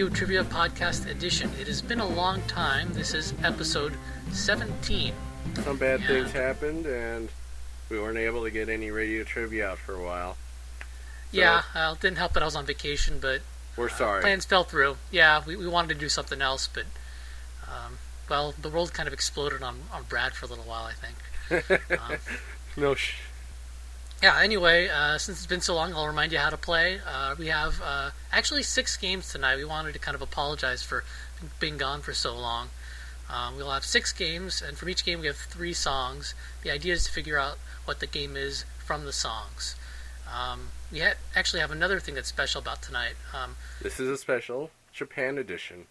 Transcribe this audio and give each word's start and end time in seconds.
Radio 0.00 0.14
Trivia 0.14 0.44
Podcast 0.44 1.06
Edition. 1.10 1.50
It 1.60 1.66
has 1.66 1.82
been 1.82 2.00
a 2.00 2.06
long 2.08 2.40
time. 2.48 2.94
This 2.94 3.12
is 3.12 3.34
episode 3.44 3.92
17. 4.32 5.12
Some 5.62 5.76
bad 5.76 6.00
Yeah. 6.00 6.06
things 6.06 6.32
happened, 6.32 6.86
and 6.86 7.28
we 7.90 8.00
weren't 8.00 8.16
able 8.16 8.42
to 8.44 8.50
get 8.50 8.70
any 8.70 8.90
radio 8.90 9.24
trivia 9.24 9.72
out 9.72 9.78
for 9.78 9.92
a 9.92 10.02
while. 10.02 10.38
Yeah, 11.30 11.64
uh, 11.74 11.96
didn't 12.00 12.16
help 12.16 12.32
that 12.32 12.42
I 12.42 12.46
was 12.46 12.56
on 12.56 12.64
vacation, 12.64 13.18
but 13.20 13.42
We're 13.76 13.90
sorry. 13.90 14.22
plans 14.22 14.46
fell 14.46 14.64
through. 14.64 14.96
Yeah, 15.10 15.42
we, 15.44 15.54
we 15.54 15.66
wanted 15.68 15.88
to 15.92 16.00
do 16.00 16.08
something 16.08 16.40
else, 16.40 16.66
but, 16.66 16.86
um, 17.68 17.98
well, 18.26 18.54
the 18.58 18.70
world 18.70 18.94
kind 18.94 19.06
of 19.06 19.12
exploded 19.12 19.62
on, 19.62 19.80
on 19.92 20.04
Brad 20.04 20.32
for 20.32 20.46
a 20.46 20.48
little 20.48 20.64
while, 20.64 20.86
I 20.86 20.94
think. 20.94 21.80
Um, 22.00 22.16
no, 22.74 22.94
sh- 22.94 23.16
yeah, 24.22 24.38
anyway, 24.42 24.88
uh, 24.88 25.16
since 25.16 25.38
it's 25.38 25.46
been 25.46 25.62
so 25.62 25.74
long, 25.74 25.94
I'll 25.94 26.06
remind 26.06 26.32
you 26.32 26.38
how 26.38 26.50
to 26.50 26.58
play. 26.58 27.00
Uh, 27.06 27.34
we 27.38 27.46
have 27.46 27.80
uh, 27.82 28.10
actually 28.30 28.62
six 28.62 28.96
games 28.96 29.32
tonight. 29.32 29.56
We 29.56 29.64
wanted 29.64 29.94
to 29.94 29.98
kind 29.98 30.14
of 30.14 30.20
apologize 30.20 30.82
for 30.82 31.04
being 31.58 31.78
gone 31.78 32.02
for 32.02 32.12
so 32.12 32.36
long. 32.36 32.68
Um, 33.30 33.56
we'll 33.56 33.70
have 33.70 33.84
six 33.84 34.12
games, 34.12 34.60
and 34.60 34.76
from 34.76 34.90
each 34.90 35.06
game, 35.06 35.20
we 35.20 35.26
have 35.26 35.36
three 35.36 35.72
songs. 35.72 36.34
The 36.62 36.70
idea 36.70 36.94
is 36.94 37.04
to 37.04 37.12
figure 37.12 37.38
out 37.38 37.58
what 37.86 38.00
the 38.00 38.06
game 38.06 38.36
is 38.36 38.64
from 38.84 39.06
the 39.06 39.12
songs. 39.12 39.74
Um, 40.30 40.68
we 40.92 41.00
ha- 41.00 41.14
actually 41.34 41.60
have 41.60 41.70
another 41.70 41.98
thing 41.98 42.14
that's 42.14 42.28
special 42.28 42.60
about 42.60 42.82
tonight. 42.82 43.14
Um, 43.32 43.56
this 43.80 43.98
is 43.98 44.08
a 44.08 44.18
special 44.18 44.70
Japan 44.92 45.38
edition. 45.38 45.86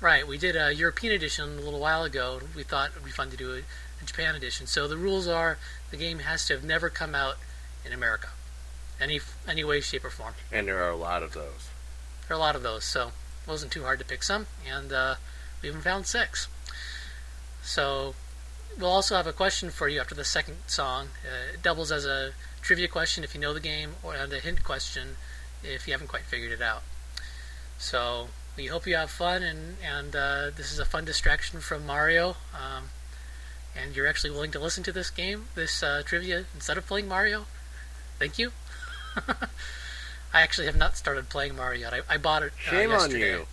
Right, 0.00 0.28
we 0.28 0.38
did 0.38 0.54
a 0.54 0.72
European 0.72 1.12
edition 1.12 1.58
a 1.58 1.62
little 1.62 1.80
while 1.80 2.04
ago. 2.04 2.40
We 2.54 2.62
thought 2.62 2.90
it 2.90 2.94
would 2.94 3.04
be 3.04 3.10
fun 3.10 3.30
to 3.30 3.36
do 3.36 3.52
a, 3.52 3.58
a 3.58 4.04
Japan 4.04 4.36
edition. 4.36 4.68
So 4.68 4.86
the 4.86 4.96
rules 4.96 5.26
are 5.26 5.58
the 5.90 5.96
game 5.96 6.20
has 6.20 6.46
to 6.46 6.54
have 6.54 6.62
never 6.62 6.88
come 6.88 7.16
out 7.16 7.36
in 7.84 7.92
America, 7.92 8.28
any 9.00 9.20
any 9.46 9.64
way, 9.64 9.80
shape, 9.80 10.04
or 10.04 10.10
form. 10.10 10.34
And 10.52 10.68
there 10.68 10.82
are 10.82 10.90
a 10.90 10.96
lot 10.96 11.22
of 11.22 11.32
those. 11.32 11.70
There 12.26 12.36
are 12.36 12.40
a 12.40 12.42
lot 12.42 12.56
of 12.56 12.62
those, 12.62 12.84
so 12.84 13.08
it 13.08 13.50
wasn't 13.50 13.72
too 13.72 13.84
hard 13.84 13.98
to 13.98 14.04
pick 14.04 14.22
some, 14.22 14.46
and 14.68 14.92
uh, 14.92 15.14
we 15.62 15.68
even 15.68 15.80
found 15.80 16.06
six. 16.06 16.48
So 17.62 18.14
we'll 18.78 18.90
also 18.90 19.16
have 19.16 19.26
a 19.26 19.32
question 19.32 19.70
for 19.70 19.88
you 19.88 20.00
after 20.00 20.14
the 20.14 20.24
second 20.24 20.56
song. 20.66 21.08
Uh, 21.24 21.54
it 21.54 21.62
doubles 21.62 21.90
as 21.90 22.04
a 22.04 22.32
trivia 22.62 22.88
question 22.88 23.24
if 23.24 23.34
you 23.34 23.40
know 23.40 23.54
the 23.54 23.60
game, 23.60 23.92
or 24.02 24.14
and 24.14 24.32
a 24.32 24.40
hint 24.40 24.64
question 24.64 25.16
if 25.62 25.86
you 25.86 25.92
haven't 25.92 26.08
quite 26.08 26.22
figured 26.22 26.52
it 26.52 26.62
out. 26.62 26.82
So 27.78 28.28
we 28.56 28.66
hope 28.66 28.86
you 28.86 28.96
have 28.96 29.10
fun, 29.10 29.42
and 29.42 29.76
and 29.82 30.14
uh, 30.14 30.50
this 30.54 30.72
is 30.72 30.78
a 30.78 30.84
fun 30.84 31.04
distraction 31.04 31.60
from 31.60 31.86
Mario. 31.86 32.36
Um, 32.54 32.90
and 33.76 33.94
you're 33.94 34.06
actually 34.06 34.30
willing 34.30 34.50
to 34.50 34.58
listen 34.58 34.82
to 34.84 34.92
this 34.92 35.10
game, 35.10 35.46
this 35.54 35.82
uh, 35.82 36.02
trivia, 36.04 36.46
instead 36.54 36.76
of 36.76 36.86
playing 36.86 37.06
Mario. 37.08 37.46
Thank 38.18 38.38
you. 38.38 38.52
I 40.34 40.42
actually 40.42 40.66
have 40.66 40.76
not 40.76 40.96
started 40.96 41.28
playing 41.28 41.56
Mario 41.56 41.80
yet. 41.90 41.94
I, 41.94 42.14
I 42.14 42.16
bought 42.18 42.42
it. 42.42 42.52
uh, 42.66 42.70
Shame 42.70 42.90
on 42.92 43.00
yesterday. 43.10 43.30
you. 43.32 43.46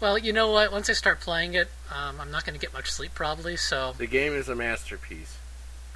Well, 0.00 0.18
you 0.18 0.32
know 0.32 0.50
what? 0.50 0.70
Once 0.72 0.90
I 0.90 0.92
start 0.92 1.20
playing 1.20 1.54
it, 1.54 1.68
um, 1.94 2.20
I'm 2.20 2.30
not 2.30 2.44
going 2.44 2.58
to 2.58 2.60
get 2.60 2.72
much 2.74 2.90
sleep 2.90 3.14
probably. 3.14 3.56
So 3.56 3.94
The 3.96 4.06
game 4.06 4.32
is 4.32 4.48
a 4.48 4.54
masterpiece. 4.54 5.38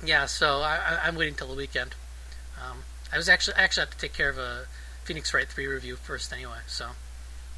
yeah, 0.04 0.26
so 0.26 0.60
I, 0.60 0.76
I, 0.76 1.06
I'm 1.06 1.16
waiting 1.16 1.34
till 1.34 1.48
the 1.48 1.54
weekend. 1.56 1.94
Um, 2.56 2.78
I 3.12 3.16
was 3.16 3.28
actually 3.28 3.54
I 3.56 3.62
actually 3.62 3.82
have 3.82 3.90
to 3.90 3.98
take 3.98 4.12
care 4.14 4.28
of 4.30 4.38
a 4.38 4.66
Phoenix 5.04 5.32
Wright 5.34 5.48
three 5.48 5.66
review 5.66 5.96
first 5.96 6.32
anyway. 6.32 6.58
So 6.66 6.90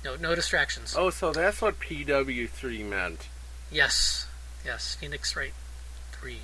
no 0.05 0.17
no 0.17 0.35
distractions. 0.35 0.95
Oh, 0.99 1.11
so 1.11 1.33
that's 1.33 1.63
what 1.63 1.79
PW3 1.79 2.85
meant. 2.85 3.29
Yes, 3.71 4.27
yes, 4.65 4.97
Phoenix 4.97 5.37
Wright 5.37 5.53
three. 6.13 6.41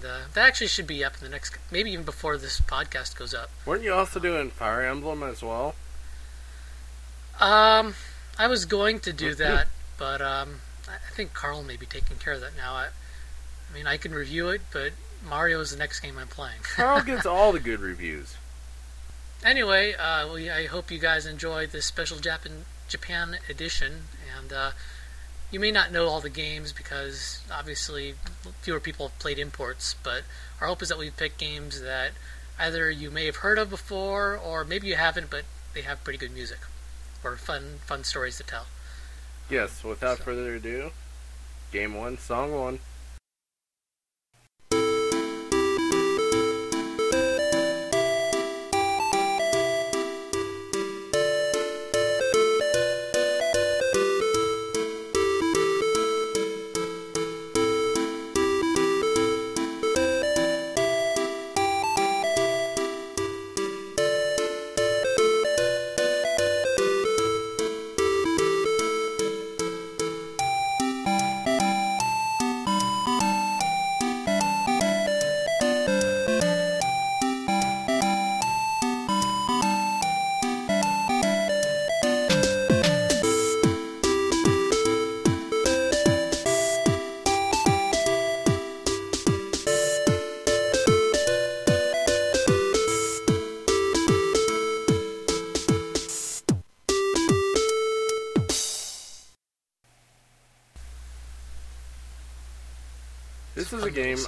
And 0.00 0.10
uh, 0.10 0.18
that 0.32 0.46
actually 0.46 0.68
should 0.68 0.86
be 0.86 1.04
up 1.04 1.18
in 1.18 1.24
the 1.24 1.28
next, 1.28 1.58
maybe 1.70 1.90
even 1.90 2.06
before 2.06 2.38
this 2.38 2.58
podcast 2.60 3.16
goes 3.16 3.34
up. 3.34 3.50
Weren't 3.66 3.82
you 3.82 3.92
also 3.92 4.18
doing 4.18 4.50
Fire 4.50 4.82
Emblem 4.82 5.22
as 5.22 5.42
well? 5.42 5.74
Um, 7.38 7.94
I 8.38 8.46
was 8.46 8.64
going 8.64 9.00
to 9.00 9.12
do 9.12 9.34
that, 9.46 9.68
but 9.98 10.22
um, 10.22 10.60
I 10.88 10.92
I 10.94 11.14
think 11.14 11.34
Carl 11.34 11.62
may 11.62 11.76
be 11.76 11.84
taking 11.84 12.16
care 12.16 12.32
of 12.32 12.40
that 12.40 12.56
now. 12.56 12.72
I, 12.72 12.86
I 13.70 13.74
mean, 13.74 13.86
I 13.86 13.98
can 13.98 14.12
review 14.12 14.48
it, 14.48 14.62
but 14.72 14.92
Mario 15.22 15.60
is 15.60 15.70
the 15.70 15.76
next 15.76 16.00
game 16.00 16.16
I'm 16.16 16.28
playing. 16.28 16.60
Carl 16.62 17.02
gets 17.02 17.26
all 17.26 17.52
the 17.52 17.60
good 17.60 17.80
reviews. 17.80 18.36
anyway, 19.44 19.92
uh, 19.92 20.32
we, 20.32 20.48
I 20.48 20.64
hope 20.64 20.90
you 20.90 20.98
guys 20.98 21.26
enjoyed 21.26 21.72
this 21.72 21.84
special 21.84 22.18
Japan 22.18 22.64
Japan 22.88 23.36
edition, 23.50 24.04
and 24.38 24.50
uh, 24.50 24.70
you 25.50 25.58
may 25.60 25.70
not 25.70 25.92
know 25.92 26.06
all 26.06 26.20
the 26.20 26.30
games 26.30 26.72
because 26.72 27.40
obviously 27.52 28.14
fewer 28.62 28.80
people 28.80 29.08
have 29.08 29.18
played 29.18 29.38
imports. 29.38 29.94
But 30.02 30.22
our 30.60 30.68
hope 30.68 30.82
is 30.82 30.88
that 30.88 30.98
we 30.98 31.10
pick 31.10 31.38
games 31.38 31.80
that 31.80 32.12
either 32.58 32.90
you 32.90 33.10
may 33.10 33.26
have 33.26 33.36
heard 33.36 33.58
of 33.58 33.70
before, 33.70 34.36
or 34.36 34.64
maybe 34.64 34.86
you 34.86 34.96
haven't, 34.96 35.30
but 35.30 35.44
they 35.74 35.82
have 35.82 36.02
pretty 36.04 36.18
good 36.18 36.32
music 36.32 36.58
or 37.24 37.36
fun 37.36 37.80
fun 37.86 38.04
stories 38.04 38.36
to 38.38 38.44
tell. 38.44 38.66
Yes, 39.48 39.82
without 39.82 40.18
So- 40.18 40.24
further 40.24 40.54
ado, 40.54 40.92
game 41.72 41.94
one, 41.94 42.18
song 42.18 42.52
one. 42.52 42.80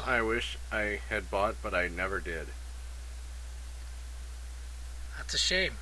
I 0.04 0.22
wish 0.22 0.58
I 0.70 1.00
had 1.08 1.30
bought, 1.30 1.56
but 1.62 1.74
I 1.74 1.88
never 1.88 2.20
did. 2.20 2.48
That's 5.16 5.34
a 5.34 5.38
shame. 5.38 5.72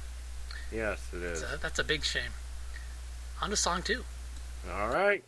Yes, 0.70 1.00
it 1.12 1.22
is. 1.22 1.40
That's 1.40 1.54
a, 1.54 1.56
that's 1.58 1.78
a 1.78 1.84
big 1.84 2.04
shame. 2.04 2.32
On 3.40 3.50
to 3.50 3.56
song 3.56 3.82
two. 3.82 4.04
All 4.70 4.88
right. 4.88 5.24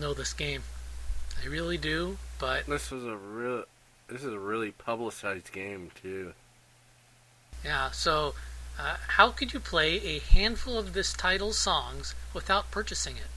Know 0.00 0.14
this 0.14 0.32
game. 0.32 0.62
I 1.42 1.46
really 1.46 1.78
do, 1.78 2.18
but 2.38 2.66
This 2.66 2.90
was 2.90 3.04
a 3.04 3.16
real. 3.16 3.64
This 4.08 4.24
is 4.24 4.32
a 4.32 4.38
really 4.38 4.72
publicized 4.72 5.52
game 5.52 5.90
too. 6.02 6.32
yeah. 7.64 7.90
So, 7.92 8.34
uh, 8.78 8.96
how 9.08 9.30
could 9.30 9.52
you 9.52 9.60
play 9.60 9.96
a 10.04 10.18
handful 10.18 10.76
of 10.78 10.92
this 10.94 11.12
title's 11.12 11.58
songs 11.58 12.14
without 12.34 12.70
purchasing 12.70 13.16
it? 13.16 13.28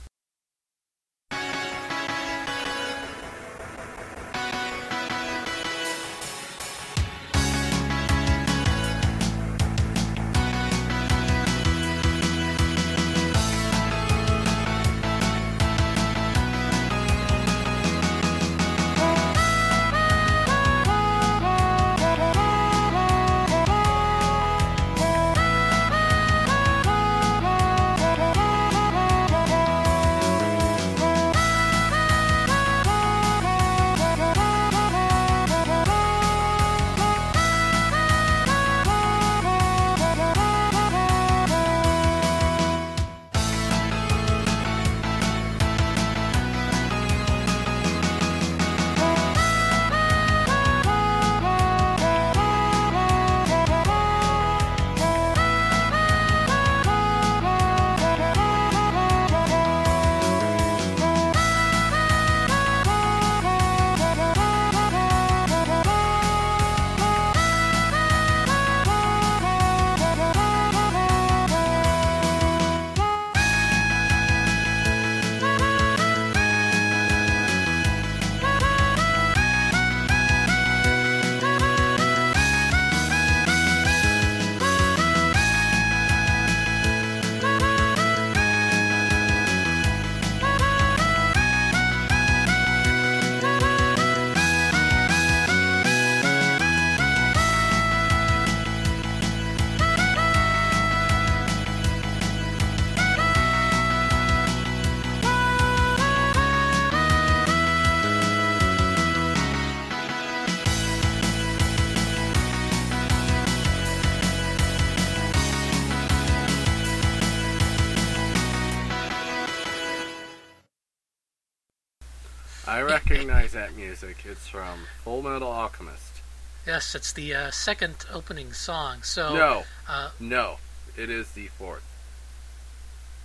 That 123.54 123.74
music. 123.74 124.18
It's 124.24 124.46
from 124.46 124.80
Full 125.02 125.22
Metal 125.22 125.50
Alchemist. 125.50 126.20
Yes, 126.66 126.94
it's 126.94 127.12
the 127.12 127.34
uh, 127.34 127.50
second 127.50 127.96
opening 128.12 128.52
song. 128.52 129.02
So 129.02 129.34
no, 129.34 129.62
uh, 129.88 130.10
no, 130.20 130.56
it 130.96 131.10
is 131.10 131.32
the 131.32 131.46
fourth. 131.48 131.84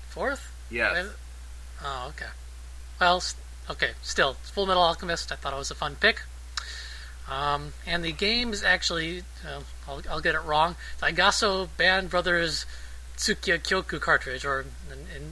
fourth. 0.10 0.52
Yes. 0.72 1.08
Oh, 1.84 2.08
okay. 2.10 2.32
Well, 3.00 3.24
okay. 3.70 3.92
Still, 4.02 4.34
Full 4.34 4.66
Metal 4.66 4.82
Alchemist. 4.82 5.32
I 5.32 5.36
thought 5.36 5.54
it 5.54 5.58
was 5.58 5.72
a 5.72 5.76
fun 5.76 5.96
pick. 5.96 6.22
Um, 7.30 7.74
and 7.86 8.04
the 8.04 8.12
game 8.12 8.54
is 8.54 8.64
actually, 8.64 9.24
uh, 9.46 9.62
I'll, 9.88 10.02
I'll 10.10 10.22
get 10.22 10.36
it 10.36 10.44
wrong. 10.44 10.76
Daigaso 11.02 11.70
Band 11.78 12.10
Brothers 12.10 12.66
Tsukiya 13.18 13.60
Kyoku 13.60 14.00
cartridge, 14.00 14.46
or 14.46 14.66
in, 14.92 15.00
in 15.16 15.24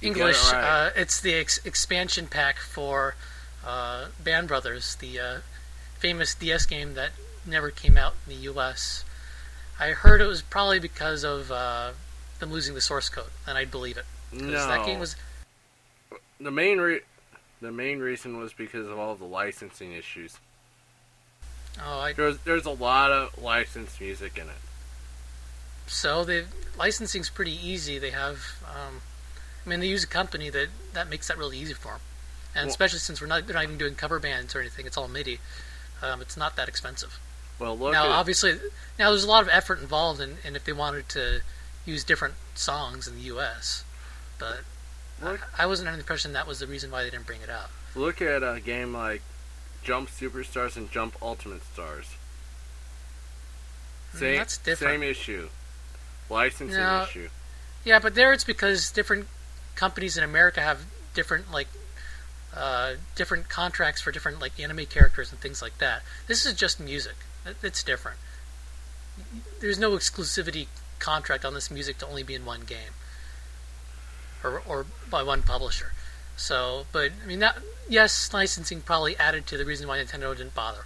it 0.00 0.06
English, 0.06 0.52
right. 0.52 0.86
uh, 0.86 0.90
it's 0.94 1.20
the 1.20 1.34
ex- 1.34 1.58
expansion 1.64 2.26
pack 2.26 2.58
for 2.58 3.16
uh, 3.68 4.06
Band 4.24 4.48
Brothers, 4.48 4.96
the 4.96 5.20
uh, 5.20 5.38
famous 5.98 6.34
DS 6.34 6.64
game 6.64 6.94
that 6.94 7.10
never 7.46 7.70
came 7.70 7.98
out 7.98 8.14
in 8.26 8.34
the 8.34 8.40
U.S. 8.42 9.04
I 9.78 9.90
heard 9.90 10.20
it 10.20 10.26
was 10.26 10.40
probably 10.40 10.78
because 10.78 11.22
of 11.22 11.52
uh, 11.52 11.90
them 12.38 12.50
losing 12.50 12.74
the 12.74 12.80
source 12.80 13.08
code, 13.08 13.30
and 13.46 13.58
I'd 13.58 13.70
believe 13.70 13.98
it. 13.98 14.06
No. 14.32 14.50
that 14.52 14.86
game 14.86 14.98
was 14.98 15.16
the 16.40 16.50
main 16.50 16.78
re- 16.78 17.00
the 17.60 17.72
main 17.72 17.98
reason 17.98 18.38
was 18.38 18.52
because 18.52 18.86
of 18.86 18.98
all 18.98 19.14
the 19.14 19.24
licensing 19.24 19.92
issues. 19.92 20.38
oh, 21.84 22.00
I 22.00 22.12
There's 22.12 22.38
there's 22.38 22.66
a 22.66 22.70
lot 22.70 23.12
of 23.12 23.40
licensed 23.42 24.00
music 24.00 24.38
in 24.38 24.48
it. 24.48 24.56
So 25.86 26.24
the 26.24 26.44
licensing's 26.78 27.30
pretty 27.30 27.58
easy. 27.66 27.98
They 27.98 28.10
have, 28.10 28.62
um, 28.66 29.00
I 29.64 29.68
mean, 29.68 29.80
they 29.80 29.88
use 29.88 30.04
a 30.04 30.08
company 30.08 30.50
that 30.50 30.68
that 30.92 31.08
makes 31.08 31.28
that 31.28 31.38
really 31.38 31.58
easy 31.58 31.74
for 31.74 31.92
them, 31.92 32.00
and 32.54 32.64
Well- 32.66 32.70
especially 32.70 32.98
since 33.00 33.20
we're 33.20 33.26
not 33.26 33.46
they're 33.46 33.54
not 33.54 33.64
even 33.64 33.78
doing 33.78 33.94
cover 33.94 34.18
bands 34.18 34.54
or 34.54 34.60
anything. 34.60 34.86
It's 34.86 34.96
all 34.96 35.08
MIDI. 35.08 35.40
Um, 36.02 36.20
it's 36.22 36.36
not 36.36 36.56
that 36.56 36.68
expensive. 36.68 37.18
Well, 37.58 37.76
look 37.76 37.92
now, 37.92 38.04
at 38.04 38.10
obviously, 38.10 38.52
now 38.98 39.10
there's 39.10 39.24
a 39.24 39.28
lot 39.28 39.42
of 39.42 39.48
effort 39.48 39.80
involved 39.80 40.20
in, 40.20 40.38
in 40.44 40.54
if 40.54 40.64
they 40.64 40.72
wanted 40.72 41.08
to 41.10 41.40
use 41.84 42.04
different 42.04 42.34
songs 42.54 43.08
in 43.08 43.16
the 43.16 43.22
U.S. 43.22 43.82
But 44.38 44.60
look, 45.20 45.40
I 45.58 45.66
wasn't 45.66 45.88
under 45.88 45.96
the 45.96 46.02
impression 46.02 46.32
that 46.34 46.46
was 46.46 46.60
the 46.60 46.66
reason 46.68 46.90
why 46.92 47.02
they 47.02 47.10
didn't 47.10 47.26
bring 47.26 47.40
it 47.42 47.50
out. 47.50 47.70
look 47.96 48.22
at 48.22 48.42
a 48.44 48.60
game 48.60 48.92
like 48.94 49.22
Jump 49.82 50.08
Superstars 50.08 50.76
and 50.76 50.88
Jump 50.90 51.16
Ultimate 51.20 51.62
Stars. 51.72 52.06
Mm, 54.14 54.18
Same, 54.20 54.36
that's 54.36 54.58
different. 54.58 54.92
Same 54.94 55.02
issue. 55.02 55.48
Licensing 56.30 56.78
No. 56.78 57.04
issue. 57.08 57.28
Yeah, 57.84 57.98
but 57.98 58.14
there 58.14 58.32
it's 58.32 58.44
because 58.44 58.90
different 58.90 59.26
companies 59.74 60.16
in 60.16 60.24
America 60.24 60.60
have 60.60 60.84
different 61.14 61.50
like 61.50 61.68
uh, 62.58 62.94
different 63.14 63.48
contracts 63.48 64.00
for 64.00 64.10
different 64.10 64.40
like 64.40 64.58
anime 64.58 64.86
characters 64.86 65.30
and 65.30 65.40
things 65.40 65.62
like 65.62 65.78
that. 65.78 66.02
This 66.26 66.44
is 66.44 66.54
just 66.54 66.80
music. 66.80 67.14
It's 67.62 67.82
different. 67.82 68.18
There's 69.60 69.78
no 69.78 69.92
exclusivity 69.92 70.66
contract 70.98 71.44
on 71.44 71.54
this 71.54 71.70
music 71.70 71.98
to 71.98 72.06
only 72.06 72.22
be 72.22 72.34
in 72.34 72.44
one 72.44 72.62
game 72.62 72.92
or 74.42 74.62
or 74.66 74.86
by 75.10 75.22
one 75.22 75.42
publisher. 75.42 75.92
So, 76.36 76.86
but 76.92 77.12
I 77.22 77.26
mean 77.26 77.38
that 77.38 77.58
yes, 77.88 78.32
licensing 78.32 78.80
probably 78.80 79.16
added 79.16 79.46
to 79.48 79.56
the 79.56 79.64
reason 79.64 79.88
why 79.88 79.98
Nintendo 79.98 80.36
didn't 80.36 80.54
bother. 80.54 80.84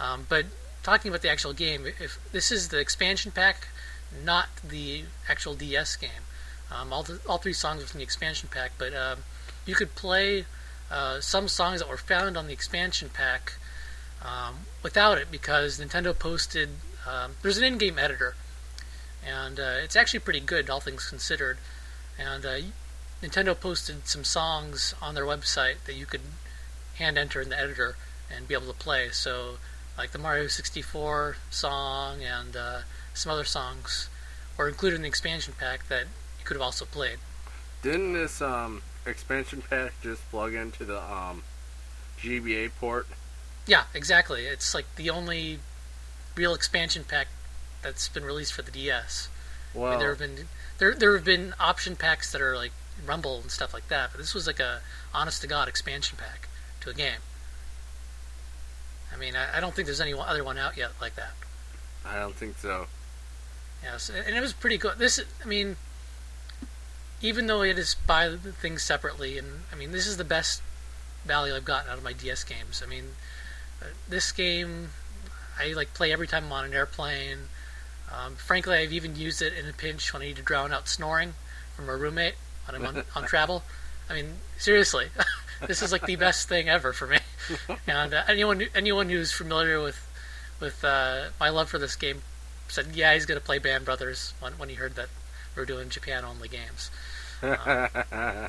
Um, 0.00 0.26
but 0.28 0.46
talking 0.82 1.10
about 1.10 1.22
the 1.22 1.30
actual 1.30 1.52
game, 1.52 1.86
if 1.86 2.18
this 2.32 2.50
is 2.52 2.68
the 2.68 2.78
expansion 2.78 3.32
pack, 3.32 3.68
not 4.24 4.48
the 4.66 5.04
actual 5.28 5.54
DS 5.54 5.96
game. 5.96 6.24
Um, 6.70 6.92
all, 6.92 7.02
the, 7.02 7.20
all 7.26 7.38
three 7.38 7.52
songs 7.52 7.82
are 7.82 7.86
from 7.86 7.98
the 7.98 8.04
expansion 8.04 8.48
pack, 8.52 8.72
but 8.78 8.94
um, 8.94 9.18
you 9.68 9.74
could 9.74 9.94
play 9.94 10.46
uh, 10.90 11.20
some 11.20 11.46
songs 11.46 11.80
that 11.80 11.88
were 11.88 11.98
found 11.98 12.38
on 12.38 12.46
the 12.46 12.52
expansion 12.54 13.10
pack 13.12 13.52
um, 14.24 14.60
without 14.82 15.18
it 15.18 15.30
because 15.30 15.78
Nintendo 15.78 16.18
posted. 16.18 16.70
Um, 17.06 17.32
there's 17.42 17.58
an 17.58 17.64
in-game 17.64 17.98
editor, 17.98 18.34
and 19.24 19.60
uh, 19.60 19.76
it's 19.82 19.94
actually 19.94 20.20
pretty 20.20 20.40
good, 20.40 20.70
all 20.70 20.80
things 20.80 21.08
considered. 21.08 21.58
And 22.18 22.44
uh, 22.46 22.58
Nintendo 23.22 23.58
posted 23.58 24.08
some 24.08 24.24
songs 24.24 24.94
on 25.02 25.14
their 25.14 25.24
website 25.24 25.84
that 25.84 25.94
you 25.94 26.06
could 26.06 26.22
hand 26.96 27.18
enter 27.18 27.42
in 27.42 27.50
the 27.50 27.58
editor 27.58 27.96
and 28.34 28.48
be 28.48 28.54
able 28.54 28.66
to 28.66 28.72
play. 28.72 29.10
So, 29.10 29.58
like 29.98 30.12
the 30.12 30.18
Mario 30.18 30.46
64 30.46 31.36
song 31.50 32.22
and 32.22 32.56
uh, 32.56 32.78
some 33.12 33.30
other 33.30 33.44
songs 33.44 34.08
were 34.56 34.68
included 34.68 34.96
in 34.96 35.02
the 35.02 35.08
expansion 35.08 35.52
pack 35.58 35.88
that 35.88 36.04
you 36.38 36.44
could 36.44 36.56
have 36.56 36.62
also 36.62 36.86
played. 36.86 37.18
Didn't 37.82 38.14
this 38.14 38.42
um 38.42 38.82
expansion 39.08 39.62
pack 39.68 39.92
just 40.02 40.28
plug 40.30 40.54
into 40.54 40.84
the 40.84 41.00
um 41.00 41.42
GBA 42.20 42.70
port? 42.78 43.06
Yeah, 43.66 43.84
exactly. 43.94 44.46
It's 44.46 44.74
like 44.74 44.86
the 44.96 45.10
only 45.10 45.58
real 46.36 46.54
expansion 46.54 47.04
pack 47.04 47.28
that's 47.82 48.08
been 48.08 48.24
released 48.24 48.52
for 48.52 48.62
the 48.62 48.70
DS. 48.70 49.28
I 49.74 49.78
mean, 49.78 49.84
Well, 49.84 49.98
there 49.98 50.08
have 50.10 50.18
been 50.18 50.48
there 50.78 50.94
there 50.94 51.14
have 51.14 51.24
been 51.24 51.54
option 51.60 51.96
packs 51.96 52.32
that 52.32 52.40
are 52.40 52.56
like 52.56 52.72
Rumble 53.06 53.40
and 53.40 53.50
stuff 53.50 53.72
like 53.72 53.88
that. 53.88 54.10
But 54.12 54.18
this 54.18 54.34
was 54.34 54.46
like 54.46 54.60
a 54.60 54.80
honest 55.14 55.42
to 55.42 55.46
god 55.46 55.68
expansion 55.68 56.18
pack 56.18 56.48
to 56.80 56.90
a 56.90 56.94
game. 56.94 57.20
I 59.12 59.16
mean, 59.16 59.34
I, 59.36 59.56
I 59.56 59.60
don't 59.60 59.74
think 59.74 59.86
there's 59.86 60.00
any 60.00 60.14
other 60.14 60.44
one 60.44 60.58
out 60.58 60.76
yet 60.76 60.90
like 61.00 61.16
that. 61.16 61.32
I 62.04 62.18
don't 62.18 62.34
think 62.34 62.58
so. 62.58 62.86
Yes, 63.82 64.10
and 64.10 64.34
it 64.34 64.40
was 64.40 64.52
pretty 64.52 64.76
good. 64.78 64.98
This, 64.98 65.20
I 65.42 65.46
mean, 65.46 65.76
even 67.20 67.46
though 67.46 67.62
it 67.62 67.78
is 67.78 67.94
buy 68.06 68.28
the 68.28 68.52
things 68.52 68.82
separately, 68.82 69.38
and 69.38 69.62
I 69.72 69.76
mean, 69.76 69.92
this 69.92 70.06
is 70.06 70.16
the 70.16 70.24
best 70.24 70.62
value 71.24 71.54
I've 71.54 71.64
gotten 71.64 71.90
out 71.90 71.98
of 71.98 72.04
my 72.04 72.12
DS 72.12 72.44
games. 72.44 72.82
I 72.84 72.88
mean, 72.88 73.04
uh, 73.82 73.86
this 74.08 74.32
game 74.32 74.90
I 75.58 75.72
like 75.72 75.94
play 75.94 76.12
every 76.12 76.26
time 76.26 76.44
I'm 76.46 76.52
on 76.52 76.64
an 76.66 76.74
airplane. 76.74 77.48
Um, 78.12 78.36
frankly, 78.36 78.76
I've 78.76 78.92
even 78.92 79.16
used 79.16 79.42
it 79.42 79.52
in 79.52 79.68
a 79.68 79.72
pinch 79.72 80.12
when 80.12 80.22
I 80.22 80.26
need 80.26 80.36
to 80.36 80.42
drown 80.42 80.72
out 80.72 80.88
snoring 80.88 81.34
from 81.74 81.88
a 81.88 81.96
roommate 81.96 82.34
when 82.66 82.80
I'm 82.80 82.96
on, 82.96 83.04
on 83.16 83.24
travel. 83.24 83.62
I 84.08 84.14
mean, 84.14 84.36
seriously, 84.56 85.08
this 85.66 85.82
is 85.82 85.92
like 85.92 86.06
the 86.06 86.16
best 86.16 86.48
thing 86.48 86.68
ever 86.68 86.92
for 86.92 87.06
me. 87.06 87.18
And 87.86 88.12
uh, 88.12 88.24
anyone 88.28 88.64
anyone 88.74 89.08
who's 89.08 89.32
familiar 89.32 89.80
with 89.80 90.06
with 90.60 90.84
uh, 90.84 91.28
my 91.40 91.48
love 91.48 91.70
for 91.70 91.78
this 91.78 91.96
game 91.96 92.20
said, 92.68 92.88
yeah, 92.94 93.14
he's 93.14 93.24
going 93.24 93.40
to 93.40 93.44
play 93.44 93.58
Band 93.58 93.86
Brothers 93.86 94.34
when, 94.40 94.52
when 94.54 94.68
he 94.68 94.74
heard 94.74 94.96
that 94.96 95.08
we 95.56 95.62
are 95.62 95.66
doing 95.66 95.88
Japan 95.88 96.24
only 96.26 96.48
games. 96.48 96.90
I 97.42 98.48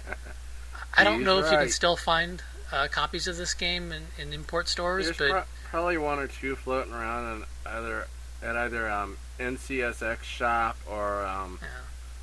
don't 1.03 1.17
He's 1.17 1.25
know 1.25 1.39
if 1.39 1.46
you 1.46 1.51
can 1.51 1.60
right. 1.60 1.72
still 1.72 1.96
find 1.96 2.41
uh, 2.72 2.88
copies 2.89 3.27
of 3.27 3.38
this 3.38 3.53
game 3.53 3.91
in, 3.91 4.03
in 4.17 4.34
import 4.34 4.67
stores, 4.67 5.05
There's 5.05 5.17
but 5.17 5.29
pro- 5.29 5.43
probably 5.69 5.98
one 5.98 6.19
or 6.19 6.27
two 6.27 6.55
floating 6.55 6.93
around 6.93 7.38
in 7.38 7.43
either 7.65 8.08
at 8.41 8.55
either 8.55 8.89
um, 8.89 9.17
NCSX 9.39 10.24
shop 10.24 10.77
or 10.89 11.25
um, 11.25 11.60
Yeah. 11.62 11.67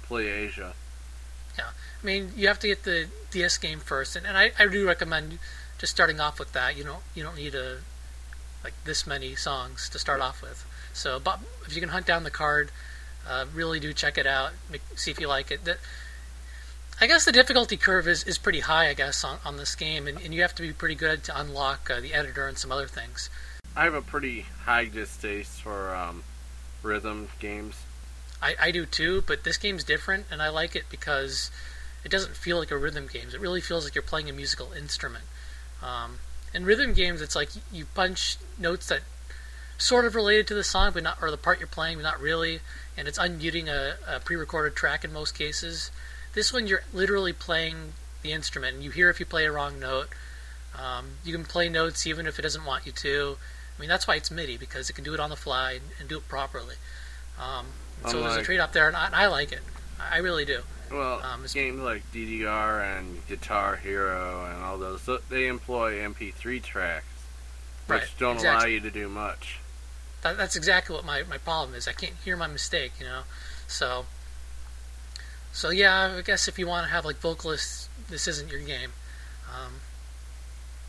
Play 0.02 0.28
Asia. 0.28 0.74
I 1.58 2.06
mean, 2.06 2.32
you 2.36 2.46
have 2.48 2.58
to 2.60 2.68
get 2.68 2.84
the 2.84 3.08
DS 3.30 3.58
game 3.58 3.80
first, 3.80 4.16
and, 4.16 4.26
and 4.26 4.36
I, 4.36 4.52
I 4.58 4.66
do 4.66 4.86
recommend 4.86 5.38
just 5.78 5.92
starting 5.92 6.20
off 6.20 6.38
with 6.38 6.52
that. 6.52 6.76
You 6.76 6.84
don't 6.84 7.02
you 7.14 7.22
don't 7.22 7.36
need 7.36 7.54
a 7.54 7.78
like 8.62 8.74
this 8.84 9.06
many 9.06 9.34
songs 9.34 9.88
to 9.90 9.98
start 9.98 10.20
off 10.20 10.42
with. 10.42 10.64
So, 10.92 11.18
but 11.18 11.40
if 11.66 11.74
you 11.74 11.80
can 11.80 11.90
hunt 11.90 12.06
down 12.06 12.24
the 12.24 12.30
card, 12.30 12.70
uh, 13.28 13.46
really 13.52 13.80
do 13.80 13.92
check 13.92 14.18
it 14.18 14.26
out. 14.26 14.52
See 14.94 15.10
if 15.10 15.20
you 15.20 15.28
like 15.28 15.50
it. 15.50 15.64
The, 15.64 15.78
I 16.98 17.06
guess 17.06 17.26
the 17.26 17.32
difficulty 17.32 17.76
curve 17.76 18.08
is, 18.08 18.24
is 18.24 18.38
pretty 18.38 18.60
high. 18.60 18.88
I 18.88 18.94
guess 18.94 19.22
on, 19.22 19.38
on 19.44 19.58
this 19.58 19.74
game, 19.74 20.06
and, 20.06 20.18
and 20.20 20.32
you 20.32 20.40
have 20.40 20.54
to 20.54 20.62
be 20.62 20.72
pretty 20.72 20.94
good 20.94 21.22
to 21.24 21.38
unlock 21.38 21.90
uh, 21.90 22.00
the 22.00 22.14
editor 22.14 22.46
and 22.46 22.56
some 22.56 22.72
other 22.72 22.86
things. 22.86 23.28
I 23.76 23.84
have 23.84 23.94
a 23.94 24.00
pretty 24.00 24.46
high 24.64 24.86
distaste 24.86 25.60
for 25.60 25.94
um, 25.94 26.22
rhythm 26.82 27.28
games. 27.38 27.74
I, 28.40 28.54
I 28.58 28.70
do 28.70 28.86
too, 28.86 29.22
but 29.26 29.44
this 29.44 29.58
game's 29.58 29.84
different, 29.84 30.24
and 30.30 30.40
I 30.40 30.48
like 30.48 30.74
it 30.74 30.84
because 30.90 31.50
it 32.02 32.10
doesn't 32.10 32.34
feel 32.34 32.58
like 32.58 32.70
a 32.70 32.78
rhythm 32.78 33.06
game. 33.12 33.28
It 33.32 33.40
really 33.40 33.60
feels 33.60 33.84
like 33.84 33.94
you're 33.94 34.02
playing 34.02 34.30
a 34.30 34.32
musical 34.32 34.72
instrument. 34.72 35.24
Um, 35.82 36.20
in 36.54 36.64
rhythm 36.64 36.94
games, 36.94 37.20
it's 37.20 37.36
like 37.36 37.50
you 37.70 37.84
punch 37.94 38.38
notes 38.58 38.88
that 38.88 39.00
sort 39.76 40.06
of 40.06 40.14
related 40.14 40.46
to 40.46 40.54
the 40.54 40.64
song, 40.64 40.92
but 40.94 41.02
not 41.02 41.18
or 41.20 41.30
the 41.30 41.36
part 41.36 41.58
you're 41.58 41.66
playing, 41.66 41.98
but 41.98 42.04
not 42.04 42.20
really, 42.20 42.60
and 42.96 43.06
it's 43.06 43.18
unmuting 43.18 43.68
a, 43.68 43.96
a 44.08 44.20
pre-recorded 44.20 44.74
track 44.74 45.04
in 45.04 45.12
most 45.12 45.34
cases. 45.36 45.90
This 46.36 46.52
one, 46.52 46.66
you're 46.66 46.82
literally 46.92 47.32
playing 47.32 47.94
the 48.20 48.30
instrument, 48.30 48.74
and 48.74 48.84
you 48.84 48.90
hear 48.90 49.08
if 49.08 49.18
you 49.18 49.24
play 49.24 49.46
a 49.46 49.50
wrong 49.50 49.80
note. 49.80 50.08
Um, 50.78 51.12
you 51.24 51.32
can 51.32 51.46
play 51.46 51.70
notes 51.70 52.06
even 52.06 52.26
if 52.26 52.38
it 52.38 52.42
doesn't 52.42 52.66
want 52.66 52.84
you 52.84 52.92
to. 52.92 53.38
I 53.74 53.80
mean, 53.80 53.88
that's 53.88 54.06
why 54.06 54.16
it's 54.16 54.30
MIDI 54.30 54.58
because 54.58 54.90
it 54.90 54.92
can 54.92 55.02
do 55.02 55.14
it 55.14 55.18
on 55.20 55.30
the 55.30 55.36
fly 55.36 55.72
and, 55.72 55.84
and 55.98 56.06
do 56.10 56.18
it 56.18 56.28
properly. 56.28 56.74
Um, 57.40 57.68
so 58.04 58.20
there's 58.20 58.24
a 58.24 58.28
Unlike- 58.28 58.44
trade 58.44 58.60
off 58.60 58.72
there, 58.74 58.86
and 58.86 58.94
I, 58.96 59.06
and 59.06 59.14
I 59.14 59.28
like 59.28 59.50
it. 59.50 59.60
I 59.98 60.18
really 60.18 60.44
do. 60.44 60.60
Well, 60.92 61.22
Um, 61.22 61.46
games 61.54 61.80
like 61.80 62.02
DDR 62.12 62.98
and 62.98 63.26
Guitar 63.26 63.76
Hero 63.76 64.44
and 64.44 64.62
all 64.62 64.76
those, 64.76 65.08
they 65.30 65.46
employ 65.46 65.94
MP3 66.00 66.62
tracks, 66.62 67.06
which 67.86 67.98
Right, 68.00 68.08
don't 68.18 68.36
allow 68.40 68.66
you 68.66 68.80
to 68.80 68.90
do 68.90 69.08
much. 69.08 69.58
That, 70.20 70.36
that's 70.36 70.54
exactly 70.54 70.94
what 70.94 71.06
my, 71.06 71.22
my 71.22 71.38
problem 71.38 71.74
is. 71.74 71.88
I 71.88 71.92
can't 71.92 72.12
hear 72.22 72.36
my 72.36 72.46
mistake, 72.46 72.92
you 73.00 73.06
know. 73.06 73.22
So, 73.66 74.04
so 75.56 75.70
yeah, 75.70 76.16
I 76.18 76.20
guess 76.20 76.48
if 76.48 76.58
you 76.58 76.66
want 76.66 76.86
to 76.86 76.92
have 76.92 77.04
like 77.06 77.16
vocalists, 77.16 77.88
this 78.10 78.28
isn't 78.28 78.50
your 78.50 78.60
game. 78.60 78.92
Um, 79.50 79.72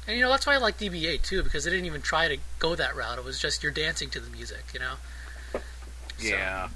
and 0.08 0.18
you 0.18 0.22
know 0.24 0.30
that's 0.30 0.46
why 0.46 0.56
I 0.56 0.58
like 0.58 0.78
DDR 0.78 1.22
too 1.22 1.42
because 1.44 1.64
they 1.64 1.72
didn't 1.72 1.86
even 1.86 2.02
try 2.02 2.28
to 2.28 2.38
go 2.60 2.76
that 2.76 2.96
route. 2.96 3.18
It 3.18 3.24
was 3.26 3.40
just 3.40 3.64
you're 3.64 3.72
dancing 3.72 4.10
to 4.12 4.20
the 4.20 4.30
music, 4.30 4.64
you 4.74 4.80
know. 4.80 4.96
So- 5.54 5.62
Yeah. 6.20 6.70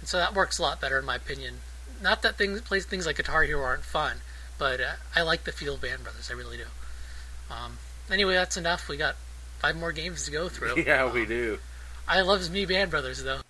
And 0.00 0.08
so 0.08 0.18
that 0.18 0.34
works 0.34 0.58
a 0.58 0.62
lot 0.62 0.80
better 0.80 0.98
in 0.98 1.04
my 1.04 1.16
opinion. 1.16 1.60
Not 2.02 2.20
that 2.22 2.36
things 2.36 2.60
plays 2.60 2.84
things 2.84 3.06
like 3.06 3.16
Guitar 3.16 3.42
Hero 3.44 3.62
aren't 3.64 3.84
fun, 3.84 4.18
but 4.58 4.80
uh, 4.80 4.92
I 5.14 5.22
like 5.22 5.44
the 5.44 5.52
feel 5.52 5.74
of 5.74 5.80
Band 5.80 6.02
Brothers. 6.02 6.30
I 6.30 6.34
really 6.34 6.56
do. 6.58 6.64
Um, 7.50 7.78
anyway, 8.10 8.34
that's 8.34 8.56
enough. 8.56 8.88
We 8.88 8.96
got 8.96 9.16
five 9.60 9.76
more 9.76 9.92
games 9.92 10.24
to 10.26 10.30
go 10.30 10.48
through. 10.48 10.82
Yeah, 10.86 11.10
we 11.10 11.22
Um, 11.22 11.28
do. 11.28 11.58
I 12.08 12.20
loves 12.22 12.50
me 12.50 12.66
Band 12.66 12.90
Brothers 12.90 13.22
though. 13.22 13.40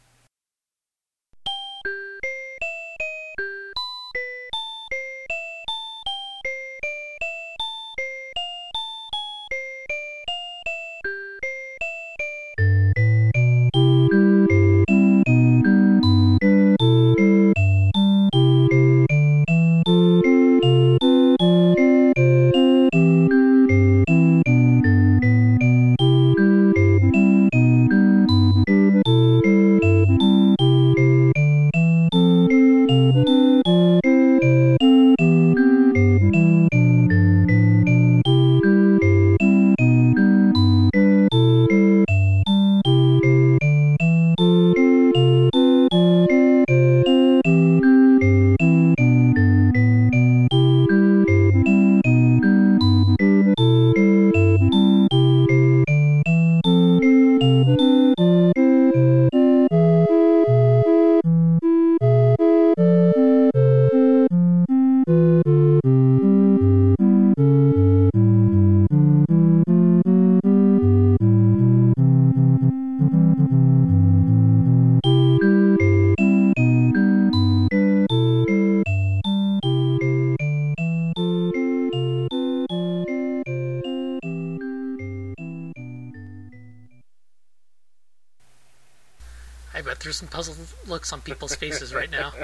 Looks 90.92 91.12
on 91.12 91.20
people's 91.20 91.56
faces 91.56 91.92
right 91.92 92.10
now. 92.10 92.32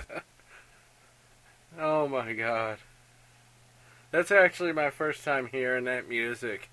Oh 1.81 2.09
my 2.09 2.33
god. 2.33 2.79
That's 4.11 4.33
actually 4.33 4.73
my 4.73 4.91
first 4.91 5.23
time 5.23 5.47
hearing 5.53 5.85
that 5.85 6.09
music. 6.09 6.71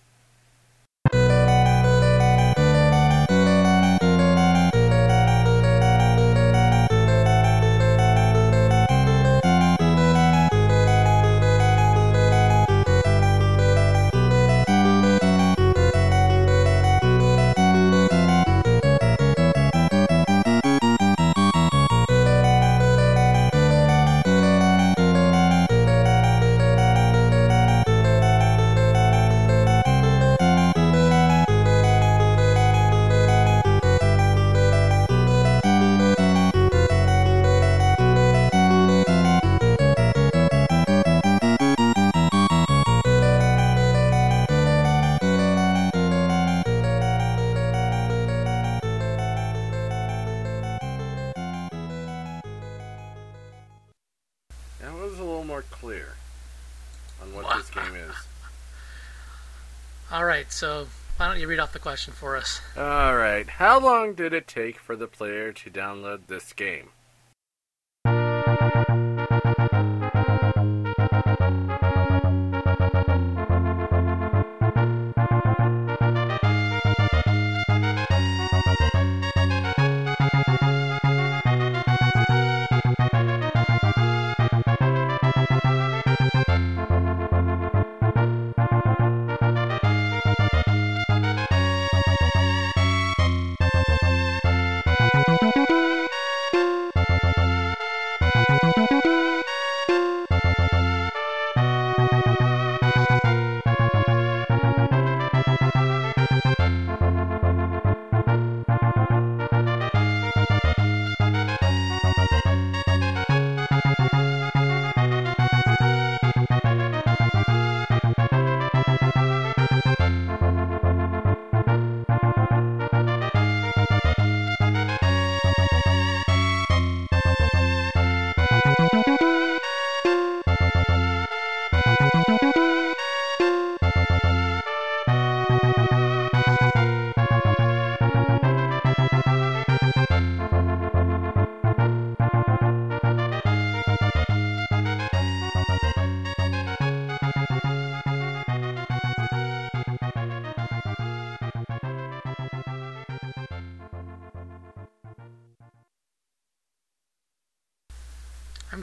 So 60.55 60.87
why 61.17 61.27
don't 61.27 61.39
you 61.39 61.47
read 61.47 61.59
off 61.59 61.73
the 61.73 61.79
question 61.79 62.13
for 62.13 62.37
us? 62.37 62.61
All 62.77 63.15
right. 63.17 63.47
How 63.47 63.77
long 63.79 64.13
did 64.13 64.33
it 64.33 64.47
take 64.47 64.79
for 64.79 64.95
the 64.95 65.07
player 65.07 65.51
to 65.51 65.69
download 65.69 66.27
this 66.27 66.53
game? 66.53 66.89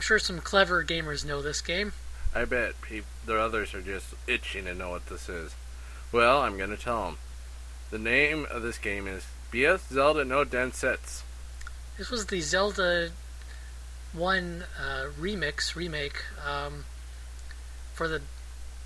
Sure 0.03 0.19
some 0.19 0.41
clever 0.41 0.83
gamers 0.83 1.23
know 1.23 1.41
this 1.41 1.61
game. 1.61 1.93
I 2.35 2.43
bet 2.43 2.81
peop 2.81 3.05
the 3.25 3.39
others 3.39 3.73
are 3.73 3.81
just 3.81 4.07
itching 4.27 4.65
to 4.65 4.73
know 4.73 4.89
what 4.89 5.05
this 5.05 5.29
is. 5.29 5.55
Well, 6.11 6.41
I'm 6.41 6.57
gonna 6.57 6.75
tell 6.75 7.05
them. 7.05 7.17
The 7.89 7.99
name 7.99 8.45
of 8.51 8.63
this 8.63 8.77
game 8.77 9.07
is 9.07 9.23
BS 9.49 9.87
Zelda 9.93 10.25
No 10.25 10.43
Densetsu. 10.43 11.21
This 11.97 12.09
was 12.09 12.25
the 12.25 12.41
Zelda 12.41 13.11
1 14.11 14.65
uh, 14.77 15.05
remix, 15.17 15.73
remake, 15.73 16.21
um, 16.45 16.83
for 17.93 18.09
the 18.09 18.19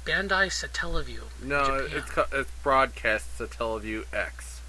Bandai 0.06 0.52
Satellaview. 0.52 1.22
No, 1.42 1.80
Japan. 1.82 1.98
it's 1.98 2.12
ca- 2.12 2.28
it's 2.32 2.52
Broadcast 2.62 3.40
Satellaview 3.40 4.04
X. 4.14 4.62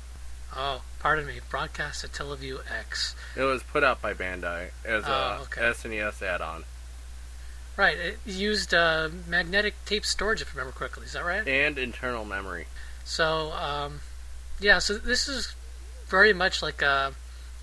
Oh, 0.56 0.80
pardon 0.98 1.26
me, 1.26 1.40
Broadcast 1.50 2.04
Satellaview 2.04 2.60
X. 2.70 3.14
It 3.36 3.42
was 3.42 3.62
put 3.62 3.84
out 3.84 4.00
by 4.02 4.14
Bandai 4.14 4.70
as 4.84 5.04
Oh, 5.06 5.10
a 5.10 5.38
okay. 5.42 5.60
SNES 5.62 6.22
add-on, 6.22 6.64
Right, 7.76 7.96
it 7.96 8.18
used 8.26 8.74
uh, 8.74 9.08
magnetic 9.28 9.74
tape 9.84 10.04
storage, 10.04 10.42
if 10.42 10.48
I 10.48 10.58
remember 10.58 10.76
correctly. 10.76 11.04
Is 11.06 11.12
that 11.12 11.24
right? 11.24 11.46
and 11.46 11.78
internal 11.78 12.24
memory. 12.24 12.66
So, 13.04 13.52
um, 13.52 14.00
yeah, 14.58 14.80
so 14.80 14.98
this 14.98 15.28
is 15.28 15.54
very 16.08 16.32
much 16.32 16.60
like 16.60 16.82
a. 16.82 17.12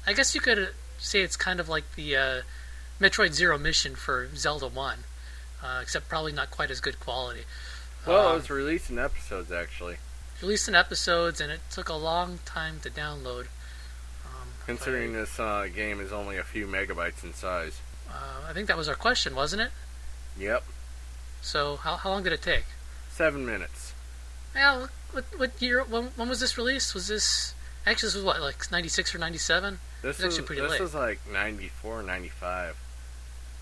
I 0.08 0.14
guess 0.14 0.34
you 0.34 0.40
could 0.40 0.70
say 1.00 1.20
it's 1.22 1.36
kind 1.36 1.60
of 1.60 1.68
like 1.68 1.96
the 1.96 2.16
uh, 2.16 2.42
Metroid 3.02 3.34
Zero 3.34 3.58
Mission 3.58 3.96
for 3.96 4.30
Zelda 4.38 4.68
1, 4.70 5.00
uh, 5.62 5.80
except 5.82 6.08
probably 6.08 6.32
not 6.32 6.50
quite 6.50 6.72
as 6.72 6.80
good 6.80 7.00
quality. 7.02 7.42
Well, 8.08 8.28
Um, 8.30 8.34
it 8.34 8.36
was 8.38 8.50
released 8.50 8.90
in 8.90 8.98
episodes 8.98 9.52
actually. 9.52 9.98
Released 10.42 10.68
in 10.68 10.76
episodes, 10.76 11.40
and 11.42 11.52
it 11.52 11.62
took 11.72 11.90
a 11.90 11.94
long 11.94 12.40
time 12.46 12.80
to 12.82 12.90
download. 12.90 13.48
Um, 14.26 14.48
Considering 14.66 15.14
this 15.14 15.40
uh, 15.40 15.68
game 15.74 16.00
is 16.00 16.12
only 16.12 16.38
a 16.38 16.44
few 16.44 16.68
megabytes 16.68 17.24
in 17.24 17.34
size. 17.34 17.80
uh, 18.10 18.48
I 18.50 18.54
think 18.54 18.68
that 18.68 18.78
was 18.78 18.88
our 18.88 18.96
question, 18.96 19.36
wasn't 19.36 19.62
it? 19.64 19.72
Yep, 20.38 20.64
So, 21.42 21.78
how, 21.78 21.96
how 21.96 22.10
long 22.12 22.24
did 22.24 22.34
it 22.34 22.42
take? 22.42 22.66
seven 23.10 23.46
minutes. 23.46 23.94
Yeah, 24.54 24.88
what, 25.14 25.24
what 25.38 25.62
year? 25.62 25.82
When, 25.84 26.06
when 26.18 26.28
was 26.28 26.42
this 26.42 26.58
released? 26.58 26.94
Was 26.94 27.08
this 27.08 27.54
actually 27.86 28.08
this 28.08 28.16
was 28.16 28.24
what 28.26 28.42
like 28.42 28.70
'96 28.72 29.16
or 29.16 29.20
'97? 29.20 29.80
This 30.02 30.18
It's 30.18 30.24
was 30.26 30.34
actually 30.34 30.48
pretty 30.48 30.62
this 30.62 30.72
late. 30.72 30.82
was 30.82 30.94
like 30.94 31.20
94, 31.32 32.04
95. 32.04 32.76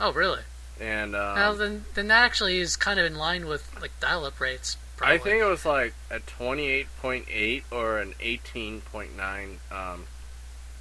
Oh, 0.02 0.12
really? 0.14 0.42
and 0.82 1.16
um, 1.16 1.36
well, 1.36 1.54
then 1.56 1.86
then 1.94 2.08
that 2.08 2.24
actually 2.26 2.58
is 2.60 2.76
kind 2.76 3.00
of 3.00 3.06
in 3.06 3.16
line 3.16 3.46
with 3.48 3.70
like 3.80 3.92
dial-up 4.00 4.40
rates. 4.40 4.76
Probably. 4.98 5.16
I 5.16 5.18
think 5.18 5.42
it 5.42 5.46
was 5.46 5.66
like 5.66 5.94
a 6.12 6.20
28.8 6.20 7.64
or 7.72 8.00
an 8.00 8.14
18.9 8.22 9.56
um, 9.72 10.06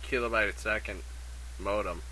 kilobyte 0.07 0.55
a 0.55 0.59
second 0.59 1.03
modem. 1.59 2.03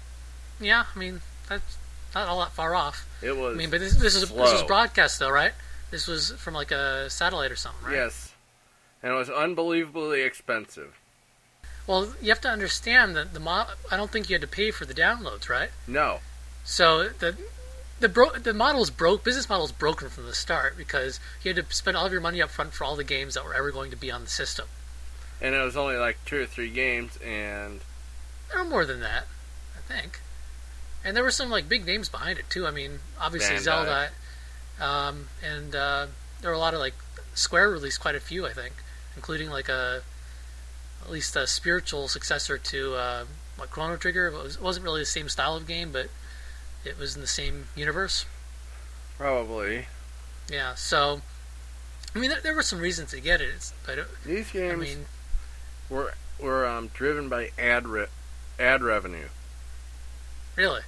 Yeah, 0.60 0.84
I 0.94 0.98
mean 0.98 1.20
that's 1.48 1.76
not 2.14 2.28
all 2.28 2.40
that 2.40 2.52
far 2.52 2.74
off. 2.74 3.06
It 3.22 3.36
was 3.36 3.54
I 3.54 3.58
mean, 3.58 3.70
but 3.70 3.80
this 3.80 3.96
this 3.96 4.14
is 4.14 4.22
this 4.22 4.30
was 4.32 4.62
broadcast 4.64 5.18
though, 5.18 5.30
right? 5.30 5.52
This 5.90 6.06
was 6.06 6.30
from 6.32 6.54
like 6.54 6.70
a 6.70 7.10
satellite 7.10 7.50
or 7.50 7.56
something, 7.56 7.84
right? 7.86 7.94
yes, 7.94 8.32
and 9.02 9.12
it 9.12 9.16
was 9.16 9.28
unbelievably 9.30 10.22
expensive. 10.22 10.96
Well, 11.86 12.14
you 12.22 12.28
have 12.28 12.40
to 12.42 12.48
understand 12.48 13.16
that 13.16 13.34
the 13.34 13.40
mo- 13.40 13.66
I 13.90 13.96
don't 13.96 14.10
think 14.10 14.28
you 14.30 14.34
had 14.34 14.42
to 14.42 14.46
pay 14.46 14.70
for 14.70 14.84
the 14.84 14.94
downloads, 14.94 15.48
right? 15.48 15.70
No, 15.88 16.20
So 16.64 17.08
the 17.08 17.36
the 18.00 18.08
bro- 18.08 18.32
the 18.38 18.54
model 18.54 18.82
is 18.82 18.90
broke. 18.90 19.22
Business 19.24 19.48
model 19.48 19.64
is 19.66 19.72
broken 19.72 20.08
from 20.08 20.26
the 20.26 20.34
start 20.34 20.76
because 20.76 21.20
you 21.42 21.52
had 21.54 21.66
to 21.68 21.74
spend 21.74 21.96
all 21.96 22.06
of 22.06 22.12
your 22.12 22.20
money 22.20 22.42
up 22.42 22.50
front 22.50 22.72
for 22.72 22.84
all 22.84 22.96
the 22.96 23.04
games 23.04 23.34
that 23.34 23.44
were 23.44 23.54
ever 23.54 23.70
going 23.70 23.90
to 23.90 23.96
be 23.96 24.10
on 24.10 24.22
the 24.24 24.30
system. 24.30 24.66
and 25.40 25.54
it 25.54 25.62
was 25.62 25.76
only 25.76 25.96
like 25.96 26.18
two 26.24 26.40
or 26.40 26.46
three 26.46 26.70
games, 26.70 27.16
and 27.24 27.80
Or 28.54 28.64
more 28.64 28.84
than 28.84 29.00
that, 29.00 29.26
I 29.76 29.80
think. 29.92 30.20
And 31.04 31.16
there 31.16 31.24
were 31.24 31.30
some 31.30 31.48
like 31.50 31.68
big 31.68 31.86
names 31.86 32.08
behind 32.08 32.38
it 32.38 32.50
too. 32.50 32.66
I 32.66 32.70
mean, 32.70 33.00
obviously 33.18 33.56
Bandai. 33.56 33.60
Zelda, 33.60 34.08
um, 34.80 35.28
and 35.42 35.74
uh, 35.74 36.06
there 36.40 36.50
were 36.50 36.56
a 36.56 36.58
lot 36.58 36.74
of 36.74 36.80
like 36.80 36.94
Square 37.34 37.70
released 37.70 38.00
quite 38.00 38.14
a 38.14 38.20
few, 38.20 38.46
I 38.46 38.52
think, 38.52 38.74
including 39.16 39.50
like 39.50 39.68
a 39.68 40.02
at 41.02 41.10
least 41.10 41.36
a 41.36 41.46
spiritual 41.46 42.08
successor 42.08 42.58
to 42.58 42.94
uh, 42.94 43.24
what 43.56 43.70
Chrono 43.70 43.96
Trigger. 43.96 44.28
It, 44.28 44.34
was, 44.34 44.56
it 44.56 44.62
wasn't 44.62 44.84
really 44.84 45.00
the 45.00 45.06
same 45.06 45.28
style 45.30 45.56
of 45.56 45.66
game, 45.66 45.90
but 45.92 46.08
it 46.84 46.98
was 46.98 47.14
in 47.14 47.20
the 47.20 47.26
same 47.26 47.66
universe. 47.76 48.26
probably 49.18 49.86
Yeah, 50.50 50.74
so 50.74 51.22
I 52.14 52.18
mean, 52.18 52.30
there, 52.30 52.40
there 52.40 52.54
were 52.54 52.62
some 52.62 52.80
reasons 52.80 53.10
to 53.10 53.20
get 53.20 53.40
it, 53.40 53.72
but 53.86 53.98
it, 53.98 54.06
these 54.24 54.50
games 54.50 54.72
I 54.72 54.76
mean, 54.76 55.04
were 55.88 56.14
were 56.40 56.66
um, 56.66 56.88
driven 56.94 57.28
by 57.28 57.50
ad 57.58 57.86
re- 57.86 58.06
ad 58.58 58.82
revenue. 58.82 59.28
really, 60.56 60.82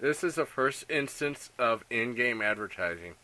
This 0.00 0.24
is 0.24 0.34
the 0.34 0.46
first 0.46 0.84
instance 0.90 1.50
of 1.58 1.84
in-game 1.90 2.40
advertising. 2.42 3.14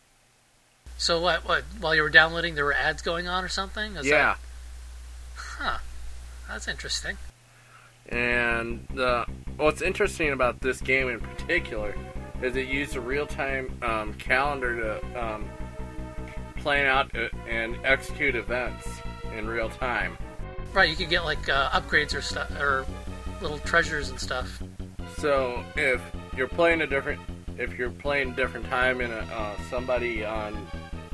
so 0.97 1.19
what? 1.19 1.45
What? 1.47 1.63
While 1.79 1.95
you 1.95 2.03
were 2.03 2.09
downloading, 2.09 2.55
there 2.55 2.65
were 2.65 2.73
ads 2.73 3.01
going 3.01 3.27
on 3.27 3.43
or 3.43 3.49
something? 3.49 3.95
Is 3.95 4.05
yeah, 4.05 4.35
that- 4.35 4.37
huh. 5.35 5.77
That's 6.47 6.67
interesting. 6.67 7.17
And 8.09 8.99
uh, 8.99 9.25
what's 9.57 9.81
interesting 9.81 10.31
about 10.31 10.61
this 10.61 10.81
game 10.81 11.09
in 11.09 11.19
particular 11.19 11.95
is 12.41 12.55
it 12.55 12.67
used 12.67 12.95
a 12.95 13.01
real-time 13.01 13.77
um, 13.81 14.13
calendar 14.15 14.99
to 14.99 15.23
um, 15.23 15.49
plan 16.57 16.85
out 16.85 17.15
uh, 17.15 17.27
and 17.47 17.77
execute 17.83 18.35
events 18.35 18.87
in 19.37 19.47
real 19.47 19.69
time. 19.69 20.17
Right, 20.73 20.89
you 20.89 20.95
could 20.95 21.09
get 21.09 21.23
like 21.25 21.49
uh, 21.49 21.69
upgrades 21.69 22.15
or 22.15 22.21
stuff, 22.21 22.49
or 22.59 22.85
little 23.41 23.59
treasures 23.59 24.09
and 24.09 24.19
stuff. 24.19 24.61
So 25.17 25.63
if 25.75 26.01
you're 26.35 26.47
playing 26.47 26.81
a 26.81 26.87
different, 26.87 27.19
if 27.57 27.77
you're 27.77 27.89
playing 27.89 28.31
a 28.31 28.35
different 28.35 28.67
time 28.67 29.01
and 29.01 29.13
uh, 29.13 29.55
somebody 29.69 30.23
on 30.23 30.67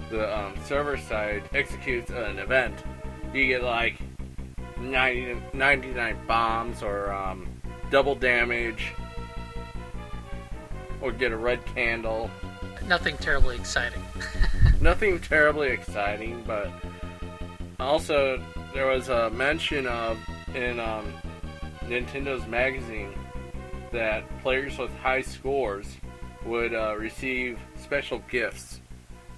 the 0.10 0.38
um, 0.38 0.54
server 0.66 0.98
side 0.98 1.44
executes 1.54 2.12
an 2.12 2.40
event, 2.40 2.84
you 3.34 3.48
get 3.48 3.64
like 3.64 3.98
90, 4.80 5.38
99 5.54 6.18
bombs 6.28 6.84
or 6.84 7.12
um, 7.12 7.48
double 7.92 8.16
damage, 8.16 8.94
or 11.02 11.12
get 11.12 11.32
a 11.32 11.38
red 11.38 11.66
candle. 11.66 12.30
nothing 12.88 13.18
terribly 13.18 13.56
exciting. 13.56 14.02
Nothing 14.82 15.20
terribly 15.20 15.70
exciting, 15.70 16.44
but 16.46 16.70
also 17.80 18.44
there 18.74 18.88
was 18.88 19.08
a 19.08 19.30
mention 19.30 19.88
of 19.88 20.18
in 20.54 20.80
um, 20.80 21.14
Nintendo's 21.84 22.46
magazine 22.46 23.14
that 23.92 24.24
players 24.42 24.78
with 24.78 24.94
high 24.98 25.22
scores 25.22 25.88
would 26.46 26.74
uh, 26.74 26.96
receive 26.98 27.58
special 27.78 28.20
gifts, 28.30 28.82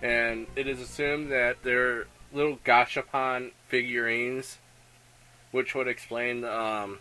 and 0.01 0.47
it 0.55 0.67
is 0.67 0.81
assumed 0.81 1.31
that 1.31 1.57
they're 1.63 2.07
little 2.33 2.57
Gashapon 2.65 3.51
figurines, 3.67 4.57
which 5.57 5.73
would 5.73 5.87
explain 5.87 6.41
the 6.41 6.55
um, 6.55 6.99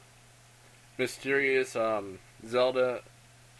mysterious 0.96 1.76
um, 1.76 2.18
Zelda 2.48 3.02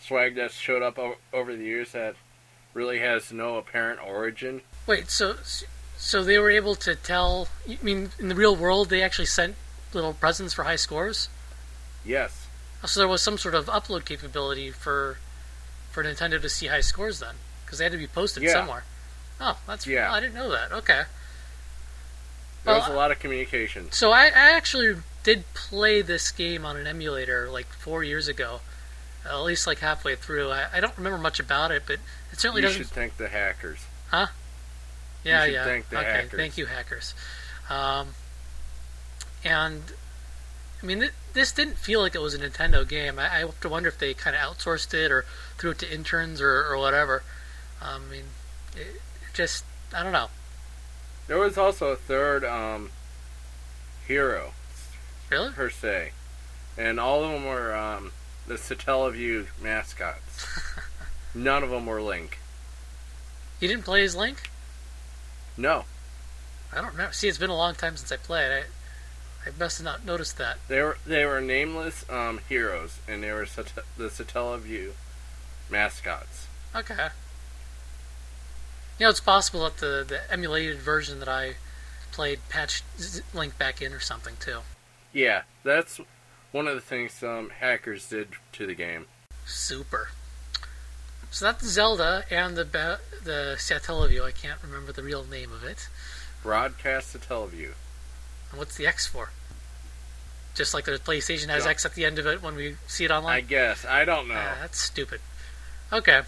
swag 0.01 0.35
that 0.37 0.51
showed 0.53 0.83
up 0.83 0.99
o- 0.99 1.17
over 1.35 1.55
the 1.55 1.65
years 1.65 1.93
that 1.93 2.17
really 2.73 2.99
has 3.01 3.31
no 3.31 3.57
apparent 3.57 4.01
origin. 4.03 4.63
Wait, 4.87 5.11
so 5.11 5.37
so 5.99 6.25
they 6.25 6.39
were 6.39 6.51
able 6.51 6.75
to 6.77 6.95
tell? 6.95 7.49
You 7.67 7.77
mean 7.83 8.11
in 8.19 8.29
the 8.29 8.35
real 8.35 8.57
world 8.57 8.89
they 8.89 9.03
actually 9.03 9.27
sent 9.27 9.55
little 9.93 10.15
presents 10.15 10.55
for 10.55 10.65
high 10.65 10.77
scores? 10.77 11.29
Yes, 12.05 12.47
So 12.87 13.01
there 13.01 13.09
was 13.09 13.21
some 13.21 13.37
sort 13.37 13.55
of 13.55 13.67
upload 13.67 14.07
capability 14.07 14.71
for 14.71 15.19
for 15.91 16.03
Nintendo 16.05 16.41
to 16.41 16.49
see 16.49 16.69
high 16.69 16.81
scores 16.83 17.21
then, 17.21 17.35
because 17.65 17.79
they 17.79 17.85
had 17.85 17.93
to 17.93 17.99
be 17.99 18.07
posted 18.07 18.43
Yeah. 18.43 18.53
somewhere. 18.53 18.85
Oh, 19.41 19.59
that's 19.67 19.87
Yeah. 19.87 20.09
oh, 20.11 20.15
I 20.15 20.21
didn't 20.21 20.35
know 20.35 20.51
that. 20.51 20.73
Okay. 20.73 21.03
There 22.67 22.75
was 22.75 22.89
a 22.89 22.93
lot 22.93 23.11
of 23.11 23.19
communication. 23.19 23.91
So 23.93 24.13
I, 24.13 24.25
I 24.27 24.51
actually 24.57 24.97
did 25.23 25.45
play 25.55 26.03
this 26.03 26.31
game 26.31 26.65
on 26.65 26.77
an 26.77 26.87
emulator 26.87 27.49
like 27.51 27.67
four 27.67 28.05
years 28.05 28.29
ago, 28.29 28.61
at 29.25 29.39
least 29.41 29.67
like 29.67 29.79
halfway 29.79 30.17
through. 30.17 30.51
I, 30.51 30.67
I 30.75 30.81
don't 30.81 30.97
remember 30.97 31.19
much 31.19 31.41
about 31.41 31.71
it, 31.71 31.83
but 31.87 31.99
it 32.33 32.39
certainly 32.41 32.63
You 32.63 32.69
doesn't. 32.69 32.83
should 32.83 32.91
thank 32.93 33.17
the 33.17 33.29
hackers. 33.29 33.79
Huh? 34.11 34.27
Yeah, 35.25 35.45
should 35.45 35.55
yeah. 35.55 35.65
thank 35.65 35.89
the 35.89 35.99
okay, 35.99 36.07
hackers. 36.07 36.39
thank 36.39 36.59
you, 36.59 36.67
hackers. 36.67 37.15
Um, 37.69 38.09
and 39.45 39.83
I 40.83 40.87
mean, 40.87 41.01
th- 41.01 41.13
this 41.33 41.53
didn't 41.53 41.79
feel 41.79 42.01
like 42.01 42.15
it 42.15 42.21
was 42.21 42.35
a 42.35 42.39
Nintendo 42.39 42.87
game. 42.87 43.19
I, 43.19 43.25
I 43.25 43.39
have 43.41 43.61
to 43.61 43.69
wonder 43.69 43.89
if 43.89 43.99
they 43.99 44.15
kind 44.15 44.37
of 44.37 44.43
outsourced 44.43 44.93
it 44.95 45.11
or 45.11 45.25
threw 45.59 45.71
it 45.71 45.79
to 45.81 45.93
interns 45.93 46.41
or, 46.41 46.65
or 46.67 46.77
whatever. 46.79 47.23
Um, 47.83 48.03
I 48.09 48.13
mean, 48.13 48.25
it, 48.77 48.87
it 48.87 49.35
just 49.35 49.65
I 49.95 50.03
don't 50.03 50.13
know. 50.13 50.29
There 51.27 51.39
was 51.39 51.59
also 51.59 51.89
a 51.89 51.97
third 51.97 52.45
um, 52.45 52.91
hero 54.07 54.53
Really? 55.31 55.51
per 55.53 55.71
se, 55.71 56.13
and 56.79 57.01
all 57.01 57.25
of 57.25 57.33
them 57.33 57.45
were 57.45 57.75
um, 57.75 58.13
the 58.47 58.55
Satellaview 58.55 59.47
mascots. 59.61 60.47
None 61.35 61.63
of 61.65 61.71
them 61.71 61.87
were 61.87 62.01
Link. 62.01 62.39
You 63.61 63.69
didn't 63.69 63.85
play 63.85 64.05
as 64.05 64.15
Link? 64.15 64.51
No, 65.57 65.85
I 66.73 66.77
don't 66.77 66.93
remember. 66.93 67.13
See, 67.13 67.29
it's 67.29 67.39
been 67.39 67.51
a 67.51 67.57
long 67.57 67.75
time 67.75 67.97
since 67.97 68.13
I 68.13 68.17
played. 68.17 68.53
I 68.53 68.65
I 69.49 69.53
must 69.59 69.79
have 69.79 69.85
not 69.85 70.05
noticed 70.05 70.39
that. 70.39 70.59
they 70.69 70.83
were 70.83 70.99
they 71.07 71.25
were 71.25 71.41
nameless 71.41 72.05
um, 72.11 72.41
heroes, 72.49 72.99
and 73.09 73.23
they 73.23 73.33
were 73.33 73.47
Sat- 73.47 73.73
the 73.97 74.05
Satellaview 74.09 74.91
mascots. 75.71 76.47
Okay. 76.75 77.09
You 78.99 79.05
know, 79.07 79.11
it's 79.11 79.21
possible 79.21 79.65
that 79.65 79.77
the, 79.79 80.05
the 80.07 80.21
emulated 80.33 80.79
version 80.79 81.19
that 81.21 81.29
I 81.29 81.55
played 82.13 82.41
patched 82.49 82.85
Link 83.35 83.59
back 83.59 83.83
in 83.83 83.93
or 83.93 84.01
something 84.01 84.35
too. 84.41 84.61
Yeah, 85.13 85.43
that's 85.65 86.01
one 86.53 86.67
of 86.67 86.75
the 86.75 86.81
things 86.81 87.13
some 87.13 87.51
hackers 87.51 88.09
did 88.09 88.29
to 88.53 88.67
the 88.67 88.75
game. 88.75 89.07
Super. 89.45 90.09
So 91.31 91.45
that's 91.45 91.67
Zelda 91.67 92.25
and 92.31 92.57
the 92.57 92.65
ba- 92.65 93.01
the 93.23 93.57
Satellaview. 93.59 94.25
I 94.25 94.31
can't 94.31 94.63
remember 94.63 94.93
the 94.93 95.03
real 95.03 95.25
name 95.25 95.53
of 95.53 95.65
it. 95.65 95.89
Broadcast 96.43 97.15
Satellaview. 97.15 97.73
And 98.51 98.59
what's 98.59 98.77
the 98.77 98.87
X 98.87 99.07
for? 99.07 99.31
Just 100.55 100.73
like 100.73 100.87
the 100.87 100.93
PlayStation 100.93 101.49
has 101.49 101.65
Yeah. 101.65 101.73
X 101.73 101.85
at 101.85 101.95
the 101.95 102.07
end 102.07 102.19
of 102.19 102.27
it 102.27 102.41
when 102.43 102.55
we 102.55 102.77
see 102.87 103.05
it 103.05 103.11
online. 103.11 103.37
I 103.37 103.41
guess 103.43 103.85
I 103.85 104.07
don't 104.07 104.29
know. 104.29 104.35
Ah, 104.39 104.57
that's 104.61 104.81
stupid. 104.81 105.21
Okay. 105.93 106.23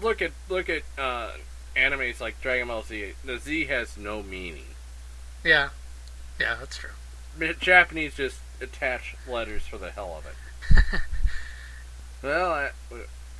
Look 0.00 0.22
at 0.22 0.32
look 0.48 0.68
at 0.68 0.82
uh, 0.98 1.32
animes 1.76 2.20
like 2.20 2.40
Dragon 2.40 2.68
Ball 2.68 2.82
Z. 2.82 3.12
The 3.24 3.38
Z 3.38 3.66
has 3.66 3.96
no 3.96 4.22
meaning. 4.22 4.66
Yeah. 5.44 5.70
Yeah, 6.40 6.56
that's 6.58 6.78
true. 6.78 6.90
Japanese 7.60 8.16
just 8.16 8.40
attach 8.60 9.16
letters 9.28 9.62
for 9.66 9.78
the 9.78 9.90
hell 9.90 10.18
of 10.18 10.26
it. 10.26 11.00
well, 12.22 12.52
I, 12.52 12.70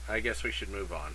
I 0.09 0.21
guess 0.21 0.43
we 0.43 0.51
should 0.51 0.69
move 0.69 0.93
on. 0.93 1.15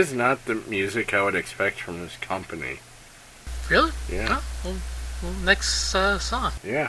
Is 0.00 0.14
not 0.14 0.46
the 0.46 0.54
music 0.54 1.12
I 1.12 1.22
would 1.22 1.34
expect 1.34 1.80
from 1.80 2.00
this 2.00 2.16
company. 2.16 2.78
Really? 3.68 3.92
Yeah. 4.10 4.40
Oh, 4.40 4.44
well, 4.64 4.76
well, 5.22 5.32
next 5.44 5.94
uh, 5.94 6.18
song. 6.18 6.52
Yeah. 6.64 6.88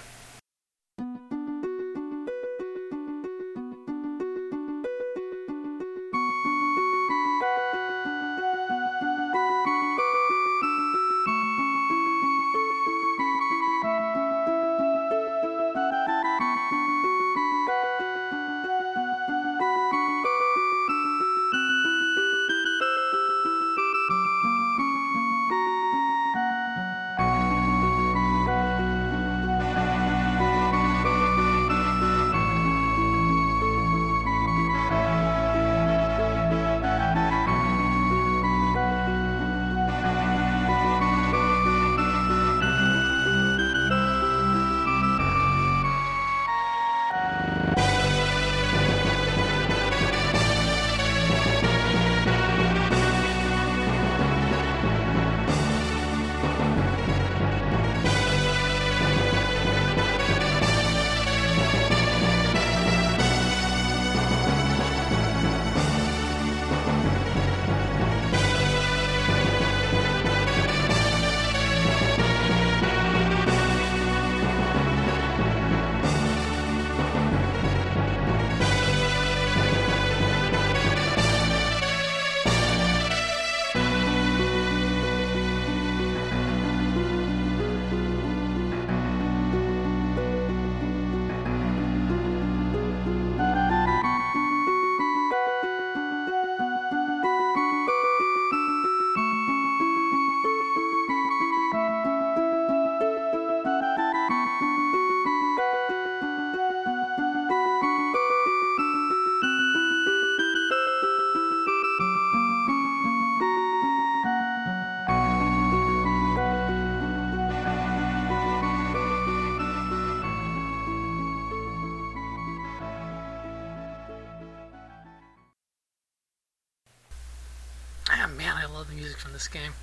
This 129.42 129.48
game. 129.48 129.74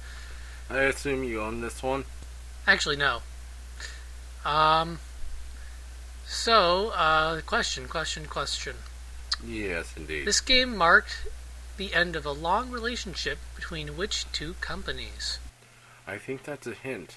I 0.70 0.82
assume 0.82 1.24
you 1.24 1.40
own 1.40 1.62
this 1.62 1.82
one. 1.82 2.04
Actually, 2.66 2.96
no. 2.96 3.20
Um. 4.44 5.00
So, 6.26 6.90
uh, 6.90 7.40
question, 7.40 7.88
question, 7.88 8.26
question. 8.26 8.76
Yes, 9.44 9.94
indeed. 9.96 10.26
This 10.26 10.40
game 10.40 10.76
marked 10.76 11.26
the 11.76 11.94
end 11.94 12.14
of 12.14 12.26
a 12.26 12.32
long 12.32 12.70
relationship 12.70 13.38
between 13.56 13.96
which 13.96 14.30
two 14.30 14.54
companies? 14.60 15.38
I 16.06 16.18
think 16.18 16.42
that's 16.42 16.66
a 16.66 16.74
hint. 16.74 17.16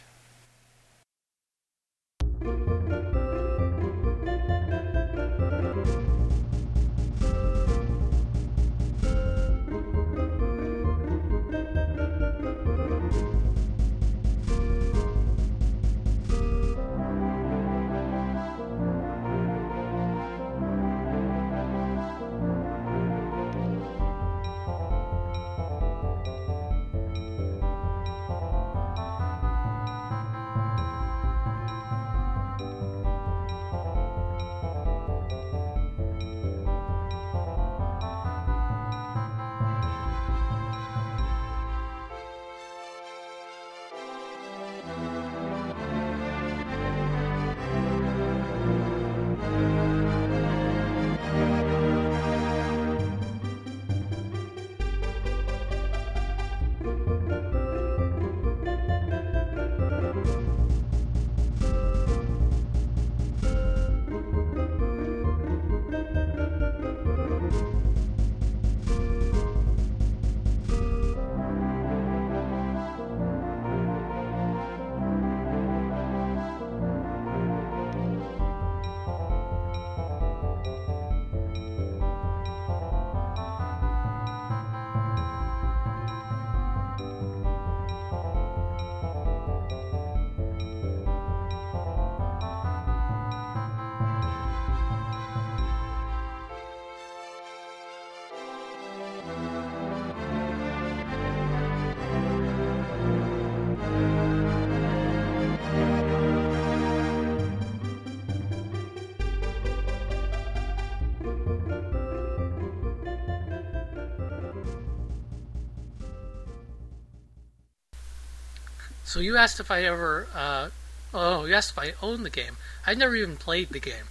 So 119.12 119.19
you 119.19 119.36
asked 119.36 119.60
if 119.60 119.71
I 119.71 119.84
ever, 119.84 120.26
uh, 120.34 120.69
oh, 121.13 121.43
you 121.43 121.54
asked 121.54 121.71
if 121.71 121.80
I 121.80 121.91
owned 122.02 122.24
the 122.24 122.30
game. 122.30 122.56
I 122.88 122.93
never 122.93 123.13
even 123.13 123.36
played 123.36 123.67
the 123.67 123.82
game, 123.82 124.06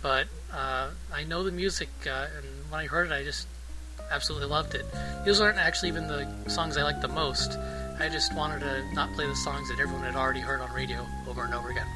but 0.00 0.26
uh, 0.50 0.88
I 1.12 1.24
know 1.24 1.42
the 1.44 1.52
music, 1.52 1.90
uh, 2.06 2.28
and 2.38 2.46
when 2.70 2.80
I 2.80 2.86
heard 2.86 3.08
it, 3.08 3.12
I 3.12 3.24
just 3.24 3.46
absolutely 4.10 4.48
loved 4.48 4.74
it. 4.74 4.86
These 5.26 5.38
aren't 5.38 5.58
actually 5.58 5.90
even 5.90 6.06
the 6.06 6.26
songs 6.46 6.78
I 6.78 6.82
like 6.82 7.02
the 7.02 7.08
most. 7.08 7.58
I 8.00 8.08
just 8.08 8.34
wanted 8.34 8.60
to 8.60 8.94
not 8.94 9.12
play 9.12 9.26
the 9.26 9.36
songs 9.36 9.68
that 9.68 9.78
everyone 9.78 10.04
had 10.04 10.16
already 10.16 10.40
heard 10.40 10.62
on 10.62 10.72
radio 10.72 11.06
over 11.28 11.44
and 11.44 11.52
over 11.52 11.68
again. 11.68 11.88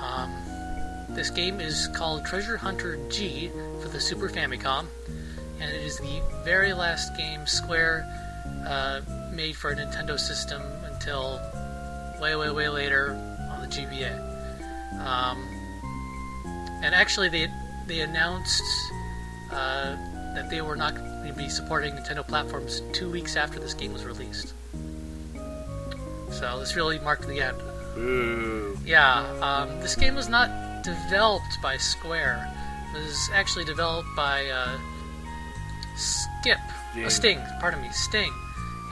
Um, 0.00 0.32
this 1.08 1.30
game 1.30 1.60
is 1.60 1.88
called 1.88 2.24
Treasure 2.24 2.56
Hunter 2.56 3.00
G 3.08 3.50
for 3.82 3.88
the 3.88 4.00
Super 4.00 4.28
Famicom. 4.28 4.86
and 5.58 5.74
it 5.74 5.82
is 5.82 5.98
the 5.98 6.22
very 6.44 6.72
last 6.72 7.16
game 7.16 7.48
Square 7.48 8.06
uh, 8.64 9.00
made 9.32 9.56
for 9.56 9.72
a 9.72 9.74
Nintendo 9.74 10.16
system 10.20 10.62
until 10.96 11.40
way, 12.20 12.34
way, 12.36 12.50
way 12.50 12.68
later 12.68 13.12
on 13.50 13.60
the 13.60 13.68
GBA. 13.68 14.18
Um, 15.00 15.38
and 16.82 16.94
actually, 16.94 17.28
they 17.28 17.48
they 17.86 18.00
announced 18.00 18.64
uh, 19.50 19.96
that 20.34 20.50
they 20.50 20.60
were 20.60 20.76
not 20.76 20.94
going 20.94 21.28
to 21.28 21.32
be 21.32 21.48
supporting 21.48 21.94
Nintendo 21.94 22.26
platforms 22.26 22.82
two 22.92 23.10
weeks 23.10 23.36
after 23.36 23.58
this 23.60 23.74
game 23.74 23.92
was 23.92 24.04
released. 24.04 24.52
So 26.30 26.58
this 26.58 26.76
really 26.76 26.98
marked 26.98 27.26
the 27.26 27.40
end. 27.40 27.56
Ooh. 27.96 28.76
Yeah, 28.84 29.24
um, 29.40 29.80
this 29.80 29.94
game 29.94 30.14
was 30.14 30.28
not 30.28 30.82
developed 30.82 31.60
by 31.62 31.76
Square. 31.76 32.52
It 32.94 32.98
was 32.98 33.30
actually 33.32 33.64
developed 33.64 34.08
by 34.14 34.46
uh, 34.46 34.78
Skip, 35.96 36.58
uh, 36.58 37.08
Sting. 37.08 37.10
Sting. 37.10 37.40
Pardon 37.60 37.80
me, 37.80 37.88
Sting. 37.92 38.32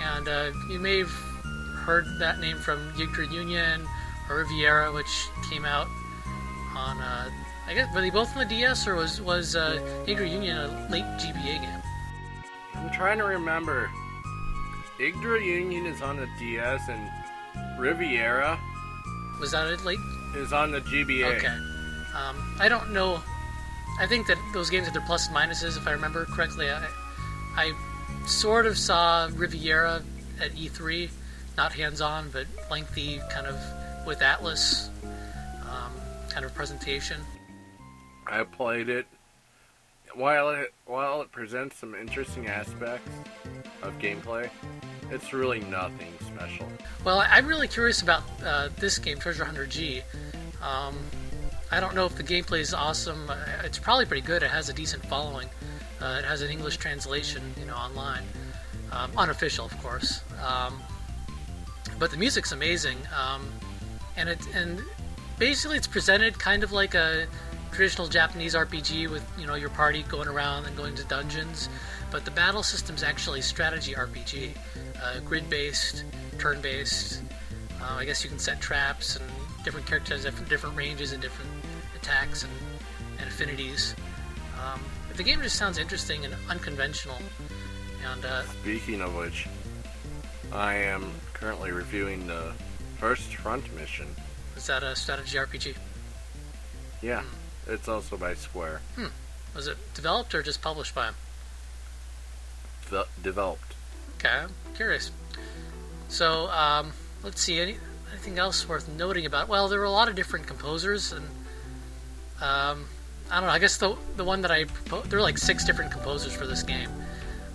And 0.01 0.29
uh, 0.29 0.53
you 0.71 0.79
may 0.79 0.99
have 0.99 1.13
heard 1.85 2.07
that 2.19 2.41
name 2.41 2.57
from 2.57 2.79
Yggdra 2.95 3.31
Union 3.31 3.87
or 4.29 4.37
Riviera, 4.37 4.91
which 4.93 5.29
came 5.49 5.65
out 5.65 5.87
on. 6.75 6.99
Uh, 7.01 7.31
I 7.67 7.75
guess 7.75 7.95
were 7.95 8.01
they 8.01 8.11
both 8.11 8.33
on 8.33 8.41
the 8.41 8.49
DS, 8.49 8.87
or 8.87 8.95
was 8.95 9.21
was 9.21 9.55
uh, 9.55 9.79
Yggdra 10.07 10.31
Union 10.31 10.57
a 10.57 10.89
late 10.91 11.05
GBA 11.21 11.61
game? 11.61 11.83
I'm 12.75 12.91
trying 12.91 13.19
to 13.19 13.25
remember. 13.25 13.91
Yggdra 14.99 15.45
Union 15.45 15.87
is 15.87 16.01
on 16.03 16.17
the 16.17 16.29
DS 16.39 16.89
and 16.89 17.11
Riviera 17.79 18.59
Was 19.41 19.51
that 19.51 19.67
a 19.67 19.77
late 19.85 19.99
is 20.37 20.53
on 20.53 20.71
the 20.71 20.81
GBA. 20.81 21.37
Okay. 21.37 21.47
Um, 21.47 22.57
I 22.61 22.69
don't 22.69 22.93
know. 22.93 23.21
I 23.99 24.07
think 24.07 24.27
that 24.29 24.39
those 24.53 24.71
games 24.71 24.87
had 24.87 24.95
their 24.95 25.03
pluses 25.03 25.29
and 25.29 25.37
minuses, 25.37 25.77
if 25.77 25.87
I 25.87 25.93
remember 25.93 26.25
correctly. 26.27 26.71
I, 26.71 26.87
I 27.57 27.73
sort 28.27 28.67
of 28.67 28.79
saw 28.79 29.29
Riviera 29.35 30.03
at 30.41 30.53
E3, 30.53 31.11
not 31.57 31.73
hands 31.73 32.01
on, 32.01 32.31
but 32.31 32.47
lengthy, 32.71 33.21
kind 33.31 33.47
of 33.47 33.57
with 34.07 34.21
Atlus 34.21 34.89
um, 35.63 35.93
kind 36.29 36.45
of 36.45 36.55
presentation. 36.55 37.21
I 38.27 38.45
played 38.45 38.89
it. 38.89 39.07
While 40.15 40.51
it 40.51 40.73
while 40.87 41.23
it 41.23 41.33
presents 41.33 41.77
some 41.77 41.95
interesting 41.95 42.47
aspects 42.47 43.11
of 43.83 43.99
gameplay, 43.99 44.49
it's 45.11 45.33
really 45.33 45.61
nothing 45.61 46.13
special. 46.21 46.69
Well, 47.05 47.25
I'm 47.29 47.47
really 47.47 47.67
curious 47.67 48.01
about 48.01 48.23
uh, 48.45 48.69
this 48.79 48.99
game, 48.99 49.19
Treasure 49.19 49.45
Hunter 49.45 49.67
G. 49.67 50.03
Um, 50.63 50.97
I 51.73 51.81
don't 51.81 51.97
know 51.97 52.07
if 52.07 52.15
the 52.15 52.23
gameplay 52.23 52.61
is 52.61 52.73
awesome. 52.73 53.29
It's 53.65 53.79
probably 53.79 54.07
pretty 54.07 54.25
good. 54.25 54.45
It 54.45 54.51
has 54.51 54.69
a 54.69 54.73
decent 54.73 55.05
following. 55.07 55.49
Uh, 56.01 56.17
it 56.21 56.25
has 56.25 56.43
an 56.43 56.51
English 56.51 56.77
translation, 56.77 57.43
you 57.59 57.67
know, 57.67 57.75
online, 57.75 58.23
um, 58.93 59.11
unofficial, 59.17 59.67
of 59.67 59.77
course. 59.83 60.21
Um, 60.45 60.81
but 61.99 62.11
the 62.11 62.17
music's 62.17 62.53
amazing, 62.53 62.99
um, 63.17 63.47
and 64.17 64.29
it 64.29 64.39
and 64.55 64.83
basically 65.39 65.77
it's 65.77 65.87
presented 65.87 66.39
kind 66.39 66.63
of 66.63 66.73
like 66.73 66.95
a 66.95 67.27
traditional 67.73 68.07
Japanese 68.07 68.55
RPG 68.55 69.11
with 69.11 69.27
you 69.39 69.47
know 69.47 69.55
your 69.55 69.71
party 69.71 70.03
going 70.05 70.29
around 70.29 70.67
and 70.67 70.77
going 70.77 70.95
to 70.95 71.05
dungeons. 71.05 71.69
But 72.11 72.25
the 72.25 72.31
battle 72.31 72.63
system's 72.63 73.03
actually 73.03 73.43
strategy 73.43 73.93
RPG, 73.93 74.51
uh, 75.03 75.21
grid-based, 75.25 76.05
turn-based. 76.39 77.23
Uh, 77.83 77.95
I 77.97 78.05
guess 78.05 78.23
you 78.23 78.31
can 78.31 78.39
set 78.39 78.61
traps 78.61 79.17
and 79.17 79.25
different 79.65 79.87
characters 79.87 80.25
have 80.25 80.49
different, 80.49 80.77
ranges 80.77 81.13
and 81.13 81.21
different 81.21 81.51
attacks 81.97 82.45
and, 82.45 82.53
and 83.19 83.27
affinities. 83.29 83.97
Um, 84.63 84.81
the 85.17 85.23
game 85.23 85.43
just 85.43 85.57
sounds 85.57 85.79
interesting 85.79 86.25
and 86.25 86.35
unconventional. 86.49 87.19
And 88.13 88.25
uh, 88.25 88.43
Speaking 88.63 89.01
of 89.01 89.17
which, 89.17 89.49
I 90.53 90.75
am 90.75 91.11
currently 91.45 91.73
reviewing 91.73 92.27
the 92.27 92.55
first 92.97 93.35
front 93.37 93.63
mission. 93.77 94.07
is 94.57 94.67
that 94.67 94.83
a 94.83 94.97
strategy 94.97 95.37
RPG? 95.37 95.77
Yeah, 97.03 97.23
it's 97.67 97.87
also 97.87 98.17
by 98.17 98.33
Square. 98.33 98.81
Was 99.55 99.67
it 99.67 99.77
developed 99.93 100.35
or 100.35 100.43
just 100.43 100.63
published 100.63 100.95
by 100.95 101.05
them? 101.05 101.15
De- 102.89 103.07
developed. 103.23 103.75
Okay, 104.17 104.45
I'm 104.45 104.75
curious. 104.75 105.11
So, 106.09 106.47
um, 106.49 106.93
let's 107.23 107.43
see. 107.43 107.61
Any, 107.61 107.77
anything 108.11 108.39
else 108.39 108.67
worth 108.67 108.89
noting 108.89 109.27
about? 109.27 109.47
Well, 109.47 109.69
there 109.69 109.81
were 109.81 109.85
a 109.85 109.91
lot 109.91 110.09
of 110.09 110.15
different 110.15 110.47
composers, 110.47 111.13
and 111.13 111.27
um, 112.41 112.87
I 113.31 113.41
don't 113.41 113.49
know. 113.49 113.51
I 113.51 113.59
guess 113.59 113.77
the 113.77 113.99
the 114.17 114.25
one 114.25 114.41
that 114.41 114.51
I 114.51 114.65
there 115.09 115.19
were 115.19 115.23
like 115.23 115.37
six 115.37 115.67
different 115.67 115.93
composers 115.93 116.35
for 116.35 116.47
this 116.47 116.63
game, 116.63 116.89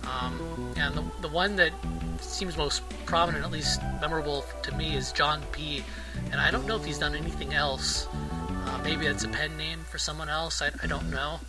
um, 0.04 0.72
and 0.76 0.94
the 0.94 1.04
the 1.22 1.28
one 1.28 1.56
that 1.56 1.72
seems 2.20 2.56
most 2.56 2.82
prominent, 3.06 3.44
at 3.44 3.50
least 3.50 3.80
memorable 4.00 4.44
to 4.62 4.74
me, 4.76 4.96
is 4.96 5.12
John 5.12 5.42
P. 5.52 5.84
And 6.32 6.40
I 6.40 6.50
don't 6.50 6.66
know 6.66 6.76
if 6.76 6.84
he's 6.84 6.98
done 6.98 7.14
anything 7.14 7.54
else. 7.54 8.08
Uh, 8.12 8.80
maybe 8.84 9.06
it's 9.06 9.24
a 9.24 9.28
pen 9.28 9.56
name 9.56 9.80
for 9.80 9.98
someone 9.98 10.28
else. 10.28 10.62
I, 10.62 10.70
I 10.82 10.86
don't 10.86 11.10
know. 11.10 11.40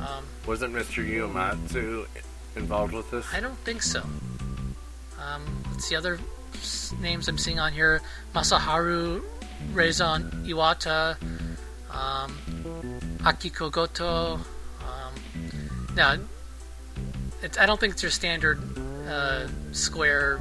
Um, 0.00 0.24
Wasn't 0.46 0.74
Mr. 0.74 1.06
Uematsu 1.06 2.06
involved 2.56 2.92
with 2.92 3.10
this? 3.10 3.26
I 3.32 3.40
don't 3.40 3.58
think 3.58 3.82
so. 3.82 4.02
Um, 5.20 5.64
let's 5.70 5.86
see 5.86 5.96
other 5.96 6.18
names 7.00 7.28
I'm 7.28 7.38
seeing 7.38 7.58
on 7.58 7.72
here: 7.72 8.02
Masaharu 8.34 9.22
Reizon 9.72 10.30
Iwata, 10.46 11.16
um, 11.90 12.36
Akiko 13.18 13.70
Goto. 13.70 14.34
Um, 14.34 15.14
now, 15.94 16.16
it's, 17.42 17.56
I 17.56 17.66
don't 17.66 17.80
think 17.80 17.94
it's 17.94 18.02
your 18.02 18.10
standard 18.10 18.60
uh, 19.08 19.48
square 19.72 20.40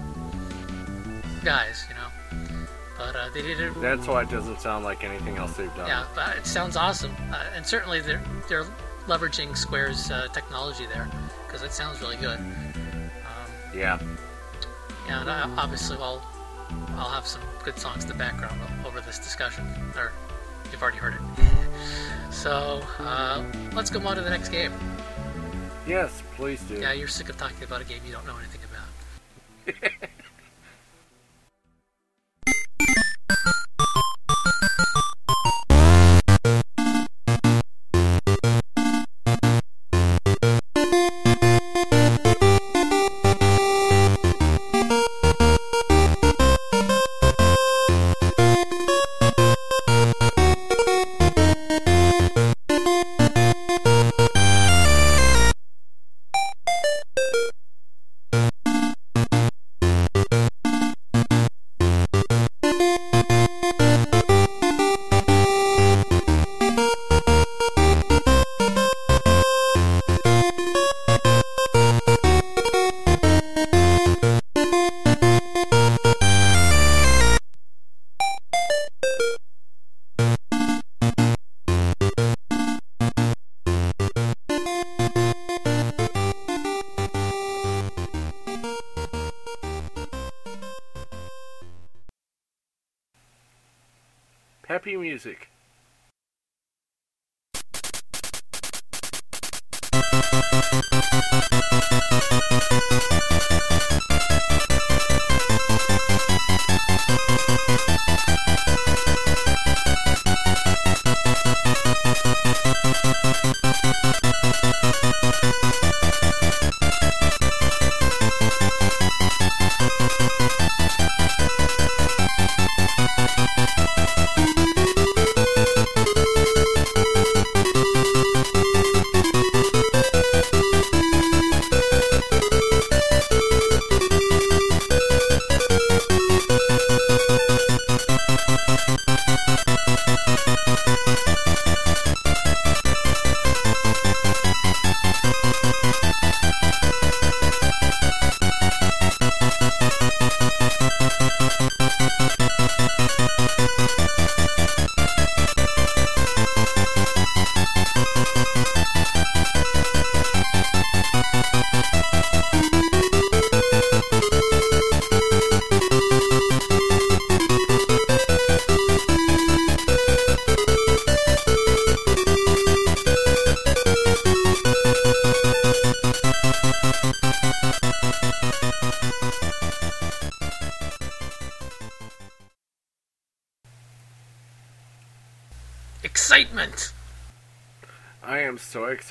guys, 1.44 1.86
you 1.90 1.96
know. 1.96 2.68
But 2.98 3.16
uh, 3.16 3.30
they 3.34 3.42
did 3.42 3.60
it. 3.60 3.74
That's 3.82 4.08
why 4.08 4.22
it 4.24 4.30
doesn't 4.30 4.60
sound 4.62 4.86
like 4.86 5.04
anything 5.04 5.38
else 5.38 5.58
they've 5.58 5.74
done. 5.76 5.88
Yeah, 5.88 6.06
but 6.14 6.38
it 6.38 6.46
sounds 6.46 6.76
awesome, 6.76 7.12
uh, 7.32 7.44
and 7.56 7.66
certainly 7.66 8.00
they're 8.02 8.22
they're 8.48 8.66
leveraging 9.08 9.58
Square's 9.58 10.12
uh, 10.12 10.28
technology 10.34 10.86
there 10.86 11.10
because 11.48 11.64
it 11.64 11.72
sounds 11.72 12.00
really 12.02 12.18
good. 12.18 12.40
Um, 12.40 13.52
Yeah. 13.74 14.00
and 15.10 15.28
uh, 15.30 15.48
obviously, 15.58 15.98
I'll 15.98 16.22
I'll 16.96 17.10
have 17.10 17.26
some 17.26 17.42
good 17.64 17.78
songs 17.80 18.04
in 18.04 18.10
the 18.10 18.16
background 18.16 18.60
over 18.86 19.02
this 19.02 19.18
discussion, 19.18 19.66
or 19.98 20.12
you've 20.72 20.82
already 20.82 20.98
heard 21.00 21.16
it. 21.16 21.22
so 22.34 22.82
uh, 23.00 23.44
let's 23.74 23.90
go 23.90 24.00
on 24.08 24.16
to 24.16 24.22
the 24.22 24.30
next 24.30 24.50
game. 24.50 24.72
Yes, 25.92 26.24
please 26.38 26.62
do. 26.62 26.76
Yeah, 26.76 26.94
you're 26.94 27.10
sick 27.10 27.28
of 27.28 27.36
talking 27.36 27.62
about 27.66 27.82
a 27.82 27.84
game 27.84 28.00
you 28.06 28.14
don't 28.14 28.26
know 28.26 28.38
anything 28.38 28.62
about. 28.72 29.92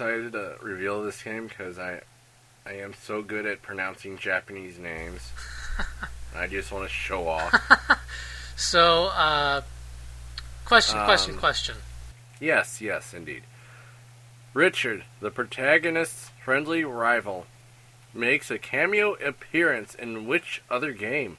excited 0.00 0.32
to 0.32 0.54
reveal 0.62 1.02
this 1.02 1.22
game 1.22 1.46
because 1.46 1.78
I, 1.78 2.00
I 2.64 2.72
am 2.72 2.94
so 3.02 3.20
good 3.20 3.44
at 3.44 3.60
pronouncing 3.60 4.16
Japanese 4.16 4.78
names. 4.78 5.30
I 6.34 6.46
just 6.46 6.72
want 6.72 6.88
to 6.88 6.90
show 6.90 7.28
off. 7.28 7.54
So, 8.56 9.06
uh, 9.14 9.62
question, 10.66 11.02
question, 11.06 11.32
Um, 11.32 11.40
question. 11.40 11.76
Yes, 12.38 12.82
yes, 12.82 13.14
indeed. 13.14 13.44
Richard, 14.52 15.04
the 15.18 15.30
protagonist's 15.30 16.30
friendly 16.44 16.84
rival, 16.84 17.46
makes 18.12 18.50
a 18.50 18.58
cameo 18.58 19.14
appearance 19.14 19.94
in 19.94 20.26
which 20.26 20.60
other 20.70 20.92
game? 20.92 21.38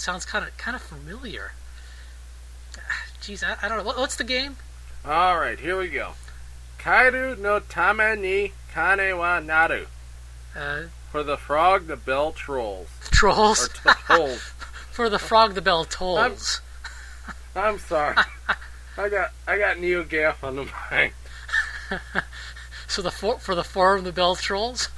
sounds 0.00 0.24
kind 0.24 0.44
of 0.44 0.56
kind 0.56 0.74
of 0.74 0.82
familiar. 0.82 1.52
Jeez, 3.22 3.44
I, 3.44 3.56
I 3.64 3.68
don't 3.68 3.78
know. 3.78 3.84
What, 3.84 3.98
what's 3.98 4.16
the 4.16 4.24
game? 4.24 4.56
Alright, 5.06 5.60
here 5.60 5.78
we 5.78 5.88
go. 5.88 6.12
Kaeru 6.78 7.38
no 7.38 7.60
tame 7.60 8.20
ni 8.20 8.52
kane 8.72 9.16
wa 9.16 9.40
naru. 9.40 9.86
Uh, 10.56 10.82
For 11.10 11.22
the 11.22 11.36
frog, 11.36 11.86
the 11.86 11.96
bell 11.96 12.32
trolls. 12.32 12.88
Or 13.06 13.10
trolls. 13.12 13.68
t- 13.68 13.90
tolls. 14.06 14.40
For 14.90 15.08
the 15.10 15.18
frog, 15.18 15.54
the 15.54 15.62
bell 15.62 15.84
tolls. 15.84 16.60
I'm 17.56 17.78
sorry. 17.78 18.16
I 18.96 19.08
got 19.08 19.32
I 19.46 19.58
got 19.58 19.76
NeoGAF 19.76 20.42
on 20.42 20.56
the 20.56 20.68
mind. 20.90 21.12
So 22.86 23.02
the 23.02 23.10
for, 23.10 23.38
for 23.38 23.54
the 23.54 23.64
forum, 23.64 24.04
the 24.04 24.12
bell 24.12 24.34
trolls. 24.36 24.88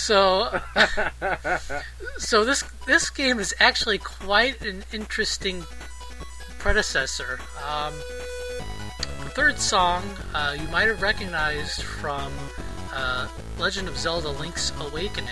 So, 0.00 0.60
so 2.18 2.44
this 2.44 2.64
this 2.86 3.10
game 3.10 3.38
is 3.38 3.54
actually 3.60 3.98
quite 3.98 4.64
an 4.64 4.82
interesting 4.92 5.62
predecessor. 6.58 7.38
Um, 7.68 7.92
the 8.98 9.30
third 9.30 9.58
song 9.58 10.02
uh, 10.34 10.56
you 10.58 10.66
might 10.68 10.88
have 10.88 11.02
recognized 11.02 11.82
from 11.82 12.32
uh, 12.94 13.28
Legend 13.58 13.88
of 13.88 13.96
Zelda: 13.96 14.30
Link's 14.30 14.72
Awakening. 14.80 15.28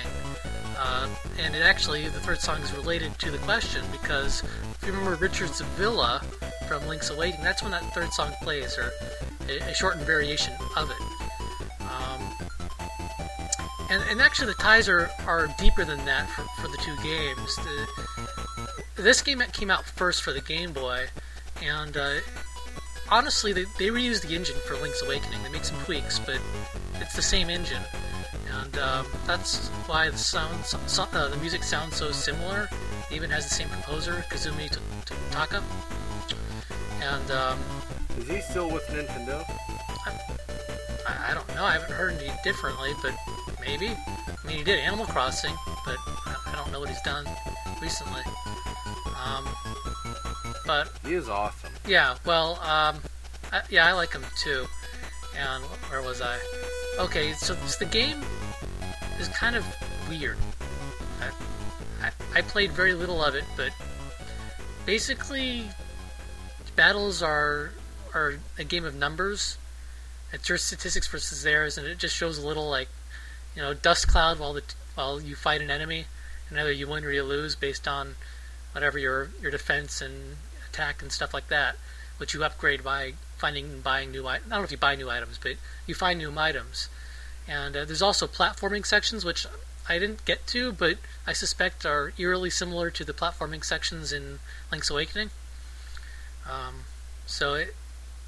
Uh, 0.78 1.08
and 1.40 1.56
it 1.56 1.62
actually, 1.62 2.04
the 2.04 2.20
third 2.20 2.38
song 2.38 2.60
is 2.60 2.72
related 2.72 3.18
to 3.18 3.32
the 3.32 3.38
question 3.38 3.84
because 3.90 4.44
if 4.44 4.86
you 4.86 4.92
remember 4.92 5.16
Richard's 5.16 5.60
Villa 5.60 6.22
from 6.68 6.86
Link's 6.86 7.10
Awakening, 7.10 7.42
that's 7.42 7.62
when 7.62 7.72
that 7.72 7.82
third 7.94 8.12
song 8.12 8.32
plays, 8.42 8.78
or 8.78 8.92
a, 9.48 9.58
a 9.70 9.74
shortened 9.74 10.04
variation 10.04 10.54
of 10.76 10.90
it. 10.90 11.82
Um, 11.82 12.47
and, 13.90 14.02
and 14.10 14.20
actually, 14.20 14.48
the 14.48 14.54
ties 14.54 14.88
are, 14.88 15.10
are 15.26 15.48
deeper 15.58 15.84
than 15.84 16.04
that 16.04 16.28
for, 16.30 16.42
for 16.60 16.68
the 16.68 16.78
two 16.78 16.96
games. 17.02 17.56
The, 17.56 19.02
this 19.02 19.22
game 19.22 19.42
came 19.52 19.70
out 19.70 19.84
first 19.84 20.22
for 20.22 20.32
the 20.32 20.40
Game 20.40 20.72
Boy, 20.72 21.06
and 21.62 21.96
uh, 21.96 22.16
honestly, 23.10 23.52
they, 23.52 23.64
they 23.78 23.88
reused 23.88 24.26
the 24.26 24.34
engine 24.34 24.56
for 24.66 24.74
Link's 24.76 25.02
Awakening. 25.02 25.42
They 25.42 25.50
made 25.50 25.64
some 25.64 25.78
tweaks, 25.84 26.18
but 26.18 26.40
it's 27.00 27.14
the 27.14 27.22
same 27.22 27.48
engine, 27.48 27.82
and 28.60 28.78
um, 28.78 29.06
that's 29.26 29.68
why 29.86 30.10
the 30.10 30.18
sound, 30.18 30.64
so, 30.64 30.78
uh, 31.12 31.28
the 31.28 31.36
music 31.38 31.62
sounds 31.62 31.96
so 31.96 32.10
similar. 32.10 32.68
It 33.10 33.14
even 33.14 33.30
has 33.30 33.48
the 33.48 33.54
same 33.54 33.68
composer, 33.68 34.24
Kazumi 34.30 34.70
T- 34.70 34.80
T- 35.06 35.14
Taka. 35.30 35.62
And 37.00 37.30
um, 37.30 37.58
Is 38.18 38.28
he 38.28 38.40
still 38.40 38.68
with 38.70 38.84
Nintendo? 38.88 39.44
I, 40.04 40.18
I 41.30 41.34
don't 41.34 41.48
know. 41.54 41.64
I 41.64 41.72
haven't 41.72 41.92
heard 41.92 42.14
any 42.14 42.30
differently, 42.44 42.92
but 43.02 43.14
maybe. 43.60 43.88
I 43.88 44.46
mean, 44.46 44.58
he 44.58 44.64
did 44.64 44.78
Animal 44.78 45.06
Crossing, 45.06 45.54
but 45.84 45.96
I, 46.26 46.36
I 46.46 46.52
don't 46.56 46.70
know 46.72 46.80
what 46.80 46.88
he's 46.88 47.02
done 47.02 47.26
recently. 47.80 48.22
Um, 49.24 49.48
but 50.66 50.90
He 51.04 51.14
is 51.14 51.28
awesome. 51.28 51.70
yeah, 51.86 52.16
well, 52.24 52.54
um, 52.60 53.00
I, 53.52 53.62
yeah, 53.70 53.86
I 53.86 53.92
like 53.92 54.12
him 54.12 54.24
too. 54.42 54.66
And 55.36 55.62
where 55.90 56.02
was 56.02 56.20
I? 56.20 56.38
Okay, 56.98 57.32
so 57.32 57.54
this, 57.54 57.76
the 57.76 57.84
game 57.84 58.20
is 59.20 59.28
kind 59.28 59.54
of 59.56 59.64
weird. 60.08 60.36
I, 61.20 62.06
I, 62.06 62.10
I 62.36 62.42
played 62.42 62.72
very 62.72 62.94
little 62.94 63.22
of 63.24 63.34
it, 63.34 63.44
but 63.56 63.70
basically, 64.86 65.64
battles 66.76 67.22
are 67.22 67.72
are 68.14 68.34
a 68.58 68.64
game 68.64 68.84
of 68.84 68.94
numbers. 68.94 69.58
It's 70.32 70.48
your 70.48 70.58
statistics 70.58 71.06
versus 71.06 71.42
theirs, 71.42 71.78
and 71.78 71.86
it 71.86 71.98
just 71.98 72.16
shows 72.16 72.38
a 72.38 72.46
little 72.46 72.68
like, 72.68 72.88
you 73.56 73.62
know, 73.62 73.74
dust 73.74 74.08
cloud 74.08 74.38
while 74.38 74.52
the 74.52 74.62
while 74.94 75.20
you 75.20 75.36
fight 75.36 75.62
an 75.62 75.70
enemy, 75.70 76.06
and 76.48 76.58
either 76.58 76.72
you 76.72 76.86
win 76.88 77.04
or 77.04 77.12
you 77.12 77.22
lose 77.22 77.54
based 77.54 77.88
on 77.88 78.16
whatever 78.72 78.98
your 78.98 79.30
your 79.40 79.50
defense 79.50 80.02
and 80.02 80.36
attack 80.68 81.00
and 81.02 81.10
stuff 81.12 81.32
like 81.32 81.48
that, 81.48 81.76
which 82.18 82.34
you 82.34 82.44
upgrade 82.44 82.84
by 82.84 83.14
finding 83.36 83.64
and 83.66 83.84
buying 83.84 84.10
new. 84.10 84.26
I 84.26 84.36
I 84.36 84.38
don't 84.38 84.50
know 84.50 84.62
if 84.62 84.72
you 84.72 84.78
buy 84.78 84.94
new 84.96 85.10
items, 85.10 85.38
but 85.42 85.56
you 85.86 85.94
find 85.94 86.18
new 86.18 86.32
items. 86.38 86.88
And 87.46 87.74
uh, 87.76 87.84
there's 87.86 88.02
also 88.02 88.26
platforming 88.26 88.84
sections, 88.84 89.24
which 89.24 89.46
I 89.88 89.98
didn't 89.98 90.26
get 90.26 90.46
to, 90.48 90.70
but 90.70 90.98
I 91.26 91.32
suspect 91.32 91.86
are 91.86 92.12
eerily 92.18 92.50
similar 92.50 92.90
to 92.90 93.04
the 93.04 93.14
platforming 93.14 93.64
sections 93.64 94.12
in 94.12 94.40
Link's 94.70 94.90
Awakening. 94.90 95.30
Um, 96.46 96.84
So 97.26 97.54
it 97.54 97.74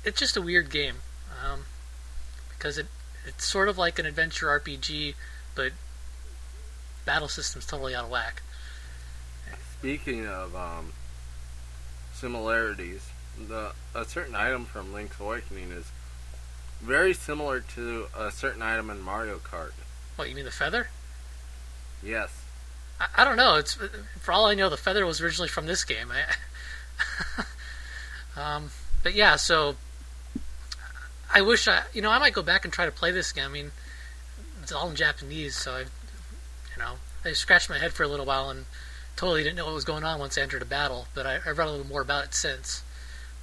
it's 0.05 0.21
just 0.21 0.37
a 0.37 0.43
weird 0.43 0.71
game 0.71 0.97
um, 1.43 1.65
because 2.61 2.77
it 2.77 2.87
it's 3.27 3.45
sort 3.45 3.69
of 3.69 3.79
like 3.79 3.99
an 3.99 4.07
adventure 4.07 4.47
RPG, 4.47 5.15
but 5.55 5.73
battle 7.05 7.29
system's 7.29 7.67
totally 7.67 7.95
out 7.95 8.05
of 8.05 8.11
whack. 8.11 8.43
Speaking 9.79 10.27
of 10.27 10.55
um, 10.55 10.93
similarities, 12.13 13.09
the 13.39 13.73
a 13.95 14.05
certain 14.05 14.35
item 14.35 14.67
from 14.67 14.93
Link's 14.93 15.19
Awakening 15.19 15.71
is 15.71 15.91
very 16.81 17.15
similar 17.15 17.61
to 17.61 18.07
a 18.17 18.31
certain 18.31 18.63
item 18.63 18.91
in 18.91 19.01
Mario 19.01 19.39
Kart. 19.39 19.73
What 20.17 20.29
you 20.29 20.35
mean 20.35 20.45
the 20.45 20.51
feather? 20.51 20.89
Yes. 22.03 22.31
I, 23.01 23.07
I 23.19 23.25
don't 23.25 23.37
know. 23.37 23.57
It's 23.57 23.79
for 24.21 24.33
all 24.33 24.47
I 24.47 24.55
know, 24.55 24.69
the 24.69 24.77
feather 24.77 25.07
was 25.07 25.21
originally 25.21 25.49
from 25.49 25.67
this 25.67 25.85
game. 25.85 26.09
I, 26.11 27.45
um, 28.57 28.71
but 29.03 29.15
yeah, 29.15 29.37
so 29.37 29.77
I 31.33 31.43
wish 31.43 31.69
I, 31.69 31.83
you 31.93 32.03
know, 32.03 32.11
I 32.11 32.19
might 32.19 32.33
go 32.33 32.43
back 32.43 32.65
and 32.65 32.73
try 32.73 32.87
to 32.87 32.93
play 32.93 33.11
this 33.13 33.33
game. 33.33 33.45
I 33.45 33.49
mean, 33.49 33.71
it's 34.63 34.73
all 34.73 34.91
in 34.91 34.97
Japanese, 34.97 35.57
so 35.57 35.73
I, 35.73 35.81
you 35.81 36.79
know, 36.79 36.95
I 37.25 37.33
scratched 37.33 37.71
my 37.71 37.79
head 37.79 37.93
for 37.93 38.03
a 38.03 38.09
little 38.09 38.27
while 38.27 38.51
and 38.51 38.67
totally 39.17 39.43
didn't 39.43 39.57
know 39.57 39.67
what 39.67 39.75
was 39.75 39.85
going 39.85 40.05
on 40.05 40.19
once 40.19 40.37
I 40.37 40.43
entered 40.43 40.63
a 40.63 40.67
battle. 40.67 41.07
But 41.15 41.27
I, 41.27 41.37
I've 41.47 41.59
read 41.59 41.69
a 41.69 41.71
little 41.71 41.87
more 41.87 42.03
about 42.03 42.25
it 42.25 42.35
since. 42.35 42.83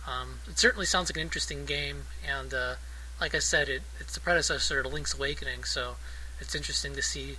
Um, 0.08 0.40
it 0.48 0.58
certainly 0.58 0.86
sounds 0.86 1.10
like 1.10 1.18
an 1.18 1.22
interesting 1.22 1.66
game, 1.66 2.04
and 2.26 2.54
uh, 2.54 2.76
like 3.20 3.36
I 3.36 3.40
said, 3.40 3.68
it, 3.68 3.84
it's 4.00 4.14
the 4.14 4.22
predecessor 4.22 4.82
to 4.82 4.88
Link's 4.88 5.14
Awakening, 5.14 5.66
so 5.66 5.96
it's 6.40 6.56
interesting 6.56 6.94
to 6.96 7.02
see 7.02 7.38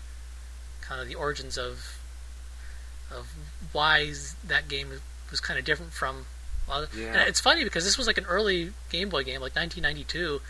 kind 0.83 1.01
of 1.01 1.09
the 1.09 1.15
origins 1.15 1.57
of 1.57 1.99
of 3.11 3.33
why 3.73 4.13
that 4.47 4.69
game 4.69 4.89
was 5.31 5.41
kind 5.41 5.59
of 5.59 5.65
different 5.65 5.93
from. 5.93 6.27
Well, 6.69 6.87
Yeah. 6.95 7.23
it's 7.25 7.41
funny 7.41 7.65
because 7.65 7.85
this 7.85 7.97
was 7.97 8.07
like 8.07 8.19
an 8.19 8.27
early 8.27 8.73
Game 8.91 9.09
Boy 9.09 9.25
game, 9.25 9.41
like 9.41 9.55
1992, 9.57 10.41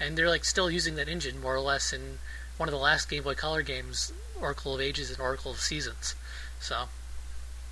and 0.00 0.16
they're 0.16 0.28
like 0.28 0.44
still 0.44 0.70
using 0.70 0.94
that 0.96 1.08
engine 1.08 1.40
more 1.40 1.54
or 1.54 1.60
less 1.60 1.92
in 1.92 2.18
one 2.56 2.68
of 2.68 2.72
the 2.72 2.78
last 2.78 3.08
Game 3.10 3.24
Boy 3.24 3.34
Color 3.34 3.62
games, 3.62 4.12
Oracle 4.40 4.74
of 4.74 4.80
Ages 4.80 5.10
and 5.10 5.20
Oracle 5.20 5.50
of 5.50 5.58
Seasons. 5.60 6.14
So 6.60 6.84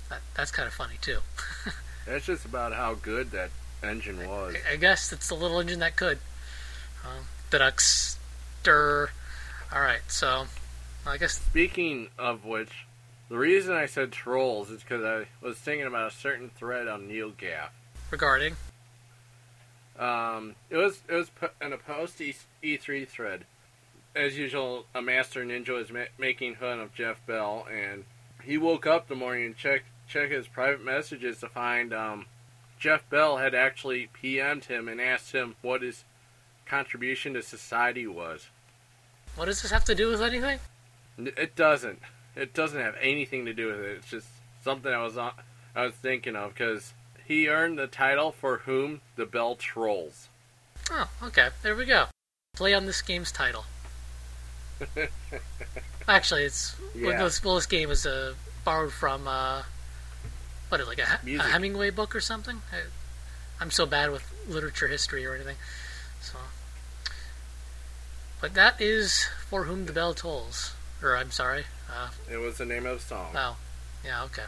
that, 0.09 0.21
that's 0.35 0.51
kind 0.51 0.67
of 0.67 0.73
funny 0.73 0.95
too. 1.01 1.19
That's 2.05 2.25
just 2.25 2.43
about 2.43 2.73
how 2.73 2.95
good 2.95 3.31
that 3.31 3.49
engine 3.81 4.27
was. 4.27 4.55
I- 4.67 4.73
I 4.73 4.75
guess 4.75 5.13
it's 5.13 5.29
the 5.29 5.35
little 5.35 5.59
engine 5.61 5.79
that 5.79 5.95
could. 5.95 6.19
Um, 7.05 7.27
Deducts, 7.49 8.17
stir. 8.61 9.09
All 9.71 9.79
right, 9.79 10.01
so 10.09 10.47
I 11.07 11.15
guess 11.17 11.35
Speaking 11.35 12.09
of 12.19 12.43
which, 12.43 12.85
the 13.29 13.37
reason 13.37 13.73
I 13.73 13.85
said 13.85 14.11
trolls 14.11 14.69
is 14.69 14.81
because 14.83 15.03
I 15.05 15.27
was 15.45 15.55
thinking 15.57 15.87
about 15.87 16.11
a 16.11 16.13
certain 16.15 16.49
thread 16.57 16.89
on 16.89 17.07
NeoGAF. 17.07 17.69
Regarding 18.13 18.55
Um, 19.97 20.55
it 20.69 20.77
was 20.77 21.01
it 21.09 21.15
was 21.15 21.31
in 21.61 21.73
a 21.73 21.77
post 21.77 22.21
E- 22.21 22.35
E3 22.63 23.07
thread. 23.07 23.45
As 24.15 24.37
usual, 24.37 24.85
a 24.93 25.01
master 25.01 25.43
ninja 25.43 25.81
is 25.81 25.91
ma- 25.91 26.13
making 26.19 26.55
fun 26.55 26.79
of 26.79 26.93
Jeff 26.93 27.25
Bell, 27.25 27.65
and 27.71 28.05
he 28.43 28.57
woke 28.57 28.85
up 28.85 29.07
the 29.07 29.15
morning 29.15 29.45
and 29.47 29.57
checked 29.57 29.85
check 30.07 30.29
his 30.29 30.47
private 30.47 30.83
messages 30.83 31.39
to 31.39 31.47
find 31.49 31.91
um, 31.93 32.25
Jeff 32.79 33.07
Bell 33.09 33.37
had 33.37 33.55
actually 33.55 34.09
PM'd 34.21 34.65
him 34.65 34.87
and 34.87 35.01
asked 35.01 35.31
him 35.31 35.55
what 35.63 35.81
his 35.81 36.03
contribution 36.65 37.33
to 37.33 37.41
society 37.41 38.05
was. 38.05 38.47
what 39.35 39.45
does 39.45 39.61
this 39.63 39.71
have 39.71 39.85
to 39.85 39.95
do 39.95 40.09
with 40.09 40.21
anything? 40.21 40.59
It 41.17 41.55
doesn't. 41.55 41.99
It 42.35 42.53
doesn't 42.53 42.79
have 42.81 42.95
anything 43.01 43.45
to 43.45 43.53
do 43.53 43.67
with 43.67 43.79
it. 43.79 43.97
It's 43.97 44.09
just 44.09 44.27
something 44.63 44.91
I 44.91 45.03
was 45.03 45.17
on, 45.17 45.31
I 45.75 45.85
was 45.85 45.93
thinking 45.95 46.35
of 46.35 46.53
because 46.53 46.93
he 47.33 47.49
earned 47.49 47.79
the 47.79 47.87
title 47.87 48.31
for 48.31 48.59
whom 48.59 49.01
the 49.15 49.25
bell 49.25 49.55
trolls. 49.55 50.27
Oh, 50.91 51.09
okay. 51.23 51.49
There 51.63 51.75
we 51.75 51.85
go. 51.85 52.05
Play 52.55 52.73
on 52.73 52.85
this 52.85 53.01
game's 53.01 53.31
title. 53.31 53.65
Actually, 56.07 56.43
it's 56.43 56.75
well, 56.95 57.11
Yeah. 57.13 57.23
this, 57.23 57.43
well, 57.43 57.55
this 57.55 57.65
game 57.65 57.89
is 57.89 58.05
uh, 58.05 58.35
borrowed 58.63 58.93
from 58.93 59.27
uh, 59.27 59.63
what 60.69 60.79
is 60.79 60.87
it, 60.87 60.89
like 60.89 60.99
a, 60.99 61.19
a 61.39 61.43
Hemingway 61.43 61.89
book 61.89 62.15
or 62.15 62.21
something. 62.21 62.61
I, 62.71 62.81
I'm 63.59 63.71
so 63.71 63.85
bad 63.85 64.11
with 64.11 64.23
literature 64.47 64.87
history 64.87 65.25
or 65.25 65.33
anything. 65.33 65.55
So, 66.21 66.37
but 68.41 68.53
that 68.53 68.79
is 68.79 69.25
for 69.49 69.63
whom 69.63 69.85
the 69.85 69.93
bell 69.93 70.13
tolls. 70.13 70.73
Or 71.01 71.17
I'm 71.17 71.31
sorry. 71.31 71.65
Uh, 71.91 72.09
It 72.31 72.37
was 72.37 72.57
the 72.57 72.65
name 72.65 72.85
of 72.85 72.99
the 72.99 73.05
song. 73.05 73.31
Oh, 73.35 73.57
Yeah. 74.05 74.23
Okay. 74.25 74.43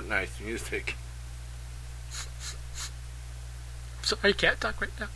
What 0.00 0.08
nice 0.08 0.40
music. 0.40 0.96
Sorry, 4.00 4.30
I 4.30 4.32
can't 4.32 4.58
talk 4.58 4.80
right 4.80 4.88
now. 4.98 5.08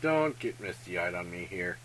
Don't 0.00 0.38
get 0.38 0.60
misty 0.60 0.96
eyed 0.96 1.16
on 1.16 1.28
me 1.28 1.48
here. 1.50 1.78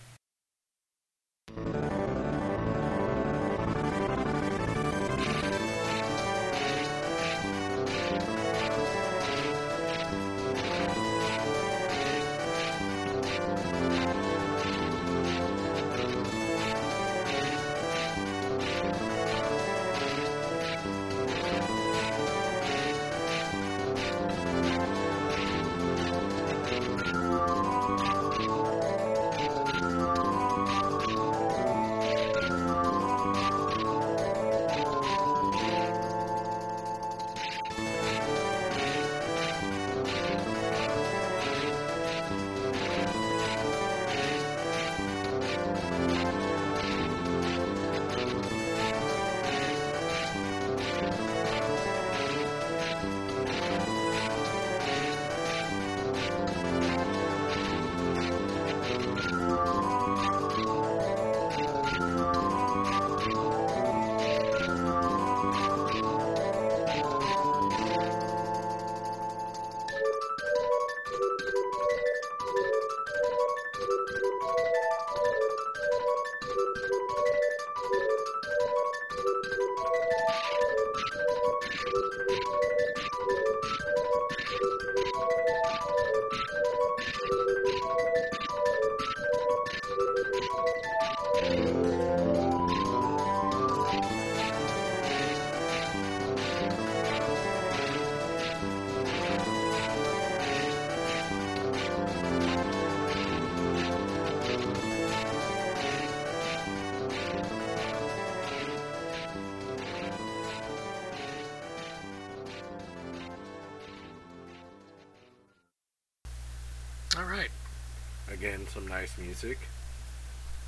Nice 118.92 119.18
music. 119.18 119.58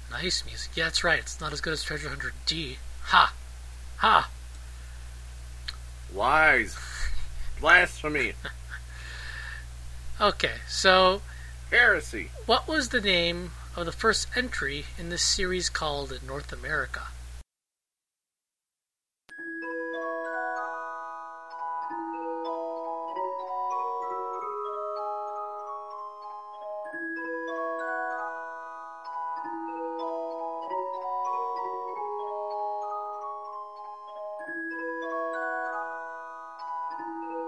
Nice 0.09 0.45
music. 0.45 0.71
Yeah, 0.75 0.85
that's 0.85 1.03
right. 1.03 1.19
It's 1.19 1.41
not 1.41 1.51
as 1.51 1.59
good 1.59 1.73
as 1.73 1.83
Treasure 1.83 2.07
Hunter 2.07 2.31
G. 2.45 2.77
Ha! 3.03 3.33
Ha! 3.97 4.29
Lies. 6.13 6.77
Blasphemy. 7.59 8.33
Okay, 10.21 10.57
so 10.69 11.21
Heresy. 11.71 12.29
what 12.45 12.67
was 12.67 12.89
the 12.89 13.01
name 13.01 13.51
of 13.75 13.87
the 13.87 13.91
first 13.91 14.27
entry 14.37 14.85
in 14.97 15.09
this 15.09 15.23
series 15.23 15.69
called 15.69 16.17
North 16.25 16.53
America? 16.53 17.07
The 36.95 37.05
game 37.25 37.42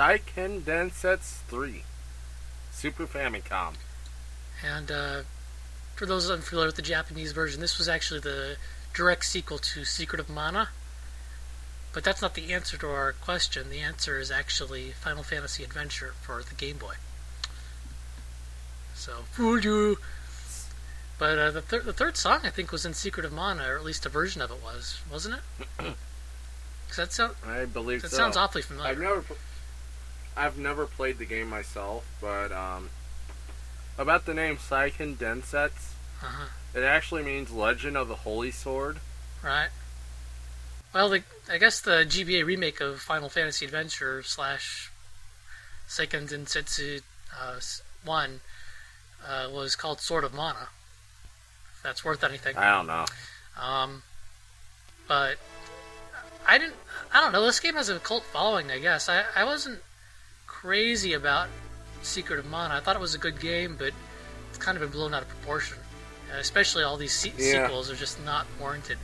Seiken 0.00 0.62
Densetsu 0.62 1.40
3 1.48 1.82
Super 2.72 3.06
Famicom. 3.06 3.74
And 4.64 4.90
uh, 4.90 5.22
for 5.94 6.06
those 6.06 6.30
unfamiliar 6.30 6.68
with 6.68 6.76
the 6.76 6.82
Japanese 6.82 7.32
version, 7.32 7.60
this 7.60 7.76
was 7.76 7.86
actually 7.86 8.20
the 8.20 8.56
direct 8.94 9.26
sequel 9.26 9.58
to 9.58 9.84
Secret 9.84 10.18
of 10.18 10.30
Mana. 10.30 10.70
But 11.92 12.02
that's 12.02 12.22
not 12.22 12.34
the 12.34 12.50
answer 12.50 12.78
to 12.78 12.86
our 12.88 13.12
question. 13.12 13.68
The 13.68 13.80
answer 13.80 14.18
is 14.18 14.30
actually 14.30 14.92
Final 14.92 15.22
Fantasy 15.22 15.64
Adventure 15.64 16.14
for 16.22 16.42
the 16.42 16.54
Game 16.54 16.78
Boy. 16.78 16.94
So, 18.94 19.24
fooled 19.32 19.64
you. 19.64 19.98
But 21.18 21.38
uh, 21.38 21.50
the, 21.50 21.60
thir- 21.60 21.82
the 21.82 21.92
third 21.92 22.16
song, 22.16 22.40
I 22.44 22.48
think, 22.48 22.72
was 22.72 22.86
in 22.86 22.94
Secret 22.94 23.26
of 23.26 23.32
Mana, 23.34 23.64
or 23.68 23.76
at 23.76 23.84
least 23.84 24.06
a 24.06 24.08
version 24.08 24.40
of 24.40 24.50
it 24.50 24.62
was, 24.62 24.98
wasn't 25.12 25.40
it? 25.78 25.94
that, 26.96 27.12
sound, 27.12 27.34
I 27.46 27.66
believe 27.66 28.00
that 28.00 28.12
so. 28.12 28.16
sounds 28.16 28.38
awfully 28.38 28.62
familiar. 28.62 28.92
I've 28.92 28.98
never, 28.98 29.24
I've 30.40 30.56
never 30.58 30.86
played 30.86 31.18
the 31.18 31.26
game 31.26 31.48
myself, 31.50 32.04
but 32.20 32.50
um, 32.50 32.88
about 33.98 34.24
the 34.24 34.32
name 34.34 34.56
Seiken 34.56 35.16
Densetsu, 35.16 35.92
Uh-huh. 36.22 36.46
it 36.74 36.82
actually 36.82 37.22
means 37.22 37.50
Legend 37.50 37.96
of 37.96 38.08
the 38.08 38.16
Holy 38.16 38.50
Sword. 38.50 39.00
Right. 39.42 39.68
Well, 40.94 41.08
the, 41.10 41.22
I 41.50 41.58
guess 41.58 41.80
the 41.80 42.04
GBA 42.08 42.44
remake 42.44 42.80
of 42.80 43.00
Final 43.00 43.28
Fantasy 43.28 43.64
Adventure 43.66 44.22
slash 44.22 44.90
Seiken 45.88 46.28
Densetsu 46.30 47.02
uh, 47.38 47.54
s- 47.58 47.82
1 48.04 48.40
uh, 49.26 49.48
was 49.52 49.76
called 49.76 50.00
Sword 50.00 50.24
of 50.24 50.32
Mana. 50.32 50.68
If 51.76 51.82
that's 51.82 52.04
worth 52.04 52.24
anything. 52.24 52.56
I 52.56 52.70
don't 52.74 52.86
know. 52.86 53.04
Um, 53.60 54.02
but 55.06 55.36
I 56.46 56.56
didn't. 56.58 56.74
I 57.12 57.20
don't 57.20 57.32
know. 57.32 57.44
This 57.44 57.60
game 57.60 57.74
has 57.74 57.88
a 57.88 57.98
cult 57.98 58.24
following. 58.24 58.70
I 58.70 58.78
guess 58.78 59.08
I, 59.08 59.24
I 59.36 59.44
wasn't 59.44 59.80
crazy 60.60 61.14
about 61.14 61.48
Secret 62.02 62.38
of 62.38 62.46
Mana. 62.46 62.74
I 62.74 62.80
thought 62.80 62.94
it 62.96 63.00
was 63.00 63.14
a 63.14 63.18
good 63.18 63.40
game, 63.40 63.76
but 63.78 63.92
it's 64.50 64.58
kind 64.58 64.76
of 64.76 64.82
been 64.82 64.90
blown 64.90 65.14
out 65.14 65.22
of 65.22 65.28
proportion. 65.28 65.78
Uh, 66.32 66.38
especially 66.38 66.84
all 66.84 66.96
these 66.98 67.14
se- 67.14 67.32
Yeah. 67.38 67.66
sequels 67.66 67.90
are 67.90 67.96
just 67.96 68.22
not 68.24 68.46
warranted. 68.58 68.98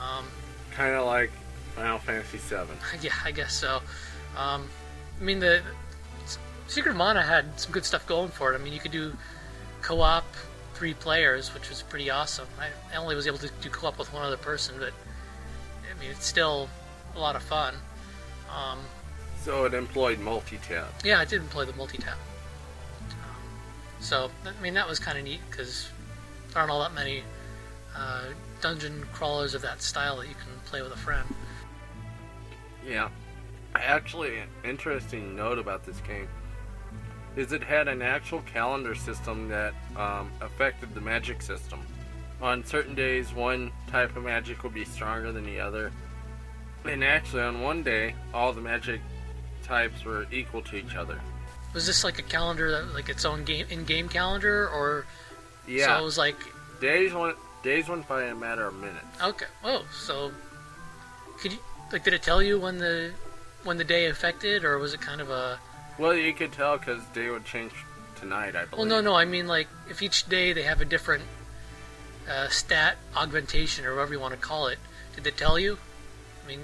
Um, 0.00 0.26
Kind 0.72 0.94
of 0.94 1.04
like 1.06 1.30
Final 1.74 1.98
Fantasy 1.98 2.38
VII. 2.38 2.66
yeah, 3.02 3.12
I 3.24 3.32
guess 3.32 3.52
so. 3.54 3.82
Um, 4.36 4.68
I 5.20 5.24
mean, 5.24 5.40
the 5.40 5.62
Secret 6.68 6.92
of 6.92 6.96
Mana 6.96 7.22
had 7.22 7.58
some 7.58 7.72
good 7.72 7.84
stuff 7.84 8.06
going 8.06 8.28
for 8.28 8.52
it. 8.52 8.60
I 8.60 8.62
mean, 8.62 8.72
you 8.72 8.78
could 8.80 8.92
do 8.92 9.12
co-op 9.82 10.24
three 10.74 10.94
players, 10.94 11.52
which 11.54 11.68
was 11.68 11.82
pretty 11.82 12.10
awesome. 12.10 12.46
I, 12.60 12.68
I 12.94 12.98
only 12.98 13.14
was 13.16 13.26
able 13.26 13.38
to 13.38 13.50
do 13.60 13.70
co-op 13.70 13.98
with 13.98 14.12
one 14.12 14.22
other 14.22 14.36
person, 14.36 14.76
but 14.78 14.92
I 15.90 15.98
mean, 16.00 16.10
it's 16.10 16.26
still 16.26 16.68
a 17.14 17.18
lot 17.18 17.34
of 17.34 17.42
fun. 17.42 17.74
Um, 18.54 18.78
So 19.46 19.64
it 19.64 19.74
employed 19.74 20.18
multi-tap. 20.18 20.92
yeah, 21.04 21.22
it 21.22 21.28
did 21.28 21.40
employ 21.40 21.66
the 21.66 21.72
multi-tap. 21.74 22.18
Um, 23.12 23.16
so, 24.00 24.28
I 24.44 24.60
mean, 24.60 24.74
that 24.74 24.88
was 24.88 24.98
kind 24.98 25.16
of 25.16 25.22
neat 25.22 25.38
because 25.48 25.88
there 26.50 26.58
aren't 26.58 26.72
all 26.72 26.80
that 26.80 26.94
many 26.94 27.22
uh, 27.94 28.24
dungeon 28.60 29.06
crawlers 29.12 29.54
of 29.54 29.62
that 29.62 29.80
style 29.82 30.16
that 30.16 30.26
you 30.26 30.34
can 30.34 30.50
play 30.64 30.82
with 30.82 30.90
a 30.92 30.96
friend. 30.96 31.32
Yeah. 32.84 33.08
Actually, 33.76 34.38
an 34.40 34.48
interesting 34.64 35.36
note 35.36 35.60
about 35.60 35.86
this 35.86 36.00
game 36.00 36.26
is 37.36 37.52
it 37.52 37.62
had 37.62 37.86
an 37.86 38.02
actual 38.02 38.42
calendar 38.52 38.96
system 38.96 39.46
that 39.48 39.74
um, 39.94 40.28
affected 40.40 40.92
the 40.92 41.00
magic 41.00 41.40
system. 41.40 41.78
On 42.42 42.64
certain 42.64 42.96
days, 42.96 43.32
one 43.32 43.70
type 43.86 44.16
of 44.16 44.24
magic 44.24 44.64
would 44.64 44.74
be 44.74 44.84
stronger 44.84 45.30
than 45.30 45.44
the 45.44 45.60
other. 45.60 45.92
And 46.84 47.04
actually, 47.04 47.42
on 47.42 47.60
one 47.60 47.84
day, 47.84 48.16
all 48.34 48.52
the 48.52 48.60
magic 48.60 49.00
types 49.66 50.04
were 50.04 50.26
equal 50.32 50.62
to 50.62 50.76
each 50.76 50.94
other. 50.94 51.20
Was 51.74 51.86
this 51.86 52.04
like 52.04 52.18
a 52.18 52.22
calendar, 52.22 52.70
that, 52.70 52.94
like 52.94 53.08
its 53.08 53.24
own 53.24 53.44
game 53.44 53.66
in-game 53.68 54.08
calendar, 54.08 54.68
or 54.68 55.04
Yeah, 55.66 55.86
so 55.86 56.02
it 56.02 56.04
was 56.04 56.16
like 56.18 56.36
days 56.80 57.12
went 57.12 57.36
days 57.62 57.88
went 57.88 58.06
by 58.08 58.24
in 58.24 58.32
a 58.32 58.34
matter 58.34 58.66
of 58.66 58.74
minutes. 58.74 59.22
okay, 59.22 59.46
oh, 59.64 59.84
so 59.92 60.30
could 61.38 61.52
you 61.52 61.58
like 61.92 62.04
did 62.04 62.14
it 62.14 62.22
tell 62.22 62.42
you 62.42 62.58
when 62.58 62.78
the 62.78 63.12
when 63.64 63.76
the 63.76 63.84
day 63.84 64.06
affected, 64.06 64.64
or 64.64 64.78
was 64.78 64.94
it 64.94 65.00
kind 65.00 65.20
of 65.20 65.28
a 65.30 65.58
Well, 65.98 66.14
you 66.14 66.32
could 66.32 66.52
tell 66.52 66.78
because 66.78 67.04
day 67.14 67.28
would 67.30 67.44
change 67.44 67.72
tonight, 68.16 68.56
I 68.56 68.64
well, 68.74 68.86
no, 68.86 69.00
no, 69.00 69.14
I 69.14 69.24
mean 69.24 69.46
like 69.46 69.68
if 69.90 70.00
each 70.02 70.28
day 70.28 70.52
they 70.52 70.62
have 70.62 70.80
a 70.80 70.84
different 70.86 71.24
uh, 72.30 72.48
stat 72.48 72.96
augmentation 73.14 73.84
or 73.84 73.94
whatever 73.94 74.14
you 74.14 74.20
want 74.20 74.34
to 74.34 74.40
call 74.40 74.68
it, 74.68 74.78
did 75.14 75.24
they 75.24 75.30
tell 75.30 75.58
you? 75.58 75.78
I 76.44 76.48
mean, 76.48 76.60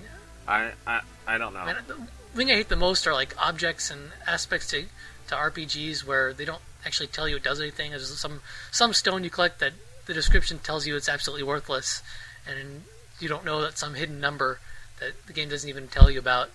I, 0.48 0.72
I, 0.86 1.00
I 1.26 1.38
don't 1.38 1.54
know. 1.54 1.60
I 1.60 1.74
the 1.86 1.96
thing 2.36 2.50
I 2.50 2.54
hate 2.54 2.68
the 2.68 2.76
most 2.76 3.06
are 3.06 3.12
like 3.12 3.34
objects 3.38 3.90
and 3.90 4.10
aspects 4.26 4.68
to, 4.68 4.84
to 5.28 5.34
RPGs 5.34 6.04
where 6.04 6.32
they 6.32 6.44
don't 6.44 6.62
actually 6.84 7.06
tell 7.08 7.28
you 7.28 7.36
it 7.36 7.42
does 7.42 7.60
anything. 7.60 7.90
There's 7.90 8.18
some 8.18 8.40
some 8.70 8.92
stone 8.92 9.24
you 9.24 9.30
collect 9.30 9.60
that 9.60 9.72
the 10.06 10.14
description 10.14 10.58
tells 10.58 10.86
you 10.86 10.96
it's 10.96 11.08
absolutely 11.08 11.44
worthless, 11.44 12.02
and 12.46 12.82
you 13.20 13.28
don't 13.28 13.44
know 13.44 13.60
that 13.62 13.78
some 13.78 13.94
hidden 13.94 14.20
number 14.20 14.60
that 15.00 15.26
the 15.26 15.32
game 15.32 15.48
doesn't 15.48 15.68
even 15.68 15.88
tell 15.88 16.10
you 16.10 16.18
about, 16.18 16.50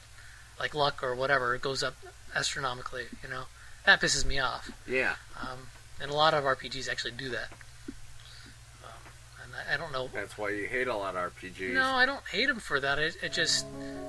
like 0.60 0.74
luck 0.74 1.04
or 1.04 1.16
whatever, 1.16 1.56
it 1.56 1.62
goes 1.62 1.84
up 1.84 1.96
astronomically. 2.36 3.06
You 3.24 3.30
know, 3.30 3.44
that 3.86 4.02
pisses 4.02 4.26
me 4.26 4.40
off. 4.40 4.72
Yeah. 4.88 5.16
Um, 5.40 5.70
and 6.02 6.12
a 6.12 6.14
lot 6.14 6.34
of 6.34 6.44
RPGs 6.44 6.90
actually 6.90 7.12
do 7.12 7.30
that. 7.30 7.48
I, 9.74 9.78
don't 9.78 9.92
know 9.92 10.10
That's 10.14 10.38
why 10.38 10.50
you 10.50 10.68
hate 10.68 10.88
a 10.88 10.96
lot 10.96 11.16
of 11.16 11.34
RPGs. 11.34 11.74
no, 11.74 11.84
I 11.84 12.06
don't 12.06 12.24
hate 12.32 12.48
them 12.48 12.60
for 12.60 12.80
that. 12.80 13.00
It, 13.00 13.16
it 13.24 13.34
just, 13.34 13.66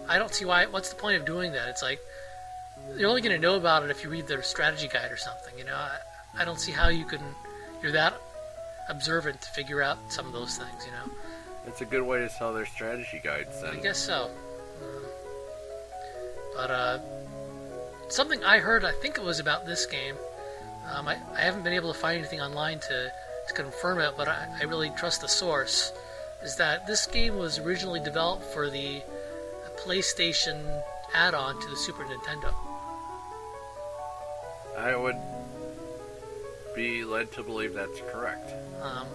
I 0.08 0.18
don't 0.18 0.34
see 0.34 0.44
why. 0.44 0.66
What's 0.66 0.90
the 0.90 0.96
point 0.96 1.20
of 1.20 1.26
doing 1.26 1.52
that? 1.52 1.68
It's 1.68 1.82
like 1.82 2.00
you're 2.96 3.08
only 3.08 3.20
going 3.22 3.34
to 3.34 3.40
know 3.40 3.56
about 3.56 3.82
it 3.82 3.90
if 3.90 4.02
you 4.04 4.10
read 4.10 4.26
their 4.26 4.42
strategy 4.42 4.88
guide 4.88 5.10
or 5.10 5.16
something. 5.16 5.56
You 5.58 5.64
know, 5.64 5.74
I, 5.74 5.98
I 6.38 6.44
don't 6.44 6.60
see 6.60 6.72
how 6.72 6.88
you 6.88 7.04
can. 7.04 7.20
You're 7.82 7.92
that 7.92 8.14
observant 8.88 9.40
to 9.42 9.48
figure 9.50 9.82
out 9.82 9.98
some 10.08 10.26
of 10.26 10.32
those 10.32 10.56
things. 10.56 10.86
You 10.86 10.92
know, 10.92 11.12
It's 11.66 11.80
a 11.80 11.84
good 11.84 12.02
way 12.02 12.18
to 12.20 12.28
sell 12.28 12.52
their 12.54 12.66
strategy 12.66 13.20
guides 13.22 13.60
Then. 13.60 13.76
I 13.76 13.80
guess 13.80 13.98
so. 13.98 14.30
Uh, 14.82 14.86
but 16.56 16.70
uh, 16.70 16.98
something 18.08 18.42
I 18.42 18.58
heard, 18.58 18.84
I 18.84 18.92
think 18.92 19.16
it 19.18 19.24
was 19.24 19.38
about 19.40 19.66
this 19.66 19.86
game. 19.86 20.16
Um, 20.92 21.06
I, 21.06 21.18
I 21.36 21.40
haven't 21.40 21.62
been 21.64 21.74
able 21.74 21.92
to 21.92 21.98
find 21.98 22.18
anything 22.18 22.40
online 22.40 22.80
to, 22.80 23.12
to 23.48 23.54
confirm 23.54 23.98
it, 24.00 24.14
but 24.16 24.28
I, 24.28 24.46
I 24.60 24.64
really 24.64 24.90
trust 24.90 25.20
the 25.22 25.28
source. 25.28 25.92
Is 26.42 26.56
that 26.56 26.86
this 26.86 27.06
game 27.06 27.36
was 27.36 27.58
originally 27.58 28.00
developed 28.00 28.44
for 28.44 28.70
the 28.70 29.02
PlayStation 29.84 30.82
add-on 31.14 31.60
to 31.60 31.68
the 31.68 31.76
Super 31.76 32.04
Nintendo? 32.04 32.54
I 34.76 34.94
would 34.96 35.16
be 36.76 37.04
led 37.04 37.32
to 37.32 37.42
believe 37.42 37.74
that's 37.74 38.00
correct. 38.12 38.52
Um, 38.80 39.06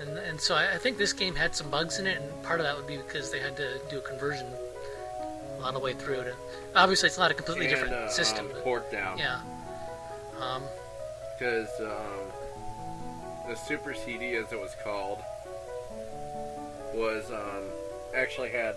and, 0.00 0.18
and 0.18 0.40
so 0.40 0.54
I, 0.54 0.74
I 0.74 0.78
think 0.78 0.98
this 0.98 1.12
game 1.12 1.34
had 1.34 1.56
some 1.56 1.70
bugs 1.70 1.98
in 1.98 2.06
it, 2.06 2.20
and 2.20 2.42
part 2.44 2.60
of 2.60 2.66
that 2.66 2.76
would 2.76 2.86
be 2.86 2.96
because 2.96 3.32
they 3.32 3.40
had 3.40 3.56
to 3.56 3.80
do 3.90 3.98
a 3.98 4.02
conversion 4.02 4.46
of 5.64 5.74
the 5.74 5.80
way 5.80 5.92
through 5.92 6.20
it. 6.20 6.34
Obviously, 6.74 7.08
it's 7.08 7.18
not 7.18 7.30
a 7.30 7.34
completely 7.34 7.66
and, 7.66 7.74
different 7.74 7.94
uh, 7.94 8.08
system. 8.08 8.46
um, 8.46 8.52
port 8.62 8.90
down. 8.92 9.18
yeah. 9.18 9.40
Um, 10.40 10.62
Because 11.38 11.68
um, 11.80 12.32
the 13.52 13.58
Super 13.58 13.92
CD, 13.92 14.34
as 14.36 14.50
it 14.50 14.58
was 14.58 14.74
called, 14.82 15.18
was 16.94 17.30
um, 17.30 17.64
actually 18.16 18.48
had 18.48 18.74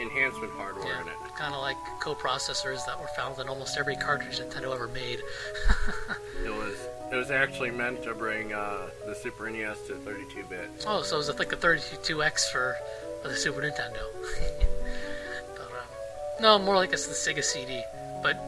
enhancement 0.00 0.50
hardware 0.54 1.02
in 1.02 1.08
it. 1.08 1.14
Kind 1.36 1.54
of 1.54 1.60
like 1.60 1.76
co-processors 2.00 2.86
that 2.86 2.98
were 2.98 3.08
found 3.08 3.38
in 3.38 3.50
almost 3.50 3.76
every 3.76 3.96
cartridge 3.96 4.40
Nintendo 4.40 4.74
ever 4.74 4.88
made. 4.88 5.20
It 6.44 6.50
was 6.50 6.74
it 7.12 7.14
was 7.14 7.30
actually 7.30 7.70
meant 7.70 8.02
to 8.02 8.14
bring 8.14 8.52
uh, 8.52 8.88
the 9.06 9.14
Super 9.14 9.48
NES 9.48 9.82
to 9.86 9.92
32-bit. 9.92 10.70
oh, 10.88 11.02
so 11.02 11.14
it 11.14 11.18
was 11.18 11.38
like 11.38 11.52
a 11.52 11.56
32X 11.56 12.50
for, 12.50 12.74
for 13.22 13.28
the 13.28 13.36
Super 13.36 13.60
Nintendo. 13.60 14.02
but, 15.54 15.66
um, 15.66 16.40
no, 16.40 16.58
more 16.58 16.74
like 16.74 16.92
it's 16.92 17.06
the 17.06 17.14
Sega 17.14 17.44
CD. 17.44 17.80
But 18.24 18.42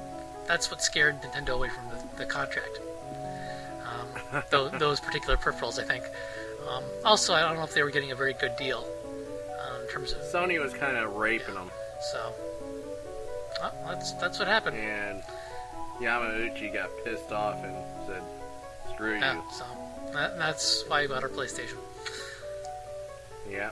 that's 0.49 0.72
what 0.72 0.82
scared 0.82 1.22
Nintendo 1.22 1.51
away 1.51 1.68
from 1.68 1.88
the, 1.90 2.24
the 2.24 2.26
contract. 2.26 2.80
Those, 4.51 4.70
those 4.78 5.01
particular 5.01 5.37
peripherals, 5.37 5.78
I 5.78 5.85
think. 5.85 6.05
Um, 6.68 6.82
also, 7.05 7.35
I 7.35 7.41
don't 7.43 7.57
know 7.57 7.62
if 7.64 7.74
they 7.74 7.82
were 7.82 7.91
getting 7.91 8.11
a 8.12 8.14
very 8.16 8.32
good 8.35 8.57
deal 8.57 8.87
uh, 9.61 9.80
in 9.82 9.89
terms 9.93 10.12
of 10.12 10.20
Sony 10.22 10.61
was 10.62 10.72
kind 10.72 10.97
of 10.97 11.14
raping 11.16 11.55
them, 11.55 11.70
so. 12.12 12.32
That's 13.87 14.12
that's 14.14 14.39
what 14.39 14.49
happened. 14.49 14.76
and 14.76 15.22
Yamauchi 16.01 16.72
got 16.74 16.91
pissed 17.05 17.30
off 17.32 17.62
and 17.64 17.74
said, 18.07 18.22
"Screw 18.93 19.14
Yeah, 19.18 19.35
you." 19.37 19.43
so 19.53 19.64
that, 20.12 20.37
that's 20.39 20.85
why 20.89 21.03
you 21.03 21.09
got 21.09 21.22
our 21.22 21.28
PlayStation. 21.28 21.76
Yeah. 23.49 23.70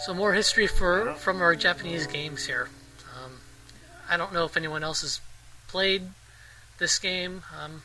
So 0.00 0.14
more 0.14 0.32
history 0.32 0.66
for 0.66 1.06
Yeah. 1.06 1.14
from 1.14 1.42
our 1.42 1.54
Japanese 1.54 2.06
games 2.06 2.46
here. 2.46 2.68
Um, 3.22 3.40
I 4.08 4.16
don't 4.16 4.32
know 4.32 4.44
if 4.44 4.56
anyone 4.56 4.82
else 4.84 5.02
has 5.02 5.20
played 5.68 6.02
this 6.78 6.98
game. 6.98 7.42
Um, 7.62 7.82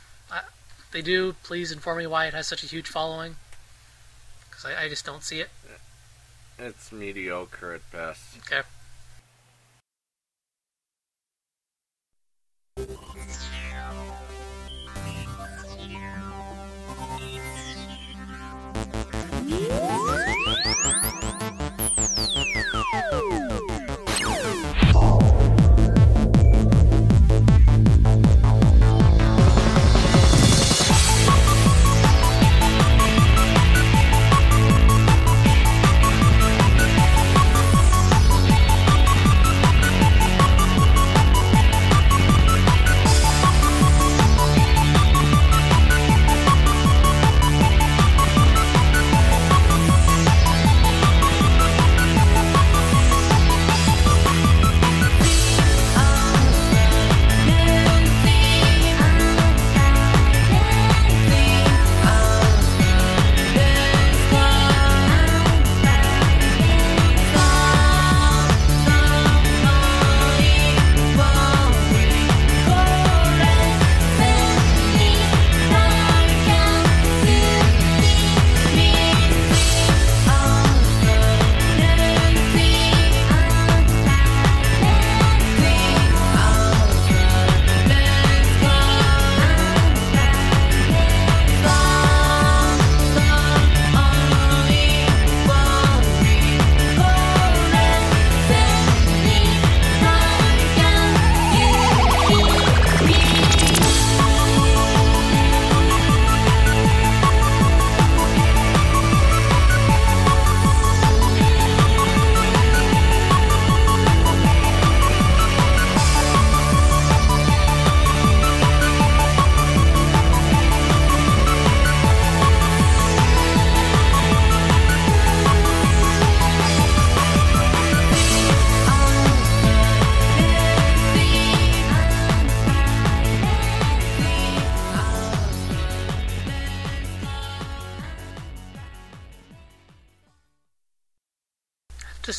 they 0.94 1.02
do, 1.02 1.36
please 1.44 1.72
inform 1.72 1.98
me 1.98 2.08
why 2.08 2.28
it 2.28 2.34
has 2.34 2.48
such 2.48 2.64
a 2.64 2.68
huge 2.68 2.88
following. 2.88 3.36
Because 4.50 4.66
I, 4.66 4.86
I 4.86 4.90
just 4.90 5.06
don't 5.06 5.24
see 5.24 5.42
it. 5.42 5.50
It's 6.58 6.92
mediocre 6.92 7.74
at 7.74 7.92
best. 7.92 8.38
Okay. 8.38 8.62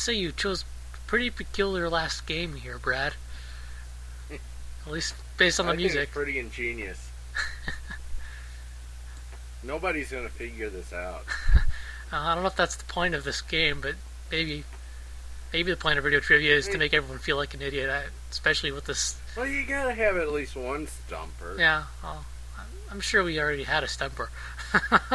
Say 0.05 0.13
you 0.13 0.31
chose 0.31 0.63
pretty 1.07 1.31
peculiar 1.31 1.89
last 1.89 2.27
game 2.27 2.53
here, 2.55 2.77
Brad. 2.77 3.13
At 4.31 4.91
least 4.91 5.15
based 5.37 5.59
on 5.59 5.65
the 5.65 5.73
I 5.73 5.75
music. 5.75 6.11
pretty 6.11 6.37
ingenious. 6.37 7.09
Nobody's 9.63 10.11
gonna 10.11 10.29
figure 10.29 10.69
this 10.69 10.93
out. 10.93 11.23
Uh, 12.13 12.17
I 12.19 12.35
don't 12.35 12.43
know 12.43 12.49
if 12.49 12.55
that's 12.55 12.75
the 12.75 12.83
point 12.83 13.15
of 13.15 13.23
this 13.23 13.41
game, 13.41 13.81
but 13.81 13.95
maybe 14.31 14.63
maybe 15.51 15.71
the 15.71 15.75
point 15.77 15.97
of 15.97 16.05
radio 16.05 16.19
trivia 16.19 16.55
is 16.55 16.67
to 16.67 16.77
make 16.77 16.93
everyone 16.93 17.17
feel 17.17 17.35
like 17.35 17.55
an 17.55 17.63
idiot, 17.63 17.89
especially 18.29 18.71
with 18.71 18.85
this. 18.85 19.17
Well, 19.35 19.47
you 19.47 19.65
gotta 19.65 19.91
have 19.91 20.15
at 20.15 20.31
least 20.31 20.55
one 20.55 20.85
stumper. 20.85 21.55
Yeah, 21.57 21.85
well, 22.03 22.23
I'm- 22.59 22.67
I'm 22.91 23.01
sure 23.01 23.23
we 23.23 23.39
already 23.39 23.63
had 23.63 23.83
a 23.83 23.87
stumper. 23.87 24.29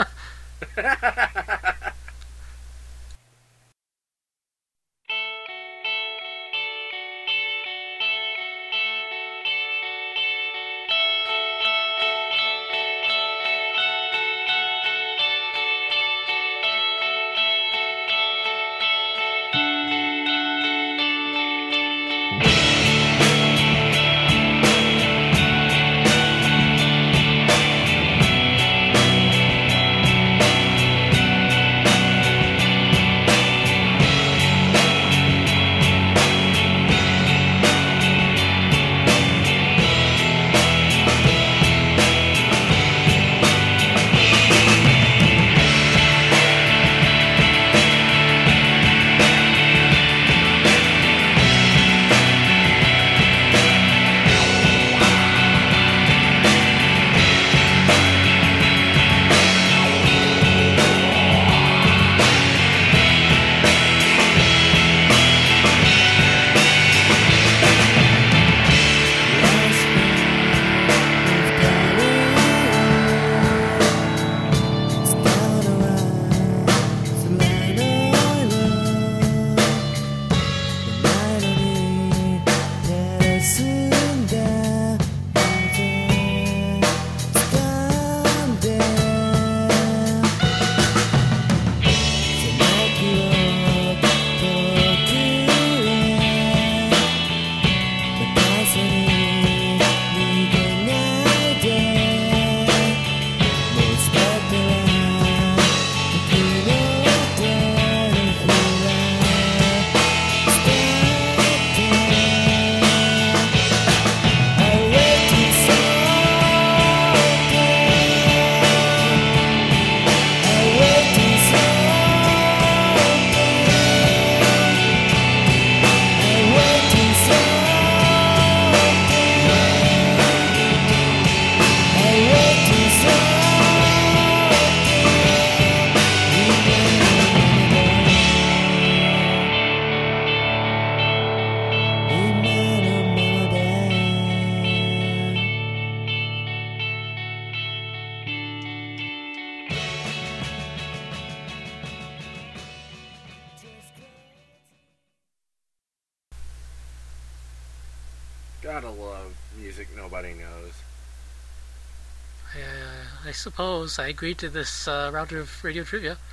suppose 163.41 163.99
I 163.99 164.09
agreed 164.09 164.39
to 164.39 164.51
this 164.51 164.87
uh, 164.87 165.11
round 165.13 165.33
of 165.33 165.65
radio 165.65 165.83
trivia. 165.85 166.19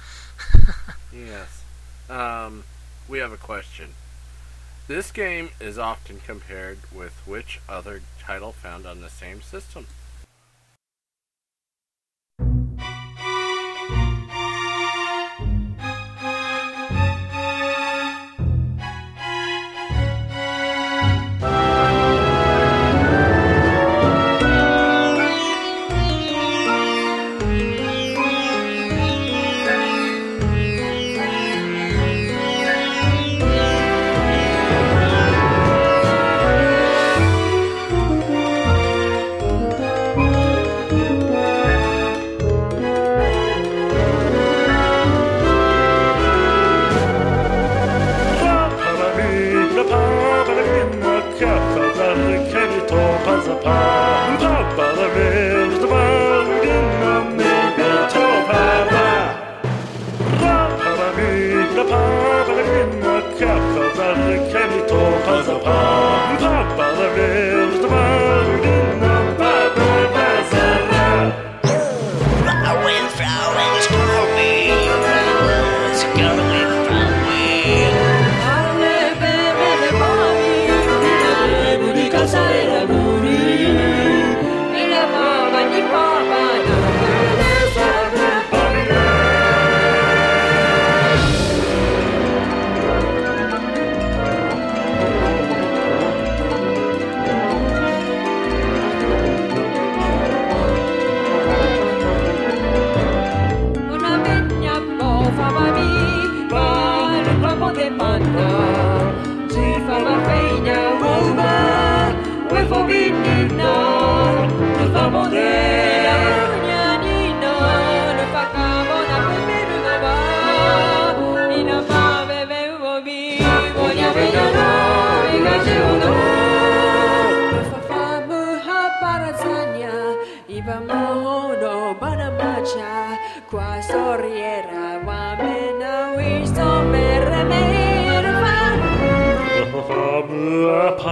Yes. 1.13 1.63
Um, 2.09 2.65
we 3.07 3.19
have 3.19 3.31
a 3.31 3.37
question. 3.37 3.93
This 4.87 5.09
game 5.09 5.49
is 5.59 5.79
often 5.79 6.19
compared 6.19 6.79
with 6.93 7.13
which 7.25 7.59
other 7.67 8.01
title 8.19 8.51
found 8.51 8.85
on 8.85 9.01
the 9.01 9.09
same 9.09 9.41
system? 9.41 9.87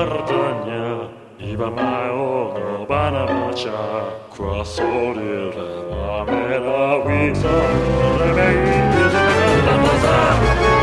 Jordania 0.06 1.10
Iba 1.40 1.72
maoga 1.72 2.86
banamacha 2.90 3.72
Kwa 4.38 4.66
soli 4.66 5.52
le 5.56 5.70
mamela 5.90 6.96
Wisa 7.06 7.58
le 8.20 8.34
meite 8.34 9.04
la 9.66 9.76
pasada 9.84 10.76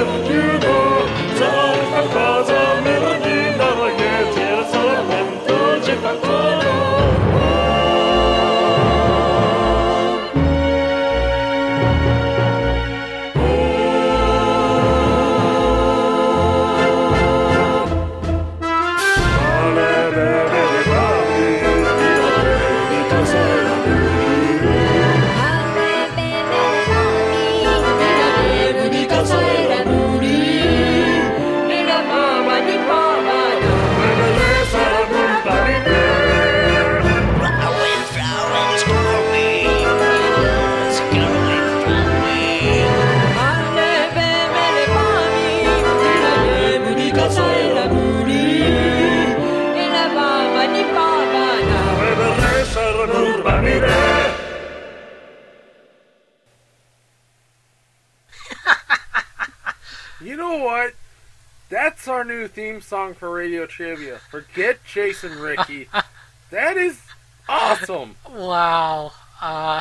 That's 61.71 62.09
our 62.09 62.25
new 62.25 62.49
theme 62.49 62.81
song 62.81 63.14
for 63.14 63.31
Radio 63.31 63.64
Trivia. 63.64 64.18
Forget 64.31 64.81
Jason 64.85 65.39
Ricky. 65.39 65.89
that 66.51 66.77
is 66.77 67.01
awesome. 67.49 68.16
Wow. 68.29 69.12
Uh, 69.41 69.81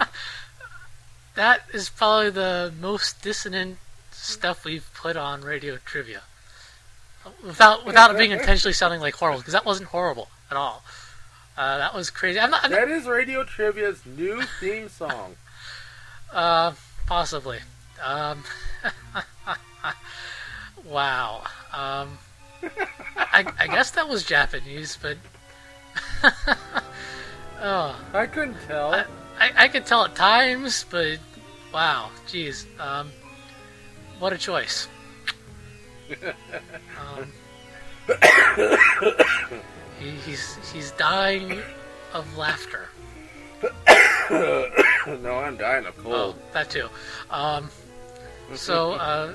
that 1.34 1.60
is 1.74 1.90
probably 1.90 2.30
the 2.30 2.72
most 2.80 3.20
dissonant 3.22 3.76
stuff 4.10 4.64
we've 4.64 4.88
put 4.94 5.16
on 5.16 5.42
radio 5.42 5.76
trivia. 5.84 6.22
Without 7.44 7.84
without 7.84 8.14
it 8.14 8.18
being 8.18 8.30
intentionally 8.38 8.72
sounding 8.72 9.00
like 9.00 9.14
horrible, 9.14 9.40
because 9.40 9.52
that 9.52 9.66
wasn't 9.66 9.88
horrible 9.90 10.28
at 10.50 10.56
all. 10.56 10.82
Uh, 11.58 11.76
that 11.78 11.94
was 11.94 12.08
crazy. 12.08 12.40
I'm 12.40 12.50
not. 12.50 12.64
I'm 12.64 12.70
not 12.70 12.80
That 12.80 12.88
is 12.88 13.06
Radio 13.06 13.44
Trivia's 13.44 14.00
new 14.06 14.42
theme 14.58 14.88
song. 14.88 15.36
uh, 16.32 16.72
possibly. 17.06 17.58
Um, 18.04 18.42
wow. 20.88 21.42
Um, 21.72 22.18
I, 23.16 23.44
I 23.58 23.66
guess 23.66 23.90
that 23.92 24.08
was 24.08 24.24
Japanese, 24.24 24.98
but. 25.00 25.16
oh. 27.62 28.00
I 28.12 28.26
couldn't 28.26 28.56
tell. 28.66 28.94
I, 28.94 29.04
I, 29.38 29.50
I 29.56 29.68
could 29.68 29.86
tell 29.86 30.04
at 30.04 30.14
times, 30.14 30.84
but 30.90 31.18
wow, 31.72 32.10
jeez, 32.26 32.64
um, 32.80 33.10
what 34.18 34.32
a 34.32 34.38
choice. 34.38 34.88
Um, 36.98 37.32
he, 39.98 40.10
he's 40.24 40.56
he's 40.72 40.92
dying 40.92 41.60
of 42.12 42.36
laughter. 42.36 42.88
no, 44.30 45.42
I'm 45.44 45.56
dying 45.56 45.86
of 45.86 45.96
cold. 45.98 46.14
Oh, 46.14 46.34
that 46.52 46.70
too. 46.70 46.88
Um, 47.30 47.70
so 48.54 48.92
uh, 48.92 49.34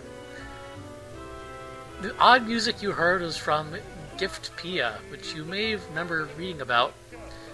the 2.01 2.17
odd 2.17 2.47
music 2.47 2.81
you 2.81 2.91
heard 2.91 3.21
was 3.21 3.37
from 3.37 3.75
Giftpia, 4.17 4.93
which 5.11 5.35
you 5.35 5.45
may 5.45 5.75
remember 5.75 6.27
reading 6.37 6.61
about 6.61 6.93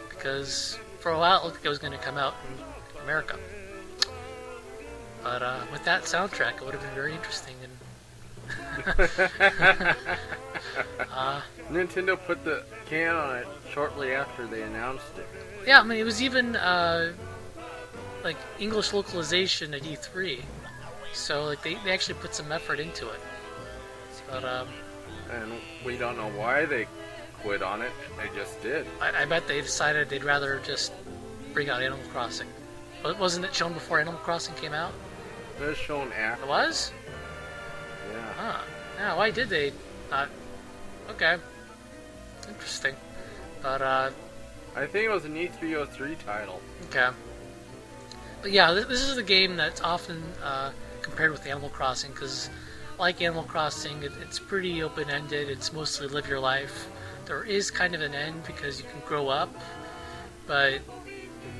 because 0.09 0.79
for 0.99 1.11
a 1.11 1.17
while 1.17 1.41
it 1.41 1.45
looked 1.45 1.57
like 1.57 1.65
it 1.65 1.69
was 1.69 1.79
going 1.79 1.93
to 1.93 1.99
come 1.99 2.17
out 2.17 2.33
in 2.47 3.01
America. 3.03 3.37
But 5.23 5.43
uh, 5.43 5.59
with 5.71 5.83
that 5.83 6.03
soundtrack, 6.03 6.57
it 6.57 6.65
would 6.65 6.73
have 6.73 6.81
been 6.81 6.95
very 6.95 7.13
interesting. 7.13 7.55
And 7.63 7.73
uh, 11.11 11.41
Nintendo 11.69 12.17
put 12.25 12.45
the 12.45 12.63
can 12.85 13.13
on 13.13 13.37
it 13.37 13.47
shortly 13.71 14.13
after 14.13 14.47
they 14.47 14.61
announced 14.61 15.17
it. 15.17 15.27
yeah, 15.65 15.81
I 15.81 15.83
mean, 15.83 15.99
it 15.99 16.05
was 16.05 16.21
even 16.21 16.55
uh, 16.55 17.11
like 18.23 18.37
English 18.59 18.93
localization 18.93 19.73
at 19.73 19.81
E3, 19.81 20.41
so 21.13 21.43
like 21.43 21.61
they, 21.63 21.75
they 21.83 21.91
actually 21.91 22.15
put 22.15 22.33
some 22.33 22.51
effort 22.51 22.79
into 22.79 23.09
it. 23.09 23.19
But 24.29 24.43
um, 24.43 24.67
And 25.31 25.53
we 25.85 25.97
don't 25.97 26.17
know 26.17 26.29
why 26.29 26.65
they 26.65 26.87
quit 27.41 27.61
on 27.61 27.81
it. 27.81 27.91
They 28.17 28.35
just 28.37 28.61
did. 28.61 28.85
I, 29.01 29.23
I 29.23 29.25
bet 29.25 29.47
they 29.47 29.61
decided 29.61 30.09
they'd 30.09 30.23
rather 30.23 30.59
just 30.65 30.93
bring 31.53 31.69
out 31.69 31.81
Animal 31.81 32.05
Crossing. 32.11 32.47
But 33.03 33.19
wasn't 33.19 33.45
it 33.45 33.53
shown 33.55 33.73
before 33.73 33.99
Animal 33.99 34.19
Crossing 34.19 34.55
came 34.55 34.73
out? 34.73 34.91
It 35.61 35.65
was 35.65 35.77
shown 35.77 36.11
after. 36.13 36.43
It 36.43 36.49
was? 36.49 36.91
Yeah. 38.11 38.33
Huh. 38.37 38.61
Yeah, 38.97 39.15
why 39.15 39.31
did 39.31 39.49
they 39.49 39.71
not? 40.11 40.29
Okay. 41.11 41.37
Interesting. 42.47 42.95
But, 43.61 43.81
uh, 43.81 44.09
I 44.75 44.85
think 44.85 45.05
it 45.05 45.09
was 45.09 45.25
an 45.25 45.35
E303 45.35 46.23
title. 46.25 46.61
okay. 46.89 47.09
But 48.41 48.51
yeah, 48.51 48.71
this, 48.73 48.85
this 48.85 49.01
is 49.01 49.15
the 49.15 49.23
game 49.23 49.55
that's 49.57 49.81
often 49.81 50.23
uh, 50.43 50.71
compared 51.01 51.31
with 51.31 51.45
Animal 51.47 51.69
Crossing 51.69 52.11
because, 52.11 52.49
like 52.99 53.21
Animal 53.21 53.43
Crossing, 53.43 54.03
it, 54.03 54.11
it's 54.21 54.39
pretty 54.39 54.83
open 54.83 55.09
ended. 55.09 55.49
It's 55.49 55.71
mostly 55.71 56.07
live 56.07 56.27
your 56.27 56.39
life. 56.39 56.87
There 57.25 57.43
is 57.43 57.69
kind 57.69 57.93
of 57.93 58.01
an 58.01 58.15
end 58.15 58.43
because 58.45 58.79
you 58.79 58.85
can 58.89 59.01
grow 59.05 59.27
up, 59.27 59.53
but 60.45 60.79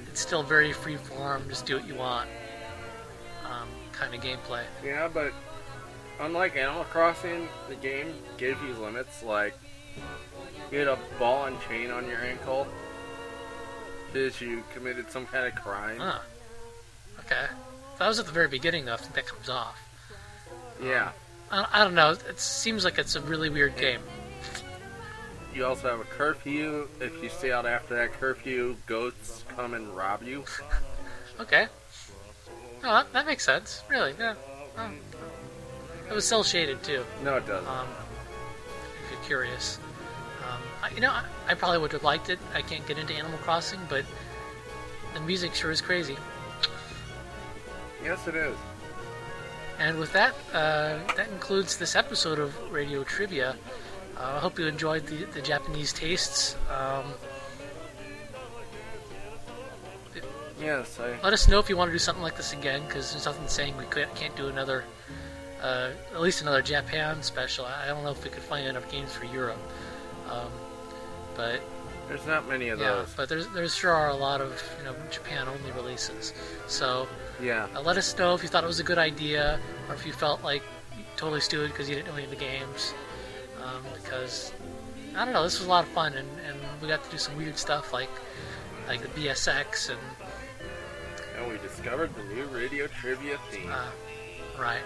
it's 0.08 0.22
still 0.22 0.44
very 0.44 0.74
free 0.74 0.98
form, 0.98 1.44
just 1.50 1.66
do 1.66 1.78
what 1.78 1.88
you 1.88 1.96
want 1.96 2.30
um, 3.50 3.68
kind 3.92 4.14
of 4.14 4.22
gameplay. 4.22 4.64
Yeah, 4.84 5.08
but 5.08 5.34
unlike 6.20 6.56
Animal 6.56 6.84
Crossing, 6.86 7.48
the 7.70 7.76
game 7.76 8.14
gives 8.38 8.62
you 8.62 8.74
limits 8.74 9.24
like 9.24 9.58
you 10.72 10.80
had 10.80 10.88
a 10.88 10.98
ball 11.18 11.46
and 11.46 11.60
chain 11.62 11.92
on 11.92 12.08
your 12.08 12.20
ankle 12.20 12.68
because 14.08 14.40
you 14.42 14.64
committed 14.74 15.10
some 15.12 15.26
kind 15.26 15.48
of 15.48 15.56
crime. 15.56 16.00
Huh. 16.00 16.20
Okay. 17.20 17.46
That 18.00 18.08
was 18.08 18.20
at 18.20 18.26
the 18.26 18.32
very 18.32 18.48
beginning, 18.48 18.86
though. 18.86 18.94
I 18.94 18.98
think 18.98 19.14
that 19.14 19.28
comes 19.28 19.50
off. 19.50 19.78
Yeah. 20.84 21.10
I, 21.10 21.12
I 21.50 21.84
don't 21.84 21.96
know. 21.96 22.12
It 22.12 22.40
seems 22.40 22.84
like 22.84 22.98
it's 22.98 23.16
a 23.16 23.22
really 23.22 23.50
weird 23.50 23.78
game. 23.78 24.02
You 25.56 25.66
also 25.66 25.90
have 25.90 26.00
a 26.00 26.04
curfew. 26.04 26.88
If 27.00 27.24
you 27.24 27.30
stay 27.30 27.52
out 27.52 27.66
after 27.66 27.96
that 27.96 28.14
curfew, 28.14 28.76
ghosts 28.86 29.44
come 29.56 29.74
and 29.74 29.96
rob 29.96 30.24
you. 30.24 30.44
Okay. 31.40 31.68
Oh, 32.84 32.92
that, 32.94 33.14
that 33.14 33.28
makes 33.28 33.46
sense. 33.46 33.84
Really, 33.90 34.16
yeah. 34.18 34.34
Oh. 34.76 34.90
It 36.10 36.14
was 36.14 36.26
cel 36.26 36.44
shaded 36.44 36.82
too. 36.82 37.06
No, 37.24 37.36
it 37.38 37.46
doesn't. 37.46 37.70
Um, 37.70 37.88
if 39.06 39.12
you're 39.12 39.22
curious, 39.22 39.78
um, 40.48 40.60
I, 40.82 40.90
you 40.96 41.00
know, 41.02 41.12
I, 41.12 41.26
I 41.48 41.54
probably 41.54 41.78
would 41.78 41.92
have 41.92 42.04
liked 42.04 42.30
it. 42.32 42.40
I 42.56 42.64
can't 42.64 42.88
get 42.88 42.98
into 42.98 43.14
Animal 43.14 43.38
Crossing, 43.40 43.80
but 43.88 44.04
the 45.14 45.20
music 45.22 45.54
sure 45.54 45.70
is 45.70 45.80
crazy. 45.80 46.18
yes, 48.04 48.28
it 48.28 48.34
is. 48.36 48.56
And 49.80 50.00
with 50.00 50.12
that, 50.14 50.34
uh, 50.54 50.98
that 51.16 51.28
concludes 51.30 51.78
this 51.78 51.96
episode 51.96 52.40
of 52.40 52.56
Radio 52.72 53.04
Trivia. 53.04 53.56
Uh, 54.18 54.34
I 54.36 54.40
hope 54.40 54.58
you 54.58 54.66
enjoyed 54.66 55.06
the, 55.06 55.26
the 55.26 55.42
Japanese 55.42 55.94
tastes. 55.94 56.56
Um, 56.70 57.06
Yes, 60.60 61.00
I. 61.00 61.22
let 61.22 61.34
us 61.34 61.48
know 61.48 61.60
if 61.60 61.70
you 61.70 61.78
want 61.78 61.90
to 61.90 61.94
do 61.94 62.00
something 62.00 62.24
like 62.24 62.36
this 62.36 62.52
again, 62.52 62.82
because 62.88 63.12
there's 63.12 63.28
nothing 63.28 63.48
saying 63.48 63.78
we 63.78 63.86
could, 63.86 64.08
can't 64.16 64.36
do 64.36 64.48
another, 64.48 64.84
uh, 65.62 65.92
at 66.12 66.20
least 66.20 66.42
another 66.42 66.64
Japan 66.64 67.22
special. 67.22 67.66
I 67.66 67.84
I 67.84 67.88
don't 67.90 68.04
know 68.04 68.10
if 68.10 68.24
we 68.24 68.32
could 68.32 68.42
find 68.42 68.66
enough 68.68 68.90
games 68.92 69.14
for 69.14 69.26
Europe. 69.26 69.60
Um, 70.32 70.50
but 71.36 71.62
There's 72.08 72.26
not 72.26 72.50
many 72.50 72.70
of 72.70 72.80
Yeah, 72.80 72.88
those. 72.88 73.14
but 73.16 73.30
there's 73.30 73.48
there 73.50 73.68
sure 73.68 73.92
are 73.94 74.10
a 74.10 74.16
lot 74.16 74.42
of 74.42 74.60
you 74.80 74.86
know 74.86 74.96
Japan 75.12 75.48
only 75.48 75.72
releases. 75.74 76.34
So 76.66 77.08
Yeah. 77.42 77.68
uh, 77.76 77.82
let 77.82 77.98
us 77.98 78.18
know 78.18 78.34
if 78.34 78.42
you 78.44 78.50
thought 78.50 78.64
it 78.64 78.68
was 78.68 78.80
a 78.80 78.84
good 78.84 78.98
idea 78.98 79.60
or 79.88 79.96
if 79.96 80.06
you 80.06 80.14
felt 80.14 80.44
like 80.44 80.64
totally 81.16 81.42
stupid 81.42 81.70
because 81.72 81.88
you 81.90 81.96
didn't 81.96 82.08
know 82.08 82.16
any 82.16 82.24
of 82.26 82.30
the 82.30 82.36
games. 82.36 82.94
Um, 83.64 83.84
because 84.02 84.54
I 85.16 85.24
don't 85.26 85.34
know, 85.34 85.44
this 85.44 85.60
was 85.60 85.68
a 85.68 85.70
lot 85.70 85.84
of 85.84 85.90
fun 85.92 86.14
and, 86.14 86.28
and 86.48 86.58
we 86.82 86.88
got 86.88 87.04
to 87.04 87.12
do 87.12 87.18
some 87.18 87.36
weird 87.38 87.58
stuff 87.58 87.94
like 87.94 88.10
like 88.88 89.02
the 89.02 89.10
BSX 89.10 89.90
and 89.90 90.00
And 91.38 91.52
we 91.52 91.58
discovered 91.60 92.12
the 92.16 92.24
new 92.34 92.46
radio 92.46 92.88
trivia 92.88 93.38
theme. 93.52 93.70
uh, 93.72 93.86
right. 94.60 94.82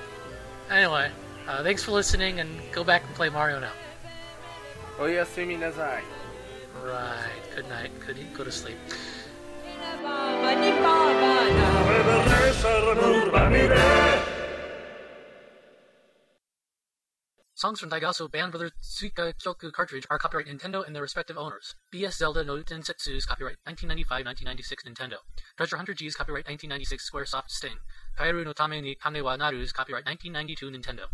Anyway, 0.70 1.12
uh, 1.48 1.64
thanks 1.64 1.84
for 1.84 1.92
listening 1.92 2.40
and 2.40 2.50
go 2.72 2.84
back 2.84 3.04
and 3.06 3.14
play 3.16 3.30
Mario 3.30 3.60
now. 3.60 3.72
oh 5.00 5.06
yeah, 5.06 5.24
Sumi 5.24 5.56
Nazai. 5.56 6.02
Right. 6.84 7.42
Good 7.56 7.68
night. 7.70 7.92
Good 8.06 8.18
go 8.34 8.44
to 8.44 8.52
sleep. 8.52 8.78
Songs 17.62 17.80
from 17.80 17.90
Daigasso 17.90 18.30
Band 18.30 18.52
Brothers 18.52 18.74
Tsuika 18.84 19.34
Kyoku 19.42 19.72
cartridge 19.72 20.06
are 20.10 20.18
copyright 20.18 20.48
Nintendo 20.48 20.86
and 20.86 20.94
their 20.94 21.02
respective 21.02 21.38
owners. 21.38 21.76
BS 21.94 22.16
Zelda 22.18 22.44
no 22.44 22.58
Densetsu 22.58 23.16
is 23.16 23.26
copyright 23.26 23.56
1995-1996 23.70 24.86
Nintendo. 24.86 25.16
Treasure 25.56 25.78
Hunter 25.78 25.94
G 25.94 26.08
is 26.08 26.16
copyright 26.16 26.46
1996 26.46 27.10
Squaresoft 27.10 27.52
Sting. 27.52 27.78
Kaeru 28.20 28.44
no 28.44 28.52
Tame 28.52 28.82
ni 28.82 28.96
Kane 28.96 29.24
wa 29.24 29.38
Naru 29.38 29.62
is 29.62 29.72
copyright 29.72 30.06
1992 30.06 30.72
Nintendo. 30.72 31.06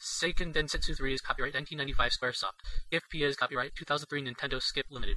Seiken 0.00 0.54
Densetsu 0.54 0.96
3 0.96 1.12
is 1.12 1.20
copyright 1.20 1.52
1995 1.52 2.12
Squaresoft. 2.12 2.64
Giftpia 2.90 3.26
is 3.26 3.36
copyright 3.36 3.74
2003 3.74 4.22
Nintendo 4.22 4.62
Skip 4.62 4.86
Limited. 4.88 5.16